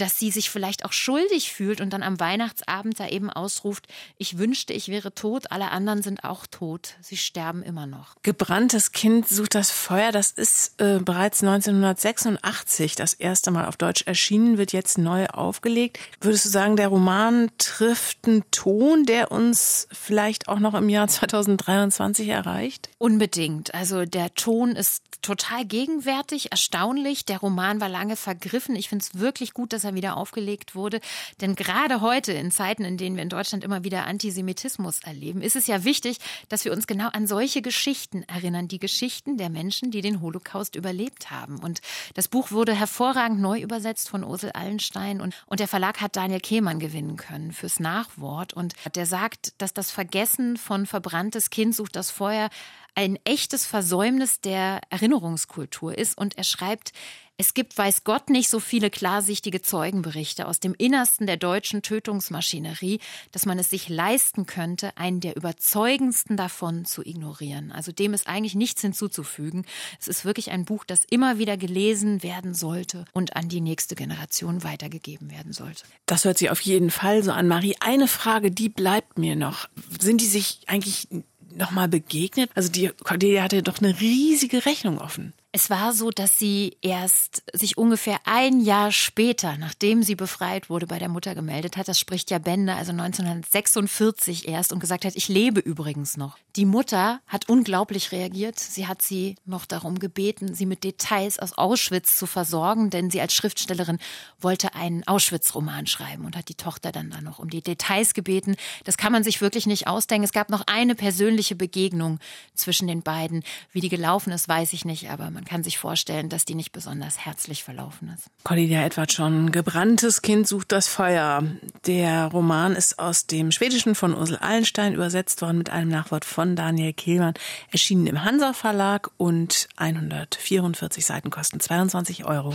dass 0.01 0.19
sie 0.19 0.31
sich 0.31 0.51
vielleicht 0.51 0.85
auch 0.85 0.93
schuldig 0.93 1.53
fühlt 1.53 1.81
und 1.81 1.93
dann 1.93 2.03
am 2.03 2.19
Weihnachtsabend 2.19 2.99
da 2.99 3.09
eben 3.09 3.31
ausruft, 3.31 3.87
ich 4.17 4.39
wünschte, 4.39 4.73
ich 4.73 4.89
wäre 4.89 5.15
tot, 5.15 5.51
alle 5.51 5.71
anderen 5.71 6.03
sind 6.03 6.25
auch 6.25 6.47
tot, 6.47 6.95
sie 7.01 7.17
sterben 7.17 7.63
immer 7.63 7.87
noch. 7.87 8.17
Gebranntes 8.23 8.93
Kind 8.93 9.29
sucht 9.29 9.55
das 9.55 9.71
Feuer, 9.71 10.13
das 10.13 10.31
ist 10.31 10.81
äh, 10.81 11.01
bereits 11.01 11.43
1986 11.43 12.95
das 12.95 13.15
erste 13.15 13.51
Mal 13.51 13.67
auf 13.67 13.77
Deutsch 13.77 14.03
erschienen, 14.07 14.59
wird 14.59 14.73
jetzt 14.73 14.99
neu 14.99 15.27
aufgelegt. 15.27 15.99
Würdest 16.21 16.47
du 16.47 16.49
sagen, 16.49 16.77
der 16.77 16.89
Roman 16.89 17.51
trifft 17.59 18.27
einen 18.27 18.45
Ton, 18.51 19.05
der 19.05 19.31
uns 19.31 19.89
vielleicht 19.93 20.49
auch 20.49 20.59
noch 20.59 20.75
im 20.75 20.89
Jahr 20.89 21.09
2023 21.09 22.29
erreicht? 22.29 22.89
Unbedingt. 22.99 23.75
Also 23.75 24.05
der 24.05 24.35
Ton 24.35 24.77
ist 24.77 25.03
total 25.23 25.65
gegenwärtig, 25.65 26.51
erstaunlich. 26.51 27.25
Der 27.25 27.39
Roman 27.39 27.81
war 27.81 27.89
lange 27.89 28.17
vergriffen. 28.17 28.77
Ich 28.77 28.89
finde 28.89 29.05
es 29.05 29.19
wirklich 29.19 29.53
gut, 29.53 29.73
dass 29.73 29.85
er 29.85 29.90
wieder 29.95 30.17
aufgelegt 30.17 30.75
wurde. 30.75 31.01
Denn 31.41 31.55
gerade 31.55 32.01
heute, 32.01 32.33
in 32.33 32.51
Zeiten, 32.51 32.85
in 32.85 32.97
denen 32.97 33.17
wir 33.17 33.23
in 33.23 33.29
Deutschland 33.29 33.65
immer 33.65 33.85
wieder 33.85 34.07
Antisemitismus 34.07 35.01
erleben, 35.01 35.43
ist 35.43 35.57
es 35.57 35.67
ja 35.67 35.85
wichtig, 35.85 36.19
dass 36.49 36.65
wir 36.65 36.73
uns 36.73 36.87
genau 36.87 37.09
an 37.09 37.27
solche 37.27 37.63
Geschichten 37.63 38.23
erinnern. 38.25 38.69
Die 38.69 38.79
Geschichten 38.79 39.37
der 39.37 39.51
Menschen, 39.51 39.91
die 39.91 40.01
den 40.01 40.21
Holocaust 40.21 40.77
überlebt 40.77 41.31
haben. 41.31 41.59
Und 41.59 41.81
das 42.15 42.29
Buch 42.29 42.51
wurde 42.51 42.75
hervorragend 42.75 43.41
neu 43.41 43.61
übersetzt 43.61 44.09
von 44.09 44.25
Ursel 44.25 44.51
Allenstein. 44.53 45.21
Und, 45.21 45.35
und 45.47 45.61
der 45.61 45.69
Verlag 45.69 46.01
hat 46.01 46.17
Daniel 46.17 46.41
Kehmann 46.41 46.79
gewinnen 46.79 47.17
können 47.17 47.53
fürs 47.53 47.81
Nachwort. 47.81 48.53
Und 48.53 48.75
der 48.95 49.07
sagt, 49.07 49.55
dass 49.59 49.75
das 49.75 49.91
Vergessen 49.91 50.57
von 50.57 50.87
verbranntes 50.87 51.51
Kind 51.51 51.75
sucht 51.75 51.97
das 51.97 52.11
Feuer 52.11 52.51
ein 52.95 53.19
echtes 53.25 53.67
Versäumnis 53.67 54.41
der 54.41 54.81
Erinnerungskultur 54.91 55.97
ist. 55.97 56.19
Und 56.19 56.37
er 56.37 56.45
schreibt, 56.45 56.93
es 57.41 57.55
gibt, 57.55 57.79
weiß 57.79 58.05
Gott, 58.05 58.29
nicht 58.29 58.51
so 58.51 58.61
viele 58.61 58.91
klarsichtige 58.91 59.63
Zeugenberichte 59.63 60.47
aus 60.47 60.61
dem 60.61 60.75
Innersten 60.77 61.27
der 61.27 61.39
deutschen 61.39 61.81
Tötungsmaschinerie, 61.81 63.01
dass 63.33 63.47
man 63.47 63.59
es 63.59 63.71
sich 63.71 63.89
leisten 63.89 64.45
könnte, 64.45 64.95
einen 64.99 65.21
der 65.21 65.37
überzeugendsten 65.37 66.37
davon 66.37 66.85
zu 66.85 67.03
ignorieren. 67.03 67.73
Also 67.73 67.93
dem 67.93 68.13
ist 68.13 68.27
eigentlich 68.27 68.57
nichts 68.57 68.83
hinzuzufügen. 68.83 69.65
Es 69.99 70.07
ist 70.07 70.27
wirklich 70.27 70.51
ein 70.51 70.67
Buch, 70.67 70.85
das 70.85 71.07
immer 71.09 71.39
wieder 71.39 71.57
gelesen 71.57 72.23
werden 72.23 72.53
sollte 72.53 73.07
und 73.15 73.37
an 73.37 73.49
die 73.49 73.63
nächste 73.63 73.95
Generation 73.95 74.63
weitergegeben 74.63 75.31
werden 75.31 75.55
sollte. 75.55 75.85
Das 76.05 76.27
hört 76.27 76.37
sich 76.37 76.51
auf 76.51 76.61
jeden 76.61 76.91
Fall 76.91 77.23
so 77.23 77.33
an. 77.33 77.49
Marie, 77.49 77.75
eine 77.81 78.07
Frage, 78.07 78.51
die 78.51 78.69
bleibt 78.69 79.19
mir 79.19 79.35
noch. 79.35 79.67
Sind 79.99 80.21
die 80.21 80.27
sich 80.27 80.61
eigentlich 80.67 81.09
nochmal 81.55 81.89
begegnet? 81.89 82.51
Also 82.55 82.71
die 82.71 82.89
Cordelia 83.03 83.43
hatte 83.43 83.63
doch 83.63 83.79
eine 83.79 83.99
riesige 83.99 84.67
Rechnung 84.67 84.99
offen. 84.99 85.33
Es 85.53 85.69
war 85.69 85.93
so, 85.93 86.11
dass 86.11 86.39
sie 86.39 86.77
erst 86.81 87.43
sich 87.53 87.77
ungefähr 87.77 88.19
ein 88.25 88.61
Jahr 88.61 88.93
später, 88.93 89.57
nachdem 89.57 90.05
sie 90.05 90.15
befreit 90.15 90.71
wurde, 90.71 90.87
bei 90.87 91.01
der 91.01 91.09
Mutter 91.09 91.35
gemeldet 91.35 91.77
hat. 91.77 91.89
Das 91.89 91.99
spricht 91.99 92.31
ja 92.31 92.39
Bender, 92.39 92.77
also 92.77 92.93
1946 92.93 94.47
erst 94.47 94.73
und 94.73 94.79
gesagt 94.79 95.05
hat, 95.05 95.17
ich 95.17 95.27
lebe 95.27 95.59
übrigens 95.59 96.17
noch. 96.17 96.39
Die 96.55 96.67
Mutter 96.67 97.21
hat 97.27 97.49
unglaublich 97.49 98.13
reagiert. 98.13 98.61
Sie 98.61 98.87
hat 98.87 99.03
sie 99.03 99.35
noch 99.45 99.67
darum 99.67 99.99
gebeten, 99.99 100.55
sie 100.55 100.67
mit 100.67 100.85
Details 100.85 101.41
aus 101.41 101.59
Auschwitz 101.59 102.17
zu 102.17 102.27
versorgen, 102.27 102.91
denn 102.91 103.11
sie 103.11 103.21
als 103.21 103.35
Schriftstellerin 103.35 103.99
wollte 104.41 104.77
einen 104.77 105.05
Auschwitz-Roman 105.09 105.89
schreiben 105.89 106.27
und 106.27 106.37
hat 106.37 106.49
die 106.49 106.55
Tochter 106.55 106.93
dann 106.93 107.11
da 107.11 107.21
noch 107.21 107.41
um 107.41 107.51
die 107.51 107.63
Details 107.63 108.15
gebeten. 108.15 108.55
Das 108.85 108.97
kann 108.97 109.11
man 109.11 109.25
sich 109.25 109.41
wirklich 109.41 109.67
nicht 109.67 109.89
ausdenken. 109.89 110.25
Es 110.25 110.33
gab 110.33 110.49
noch 110.49 110.63
eine 110.69 110.95
persönliche 110.95 111.57
Begegnung 111.57 112.21
zwischen 112.55 112.87
den 112.87 113.03
beiden. 113.03 113.43
Wie 113.73 113.81
die 113.81 113.89
gelaufen 113.89 114.33
ist, 114.33 114.49
weiß 114.49 114.73
ich 114.75 114.85
nicht, 114.85 115.11
aber 115.11 115.31
man 115.41 115.47
kann 115.47 115.63
sich 115.63 115.79
vorstellen, 115.79 116.29
dass 116.29 116.45
die 116.45 116.55
nicht 116.55 116.71
besonders 116.71 117.25
herzlich 117.25 117.65
verlaufen 117.65 118.13
ist. 118.15 118.27
Cordelia 118.45 118.85
Edward 118.85 119.11
schon. 119.11 119.51
Gebranntes 119.53 120.21
Kind 120.21 120.47
sucht 120.47 120.71
das 120.71 120.87
Feuer. 120.87 121.43
Der 121.87 122.27
Roman 122.27 122.77
ist 122.77 122.99
aus 122.99 123.27
dem 123.27 123.51
Schwedischen 123.51 123.95
von 123.95 124.15
Ursel 124.15 124.37
Allenstein 124.37 124.93
übersetzt 124.93 125.41
worden 125.41 125.57
mit 125.57 125.71
einem 125.71 125.89
Nachwort 125.89 126.27
von 126.27 126.57
Daniel 126.57 126.93
Kehlmann, 126.93 127.33
erschienen 127.71 128.07
im 128.07 128.23
Hansa 128.23 128.53
Verlag 128.53 129.11
und 129.17 129.67
144 129.77 131.07
Seiten 131.07 131.31
kosten 131.31 131.59
22 131.59 132.27
Euro. 132.27 132.53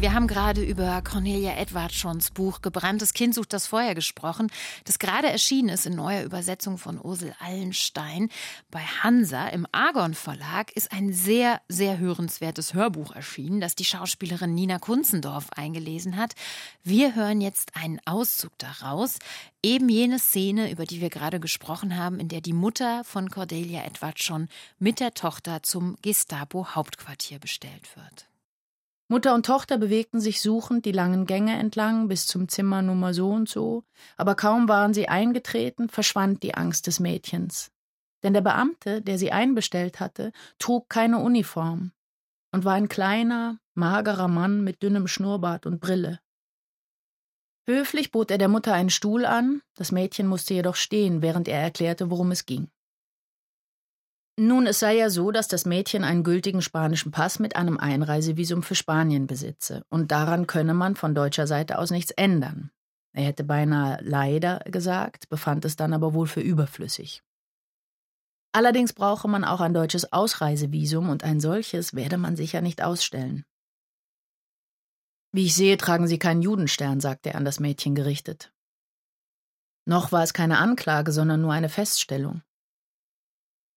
Wir 0.00 0.14
haben 0.14 0.28
gerade 0.28 0.62
über 0.62 1.02
Cornelia 1.02 1.58
Edwardssons 1.58 2.30
Buch 2.30 2.62
Gebranntes 2.62 3.12
Kind 3.12 3.34
sucht 3.34 3.52
das 3.52 3.66
Feuer 3.66 3.94
gesprochen, 3.94 4.46
das 4.86 4.98
gerade 4.98 5.28
erschienen 5.28 5.68
ist 5.68 5.84
in 5.84 5.94
neuer 5.94 6.22
Übersetzung 6.22 6.78
von 6.78 6.98
Ursel 6.98 7.34
Allenstein. 7.38 8.30
Bei 8.70 8.80
Hansa 8.80 9.48
im 9.48 9.66
Argon 9.72 10.14
Verlag 10.14 10.74
ist 10.74 10.90
ein 10.90 11.12
sehr, 11.12 11.60
sehr 11.68 11.98
hörenswertes 11.98 12.72
Hörbuch 12.72 13.14
erschienen, 13.14 13.60
das 13.60 13.74
die 13.74 13.84
Schauspielerin 13.84 14.54
Nina 14.54 14.78
Kunzendorf 14.78 15.48
eingelesen 15.54 16.16
hat. 16.16 16.32
Wir 16.82 17.14
hören 17.14 17.42
jetzt 17.42 17.76
einen 17.76 18.00
Auszug 18.06 18.52
daraus. 18.56 19.18
Eben 19.62 19.90
jene 19.90 20.18
Szene, 20.18 20.70
über 20.70 20.86
die 20.86 21.02
wir 21.02 21.10
gerade 21.10 21.40
gesprochen 21.40 21.98
haben, 21.98 22.18
in 22.18 22.28
der 22.28 22.40
die 22.40 22.54
Mutter 22.54 23.04
von 23.04 23.28
Cordelia 23.28 23.84
Edwardson 23.84 24.48
mit 24.78 24.98
der 24.98 25.12
Tochter 25.12 25.62
zum 25.62 25.98
Gestapo-Hauptquartier 26.00 27.38
bestellt 27.38 27.94
wird. 27.96 28.29
Mutter 29.10 29.34
und 29.34 29.44
Tochter 29.44 29.76
bewegten 29.76 30.20
sich 30.20 30.40
suchend 30.40 30.84
die 30.84 30.92
langen 30.92 31.26
Gänge 31.26 31.58
entlang 31.58 32.06
bis 32.06 32.28
zum 32.28 32.48
Zimmer 32.48 32.80
Nummer 32.80 33.12
so 33.12 33.30
und 33.30 33.48
so, 33.48 33.82
aber 34.16 34.36
kaum 34.36 34.68
waren 34.68 34.94
sie 34.94 35.08
eingetreten, 35.08 35.88
verschwand 35.88 36.44
die 36.44 36.54
Angst 36.54 36.86
des 36.86 37.00
Mädchens. 37.00 37.72
Denn 38.22 38.34
der 38.34 38.40
Beamte, 38.40 39.02
der 39.02 39.18
sie 39.18 39.32
einbestellt 39.32 39.98
hatte, 39.98 40.30
trug 40.60 40.88
keine 40.88 41.18
Uniform 41.18 41.90
und 42.52 42.64
war 42.64 42.74
ein 42.74 42.88
kleiner, 42.88 43.58
magerer 43.74 44.28
Mann 44.28 44.62
mit 44.62 44.80
dünnem 44.80 45.08
Schnurrbart 45.08 45.66
und 45.66 45.80
Brille. 45.80 46.20
Höflich 47.68 48.12
bot 48.12 48.30
er 48.30 48.38
der 48.38 48.46
Mutter 48.46 48.74
einen 48.74 48.90
Stuhl 48.90 49.24
an, 49.24 49.60
das 49.74 49.90
Mädchen 49.90 50.28
musste 50.28 50.54
jedoch 50.54 50.76
stehen, 50.76 51.20
während 51.20 51.48
er 51.48 51.60
erklärte, 51.60 52.12
worum 52.12 52.30
es 52.30 52.46
ging. 52.46 52.70
Nun, 54.42 54.66
es 54.66 54.78
sei 54.78 54.96
ja 54.96 55.10
so, 55.10 55.32
dass 55.32 55.48
das 55.48 55.66
Mädchen 55.66 56.02
einen 56.02 56.24
gültigen 56.24 56.62
spanischen 56.62 57.12
Pass 57.12 57.40
mit 57.40 57.56
einem 57.56 57.76
Einreisevisum 57.76 58.62
für 58.62 58.74
Spanien 58.74 59.26
besitze, 59.26 59.84
und 59.90 60.12
daran 60.12 60.46
könne 60.46 60.72
man 60.72 60.96
von 60.96 61.14
deutscher 61.14 61.46
Seite 61.46 61.76
aus 61.76 61.90
nichts 61.90 62.10
ändern. 62.12 62.70
Er 63.12 63.24
hätte 63.24 63.44
beinahe 63.44 63.98
leider 64.00 64.60
gesagt, 64.60 65.28
befand 65.28 65.66
es 65.66 65.76
dann 65.76 65.92
aber 65.92 66.14
wohl 66.14 66.26
für 66.26 66.40
überflüssig. 66.40 67.22
Allerdings 68.52 68.94
brauche 68.94 69.28
man 69.28 69.44
auch 69.44 69.60
ein 69.60 69.74
deutsches 69.74 70.10
Ausreisevisum, 70.10 71.10
und 71.10 71.22
ein 71.22 71.38
solches 71.38 71.94
werde 71.94 72.16
man 72.16 72.34
sicher 72.34 72.62
nicht 72.62 72.82
ausstellen. 72.82 73.44
Wie 75.32 75.44
ich 75.44 75.54
sehe, 75.54 75.76
tragen 75.76 76.06
Sie 76.06 76.18
keinen 76.18 76.40
Judenstern, 76.40 77.00
sagte 77.00 77.28
er 77.28 77.34
an 77.34 77.44
das 77.44 77.60
Mädchen 77.60 77.94
gerichtet. 77.94 78.54
Noch 79.84 80.12
war 80.12 80.22
es 80.22 80.32
keine 80.32 80.56
Anklage, 80.56 81.12
sondern 81.12 81.42
nur 81.42 81.52
eine 81.52 81.68
Feststellung. 81.68 82.40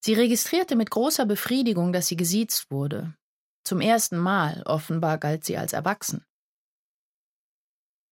Sie 0.06 0.16
registrierte 0.16 0.76
mit 0.76 0.90
großer 0.90 1.26
Befriedigung, 1.26 1.94
dass 1.94 2.08
sie 2.08 2.18
gesiezt 2.18 2.70
wurde. 2.70 3.16
Zum 3.64 3.80
ersten 3.80 4.18
Mal, 4.18 4.62
offenbar, 4.66 5.18
galt 5.18 5.46
sie 5.46 5.56
als 5.56 5.72
erwachsen. 5.72 6.26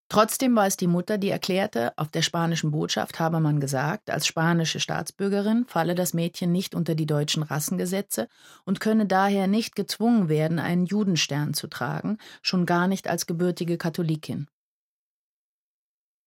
Trotzdem 0.08 0.56
war 0.56 0.68
es 0.68 0.78
die 0.78 0.88
Mutter, 0.88 1.18
die 1.18 1.30
erklärte, 1.30 1.92
auf 1.98 2.08
der 2.10 2.22
spanischen 2.22 2.72
Botschaft 2.72 3.20
habe 3.20 3.42
man 3.42 3.60
gesagt, 3.60 4.10
als 4.10 4.26
spanische 4.26 4.80
Staatsbürgerin 4.80 5.66
falle 5.66 5.94
das 5.94 6.14
Mädchen 6.14 6.54
nicht 6.54 6.76
unter 6.76 6.96
die 6.96 7.06
deutschen 7.06 7.44
Rassengesetze 7.44 8.30
und 8.64 8.80
könne 8.80 9.06
daher 9.06 9.48
nicht 9.48 9.76
gezwungen 9.76 10.30
werden, 10.30 10.60
einen 10.60 10.86
Judenstern 10.86 11.54
zu 11.54 11.68
tragen, 11.68 12.20
schon 12.42 12.66
gar 12.66 12.88
nicht 12.88 13.10
als 13.10 13.26
gebürtige 13.26 13.78
Katholikin. 13.78 14.48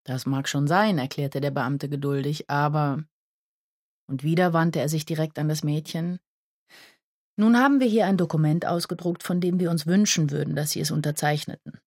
Das 0.05 0.27
mag 0.27 0.47
schon 0.47 0.67
sein, 0.67 0.99
erklärte 0.99 1.41
der 1.41 1.51
Beamte 1.51 1.89
geduldig, 1.89 2.51
aber 2.51 3.05
und 4.07 4.23
wieder 4.23 4.53
wandte 4.53 4.81
er 4.81 4.89
sich 4.89 5.05
direkt 5.05 5.39
an 5.39 5.49
das 5.49 5.65
Mädchen. 5.65 6.19
Nun 7.37 7.59
haben 7.59 7.81
wir 7.81 7.87
hier 7.87 8.07
ein 8.07 8.17
Dokument 8.17 8.67
ausgedruckt, 8.67 9.23
von 9.23 9.41
dem 9.41 9.59
wir 9.59 9.71
uns 9.71 9.87
wünschen 9.87 10.31
würden, 10.31 10.55
dass 10.55 10.71
Sie 10.71 10.81
es 10.81 10.91
unterzeichneten. 10.91 11.81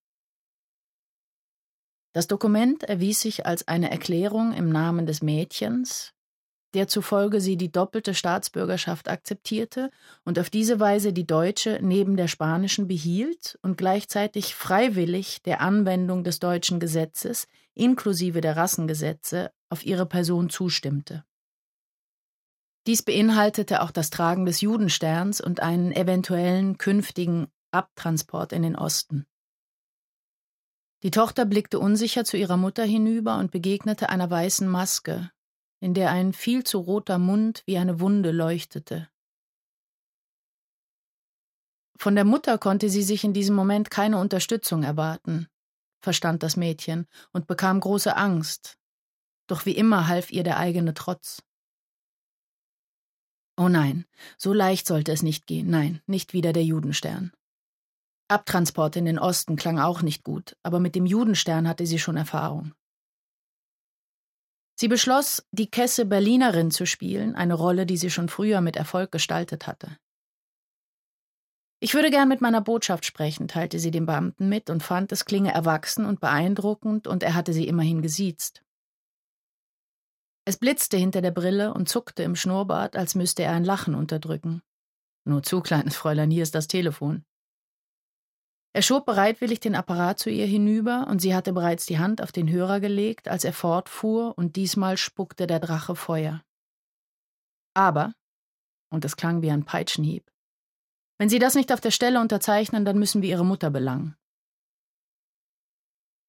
Das 2.14 2.28
Dokument 2.28 2.84
erwies 2.84 3.22
sich 3.22 3.46
als 3.46 3.68
eine 3.68 3.92
Erklärung 3.92 4.54
im 4.54 4.70
Namen 4.70 5.06
des 5.06 5.22
Mädchens, 5.22 6.14
der 6.74 6.88
zufolge 6.88 7.42
sie 7.42 7.58
die 7.58 7.72
doppelte 7.72 8.14
Staatsbürgerschaft 8.14 9.08
akzeptierte 9.08 9.92
und 10.26 10.40
auf 10.40 10.50
diese 10.50 10.80
Weise 10.80 11.14
die 11.14 11.28
deutsche 11.28 11.80
neben 11.82 12.18
der 12.18 12.28
spanischen 12.28 12.88
behielt 12.88 13.58
und 13.62 13.78
gleichzeitig 13.78 14.56
freiwillig 14.56 15.42
der 15.44 15.62
Anwendung 15.62 16.24
des 16.24 16.40
deutschen 16.40 16.80
Gesetzes 16.80 17.48
inklusive 17.74 18.42
der 18.42 18.58
Rassengesetze 18.58 19.52
auf 19.70 19.86
ihre 19.86 20.06
Person 20.06 20.50
zustimmte. 20.50 21.24
Dies 22.88 23.04
beinhaltete 23.04 23.82
auch 23.82 23.92
das 23.92 24.10
Tragen 24.10 24.46
des 24.46 24.62
Judensterns 24.62 25.42
und 25.42 25.60
einen 25.60 25.92
eventuellen 25.92 26.78
künftigen 26.78 27.52
Abtransport 27.72 28.54
in 28.54 28.64
den 28.64 28.78
Osten. 28.78 29.28
Die 31.04 31.12
Tochter 31.12 31.46
blickte 31.46 31.80
unsicher 31.80 32.24
zu 32.24 32.38
ihrer 32.38 32.56
Mutter 32.56 32.86
hinüber 32.86 33.40
und 33.40 33.52
begegnete 33.52 34.08
einer 34.08 34.30
weißen 34.32 34.70
Maske, 34.70 35.30
in 35.82 35.94
der 35.94 36.12
ein 36.12 36.32
viel 36.32 36.64
zu 36.64 36.80
roter 36.80 37.20
Mund 37.20 37.62
wie 37.66 37.78
eine 37.78 38.00
Wunde 38.00 38.32
leuchtete. 38.32 39.10
Von 42.00 42.16
der 42.16 42.26
Mutter 42.26 42.58
konnte 42.58 42.90
sie 42.90 43.04
sich 43.04 43.26
in 43.26 43.34
diesem 43.34 43.56
Moment 43.56 43.92
keine 43.92 44.18
Unterstützung 44.18 44.84
erwarten, 44.84 45.48
verstand 46.02 46.42
das 46.42 46.56
Mädchen 46.56 47.06
und 47.34 47.48
bekam 47.48 47.82
große 47.82 48.16
Angst. 48.16 48.78
Doch 49.48 49.66
wie 49.66 49.76
immer 49.76 50.08
half 50.08 50.32
ihr 50.32 50.44
der 50.44 50.58
eigene 50.58 50.94
Trotz. 50.94 51.44
Oh 53.58 53.70
nein, 53.70 54.06
so 54.38 54.54
leicht 54.54 54.86
sollte 54.86 55.12
es 55.12 55.24
nicht 55.24 55.48
gehen. 55.48 55.70
Nein, 55.70 56.02
nicht 56.06 56.34
wieder 56.34 56.54
der 56.54 56.64
Judenstern. 56.64 57.32
Abtransport 58.28 58.96
in 58.98 59.06
den 59.06 59.18
Osten 59.18 59.56
klang 59.56 59.80
auch 59.80 60.02
nicht 60.04 60.24
gut, 60.24 60.56
aber 60.62 60.80
mit 60.80 60.96
dem 60.96 61.06
Judenstern 61.06 61.68
hatte 61.68 61.88
sie 61.88 61.98
schon 61.98 62.18
Erfahrung. 62.18 62.74
Sie 64.80 64.88
beschloss, 64.88 65.44
die 65.52 65.72
Kesse 65.72 66.06
Berlinerin 66.06 66.70
zu 66.70 66.86
spielen, 66.86 67.36
eine 67.36 67.56
Rolle, 67.56 67.88
die 67.88 67.98
sie 67.98 68.12
schon 68.12 68.30
früher 68.30 68.62
mit 68.62 68.76
Erfolg 68.76 69.12
gestaltet 69.12 69.66
hatte. 69.66 69.98
Ich 71.80 71.96
würde 71.96 72.12
gern 72.12 72.28
mit 72.28 72.42
meiner 72.42 72.62
Botschaft 72.62 73.06
sprechen, 73.06 73.48
teilte 73.48 73.80
sie 73.80 73.92
dem 73.92 74.06
Beamten 74.06 74.50
mit 74.50 74.70
und 74.70 74.84
fand, 74.84 75.12
es 75.12 75.26
klinge 75.26 75.52
erwachsen 75.52 76.06
und 76.06 76.20
beeindruckend, 76.20 77.08
und 77.08 77.24
er 77.24 77.34
hatte 77.34 77.54
sie 77.54 77.68
immerhin 77.68 78.04
gesiezt. 78.04 78.64
Es 80.48 80.56
blitzte 80.56 80.96
hinter 80.96 81.22
der 81.22 81.32
Brille 81.32 81.74
und 81.74 81.90
zuckte 81.90 82.24
im 82.24 82.38
Schnurrbart, 82.38 82.96
als 82.96 83.16
müsste 83.16 83.44
er 83.44 83.52
ein 83.52 83.66
Lachen 83.66 83.94
unterdrücken. 83.96 84.62
Nur 85.26 85.44
zu, 85.44 85.60
kleines 85.60 85.98
Fräulein, 85.98 86.32
hier 86.32 86.44
ist 86.44 86.56
das 86.56 86.70
Telefon. 86.70 87.26
Er 88.72 88.82
schob 88.82 89.06
bereitwillig 89.06 89.60
den 89.60 89.76
Apparat 89.76 90.20
zu 90.20 90.30
ihr 90.30 90.46
hinüber, 90.46 91.08
und 91.10 91.20
sie 91.20 91.36
hatte 91.36 91.52
bereits 91.52 91.86
die 91.86 92.00
Hand 92.00 92.24
auf 92.24 92.32
den 92.32 92.50
Hörer 92.50 92.80
gelegt, 92.80 93.28
als 93.28 93.44
er 93.44 93.52
fortfuhr, 93.52 94.38
und 94.38 94.56
diesmal 94.56 94.96
spuckte 94.96 95.48
der 95.48 95.60
Drache 95.60 95.98
Feuer. 95.98 96.42
Aber, 97.74 98.14
und 98.90 99.04
es 99.04 99.18
klang 99.18 99.42
wie 99.42 99.52
ein 99.52 99.66
Peitschenhieb, 99.66 100.32
wenn 101.18 101.28
Sie 101.28 101.40
das 101.40 101.56
nicht 101.56 101.74
auf 101.74 101.82
der 101.82 101.92
Stelle 101.92 102.22
unterzeichnen, 102.22 102.86
dann 102.86 102.98
müssen 102.98 103.22
wir 103.22 103.30
Ihre 103.30 103.46
Mutter 103.46 103.70
belangen. 103.70 104.16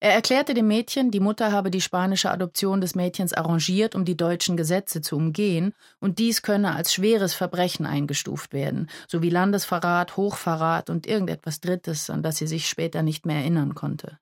Er 0.01 0.13
erklärte 0.13 0.53
dem 0.53 0.67
Mädchen, 0.67 1.11
die 1.11 1.19
Mutter 1.19 1.51
habe 1.51 1.71
die 1.71 1.81
spanische 1.81 2.31
Adoption 2.31 2.79
des 2.79 2.95
Mädchens 2.95 3.33
arrangiert, 3.33 3.95
um 3.95 4.05
die 4.05 4.15
deutschen 4.15 4.55
Gesetze 4.55 5.01
zu 5.01 5.17
umgehen, 5.17 5.73
und 5.99 6.19
dies 6.19 6.41
könne 6.41 6.73
als 6.73 6.93
schweres 6.93 7.33
Verbrechen 7.33 7.85
eingestuft 7.85 8.53
werden, 8.53 8.89
sowie 9.09 9.29
Landesverrat, 9.29 10.15
Hochverrat 10.15 10.89
und 10.89 11.05
irgendetwas 11.05 11.59
Drittes, 11.59 12.09
an 12.09 12.23
das 12.23 12.37
sie 12.37 12.47
sich 12.47 12.69
später 12.69 13.03
nicht 13.03 13.25
mehr 13.25 13.37
erinnern 13.37 13.75
konnte. 13.75 14.17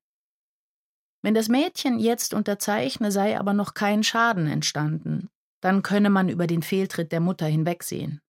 Wenn 1.22 1.36
das 1.36 1.48
Mädchen 1.48 2.00
jetzt 2.00 2.34
unterzeichne, 2.34 3.12
sei 3.12 3.40
aber 3.40 3.54
noch 3.54 3.76
kein 3.76 4.04
Schaden 4.04 4.48
entstanden, 4.48 5.30
dann 5.62 5.84
könne 5.84 6.10
man 6.10 6.30
über 6.30 6.48
den 6.48 6.64
Fehltritt 6.64 7.12
der 7.12 7.20
Mutter 7.20 7.46
hinwegsehen. 7.46 8.22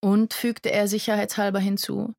Und 0.00 0.34
fügte 0.34 0.72
er 0.72 0.88
sicherheitshalber 0.88 1.58
hinzu, 1.60 2.14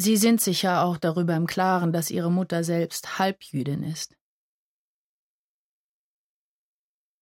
Sie 0.00 0.16
sind 0.16 0.40
sicher 0.40 0.84
auch 0.84 0.96
darüber 0.96 1.34
im 1.34 1.48
Klaren, 1.48 1.92
dass 1.92 2.10
Ihre 2.10 2.30
Mutter 2.30 2.62
selbst 2.62 3.18
Halbjüdin 3.18 3.82
ist. 3.82 4.16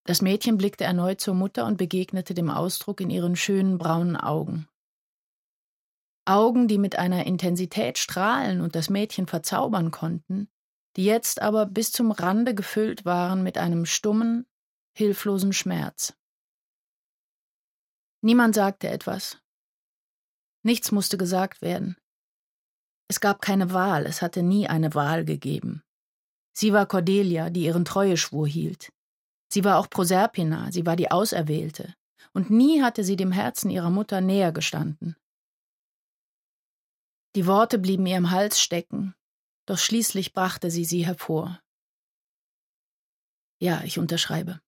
Das 0.05 0.21
Mädchen 0.21 0.57
blickte 0.57 0.83
erneut 0.83 1.19
zur 1.19 1.33
Mutter 1.33 1.65
und 1.65 1.77
begegnete 1.77 2.35
dem 2.35 2.49
Ausdruck 2.49 3.01
in 3.01 3.09
ihren 3.09 3.35
schönen 3.35 3.77
braunen 3.77 4.15
Augen. 4.15 4.69
Augen, 6.25 6.67
die 6.67 6.77
mit 6.77 6.97
einer 6.97 7.25
Intensität 7.25 7.97
strahlen 7.97 8.61
und 8.61 8.75
das 8.75 8.89
Mädchen 8.89 9.27
verzaubern 9.27 9.91
konnten, 9.91 10.47
die 10.95 11.03
jetzt 11.03 11.41
aber 11.41 11.65
bis 11.65 11.91
zum 11.91 12.11
Rande 12.11 12.53
gefüllt 12.53 13.05
waren 13.05 13.43
mit 13.43 13.57
einem 13.57 13.85
stummen, 13.85 14.45
hilflosen 14.95 15.51
Schmerz. 15.51 16.15
Niemand 18.21 18.55
sagte 18.55 18.87
etwas. 18.87 19.41
Nichts 20.63 20.91
musste 20.91 21.17
gesagt 21.17 21.61
werden. 21.61 21.97
Es 23.09 23.19
gab 23.19 23.41
keine 23.41 23.71
Wahl, 23.71 24.05
es 24.05 24.21
hatte 24.21 24.43
nie 24.43 24.67
eine 24.67 24.93
Wahl 24.93 25.23
gegeben. 25.23 25.83
Sie 26.53 26.73
war 26.73 26.85
Cordelia, 26.85 27.49
die 27.49 27.65
ihren 27.65 27.85
Treueschwur 27.85 28.47
hielt. 28.47 28.91
Sie 29.49 29.63
war 29.63 29.77
auch 29.77 29.89
Proserpina, 29.89 30.71
sie 30.71 30.85
war 30.85 30.95
die 30.95 31.09
Auserwählte, 31.09 31.93
und 32.33 32.49
nie 32.49 32.81
hatte 32.81 33.03
sie 33.03 33.15
dem 33.15 33.31
Herzen 33.31 33.69
ihrer 33.69 33.89
Mutter 33.89 34.19
näher 34.19 34.51
gestanden. 34.51 35.15
Die 37.35 37.45
Worte 37.45 37.79
blieben 37.79 38.05
ihr 38.07 38.17
im 38.17 38.31
Hals 38.31 38.59
stecken, 38.59 39.15
doch 39.67 39.77
schließlich 39.77 40.33
brachte 40.33 40.71
sie 40.71 40.85
sie 40.85 41.05
hervor. 41.05 41.61
Ja, 43.59 43.83
ich 43.83 43.99
unterschreibe. 43.99 44.59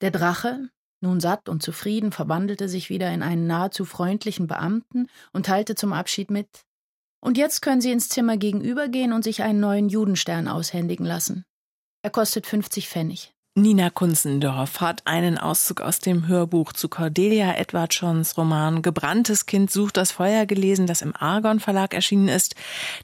Der 0.00 0.10
Drache, 0.10 0.70
nun 1.00 1.20
satt 1.20 1.48
und 1.48 1.62
zufrieden, 1.62 2.12
verwandelte 2.12 2.68
sich 2.68 2.90
wieder 2.90 3.12
in 3.12 3.22
einen 3.22 3.46
nahezu 3.46 3.84
freundlichen 3.84 4.46
Beamten 4.46 5.06
und 5.32 5.46
teilte 5.46 5.74
zum 5.74 5.92
Abschied 5.92 6.30
mit 6.30 6.48
Und 7.20 7.36
jetzt 7.36 7.62
können 7.62 7.80
Sie 7.80 7.92
ins 7.92 8.08
Zimmer 8.08 8.36
gegenübergehen 8.36 9.12
und 9.12 9.24
sich 9.24 9.42
einen 9.42 9.60
neuen 9.60 9.88
Judenstern 9.88 10.48
aushändigen 10.48 11.06
lassen. 11.06 11.44
Er 12.02 12.10
kostet 12.10 12.46
50 12.46 12.88
Pfennig. 12.88 13.32
Nina 13.54 13.90
Kunzendorf 13.90 14.80
hat 14.80 15.04
einen 15.04 15.36
Auszug 15.36 15.80
aus 15.80 15.98
dem 15.98 16.28
Hörbuch 16.28 16.72
zu 16.72 16.88
Cordelia 16.88 17.56
Edwardssons 17.56 18.38
Roman 18.38 18.82
Gebranntes 18.82 19.46
Kind 19.46 19.70
sucht 19.70 19.96
das 19.96 20.12
Feuer 20.12 20.46
gelesen, 20.46 20.86
das 20.86 21.02
im 21.02 21.14
Argon 21.16 21.58
Verlag 21.58 21.92
erschienen 21.92 22.28
ist. 22.28 22.54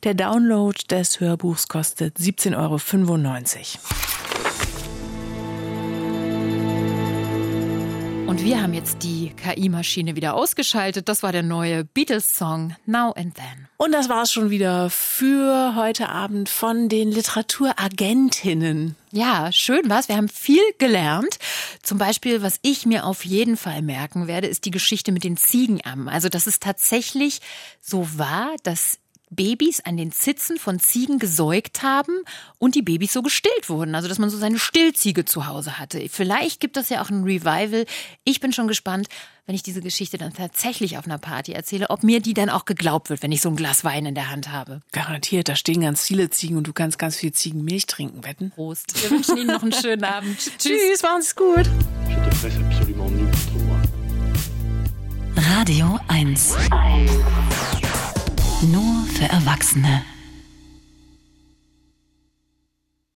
Der 0.04 0.14
Download 0.14 0.78
des 0.88 1.18
Hörbuchs 1.18 1.66
kostet 1.66 2.18
17,95 2.18 2.54
Euro. 2.56 4.33
Und 8.34 8.42
wir 8.42 8.60
haben 8.60 8.74
jetzt 8.74 9.04
die 9.04 9.32
KI-Maschine 9.36 10.16
wieder 10.16 10.34
ausgeschaltet. 10.34 11.08
Das 11.08 11.22
war 11.22 11.30
der 11.30 11.44
neue 11.44 11.84
Beatles-Song 11.84 12.74
Now 12.84 13.12
and 13.12 13.36
Then. 13.36 13.68
Und 13.76 13.92
das 13.92 14.08
war 14.08 14.24
es 14.24 14.32
schon 14.32 14.50
wieder 14.50 14.90
für 14.90 15.76
heute 15.76 16.08
Abend 16.08 16.48
von 16.48 16.88
den 16.88 17.12
Literaturagentinnen. 17.12 18.96
Ja, 19.12 19.52
schön 19.52 19.88
war's. 19.88 20.08
Wir 20.08 20.16
haben 20.16 20.28
viel 20.28 20.64
gelernt. 20.78 21.38
Zum 21.84 21.98
Beispiel, 21.98 22.42
was 22.42 22.58
ich 22.62 22.86
mir 22.86 23.06
auf 23.06 23.24
jeden 23.24 23.56
Fall 23.56 23.82
merken 23.82 24.26
werde, 24.26 24.48
ist 24.48 24.64
die 24.64 24.72
Geschichte 24.72 25.12
mit 25.12 25.22
den 25.22 25.36
Ziegenammen. 25.36 26.08
Also, 26.08 26.28
dass 26.28 26.48
es 26.48 26.58
tatsächlich 26.58 27.40
so 27.80 28.18
war, 28.18 28.50
dass 28.64 28.98
Babys 29.34 29.80
an 29.80 29.96
den 29.96 30.12
Zitzen 30.12 30.58
von 30.58 30.78
Ziegen 30.78 31.18
gesäugt 31.18 31.82
haben 31.82 32.12
und 32.58 32.74
die 32.74 32.82
Babys 32.82 33.12
so 33.12 33.22
gestillt 33.22 33.68
wurden. 33.68 33.94
Also, 33.94 34.08
dass 34.08 34.18
man 34.18 34.30
so 34.30 34.38
seine 34.38 34.58
Stillziege 34.58 35.24
zu 35.24 35.46
Hause 35.46 35.78
hatte. 35.78 36.06
Vielleicht 36.10 36.60
gibt 36.60 36.76
es 36.76 36.88
ja 36.88 37.02
auch 37.02 37.10
ein 37.10 37.24
Revival. 37.24 37.86
Ich 38.24 38.40
bin 38.40 38.52
schon 38.52 38.68
gespannt, 38.68 39.08
wenn 39.46 39.54
ich 39.54 39.62
diese 39.62 39.82
Geschichte 39.82 40.16
dann 40.16 40.32
tatsächlich 40.32 40.96
auf 40.96 41.04
einer 41.04 41.18
Party 41.18 41.52
erzähle, 41.52 41.90
ob 41.90 42.02
mir 42.02 42.20
die 42.20 42.34
dann 42.34 42.48
auch 42.48 42.64
geglaubt 42.64 43.10
wird, 43.10 43.22
wenn 43.22 43.32
ich 43.32 43.42
so 43.42 43.50
ein 43.50 43.56
Glas 43.56 43.84
Wein 43.84 44.06
in 44.06 44.14
der 44.14 44.30
Hand 44.30 44.50
habe. 44.50 44.80
Garantiert, 44.92 45.48
da 45.48 45.56
stehen 45.56 45.82
ganz 45.82 46.02
viele 46.02 46.30
Ziegen 46.30 46.56
und 46.56 46.66
du 46.66 46.72
kannst 46.72 46.98
ganz 46.98 47.16
viel 47.16 47.32
Ziegenmilch 47.32 47.86
trinken, 47.86 48.24
wetten? 48.24 48.50
Prost. 48.50 49.02
Wir 49.02 49.10
wünschen 49.10 49.36
Ihnen 49.36 49.48
noch 49.48 49.62
einen 49.62 49.72
schönen 49.72 50.04
Abend. 50.04 50.38
Tschüss, 50.58 51.02
machen 51.02 51.22
Sie 51.22 51.34
gut. 51.34 51.68
Radio 55.36 55.98
1. 56.08 56.54
Nur 58.72 59.04
für 59.06 59.24
Erwachsene. 59.24 60.13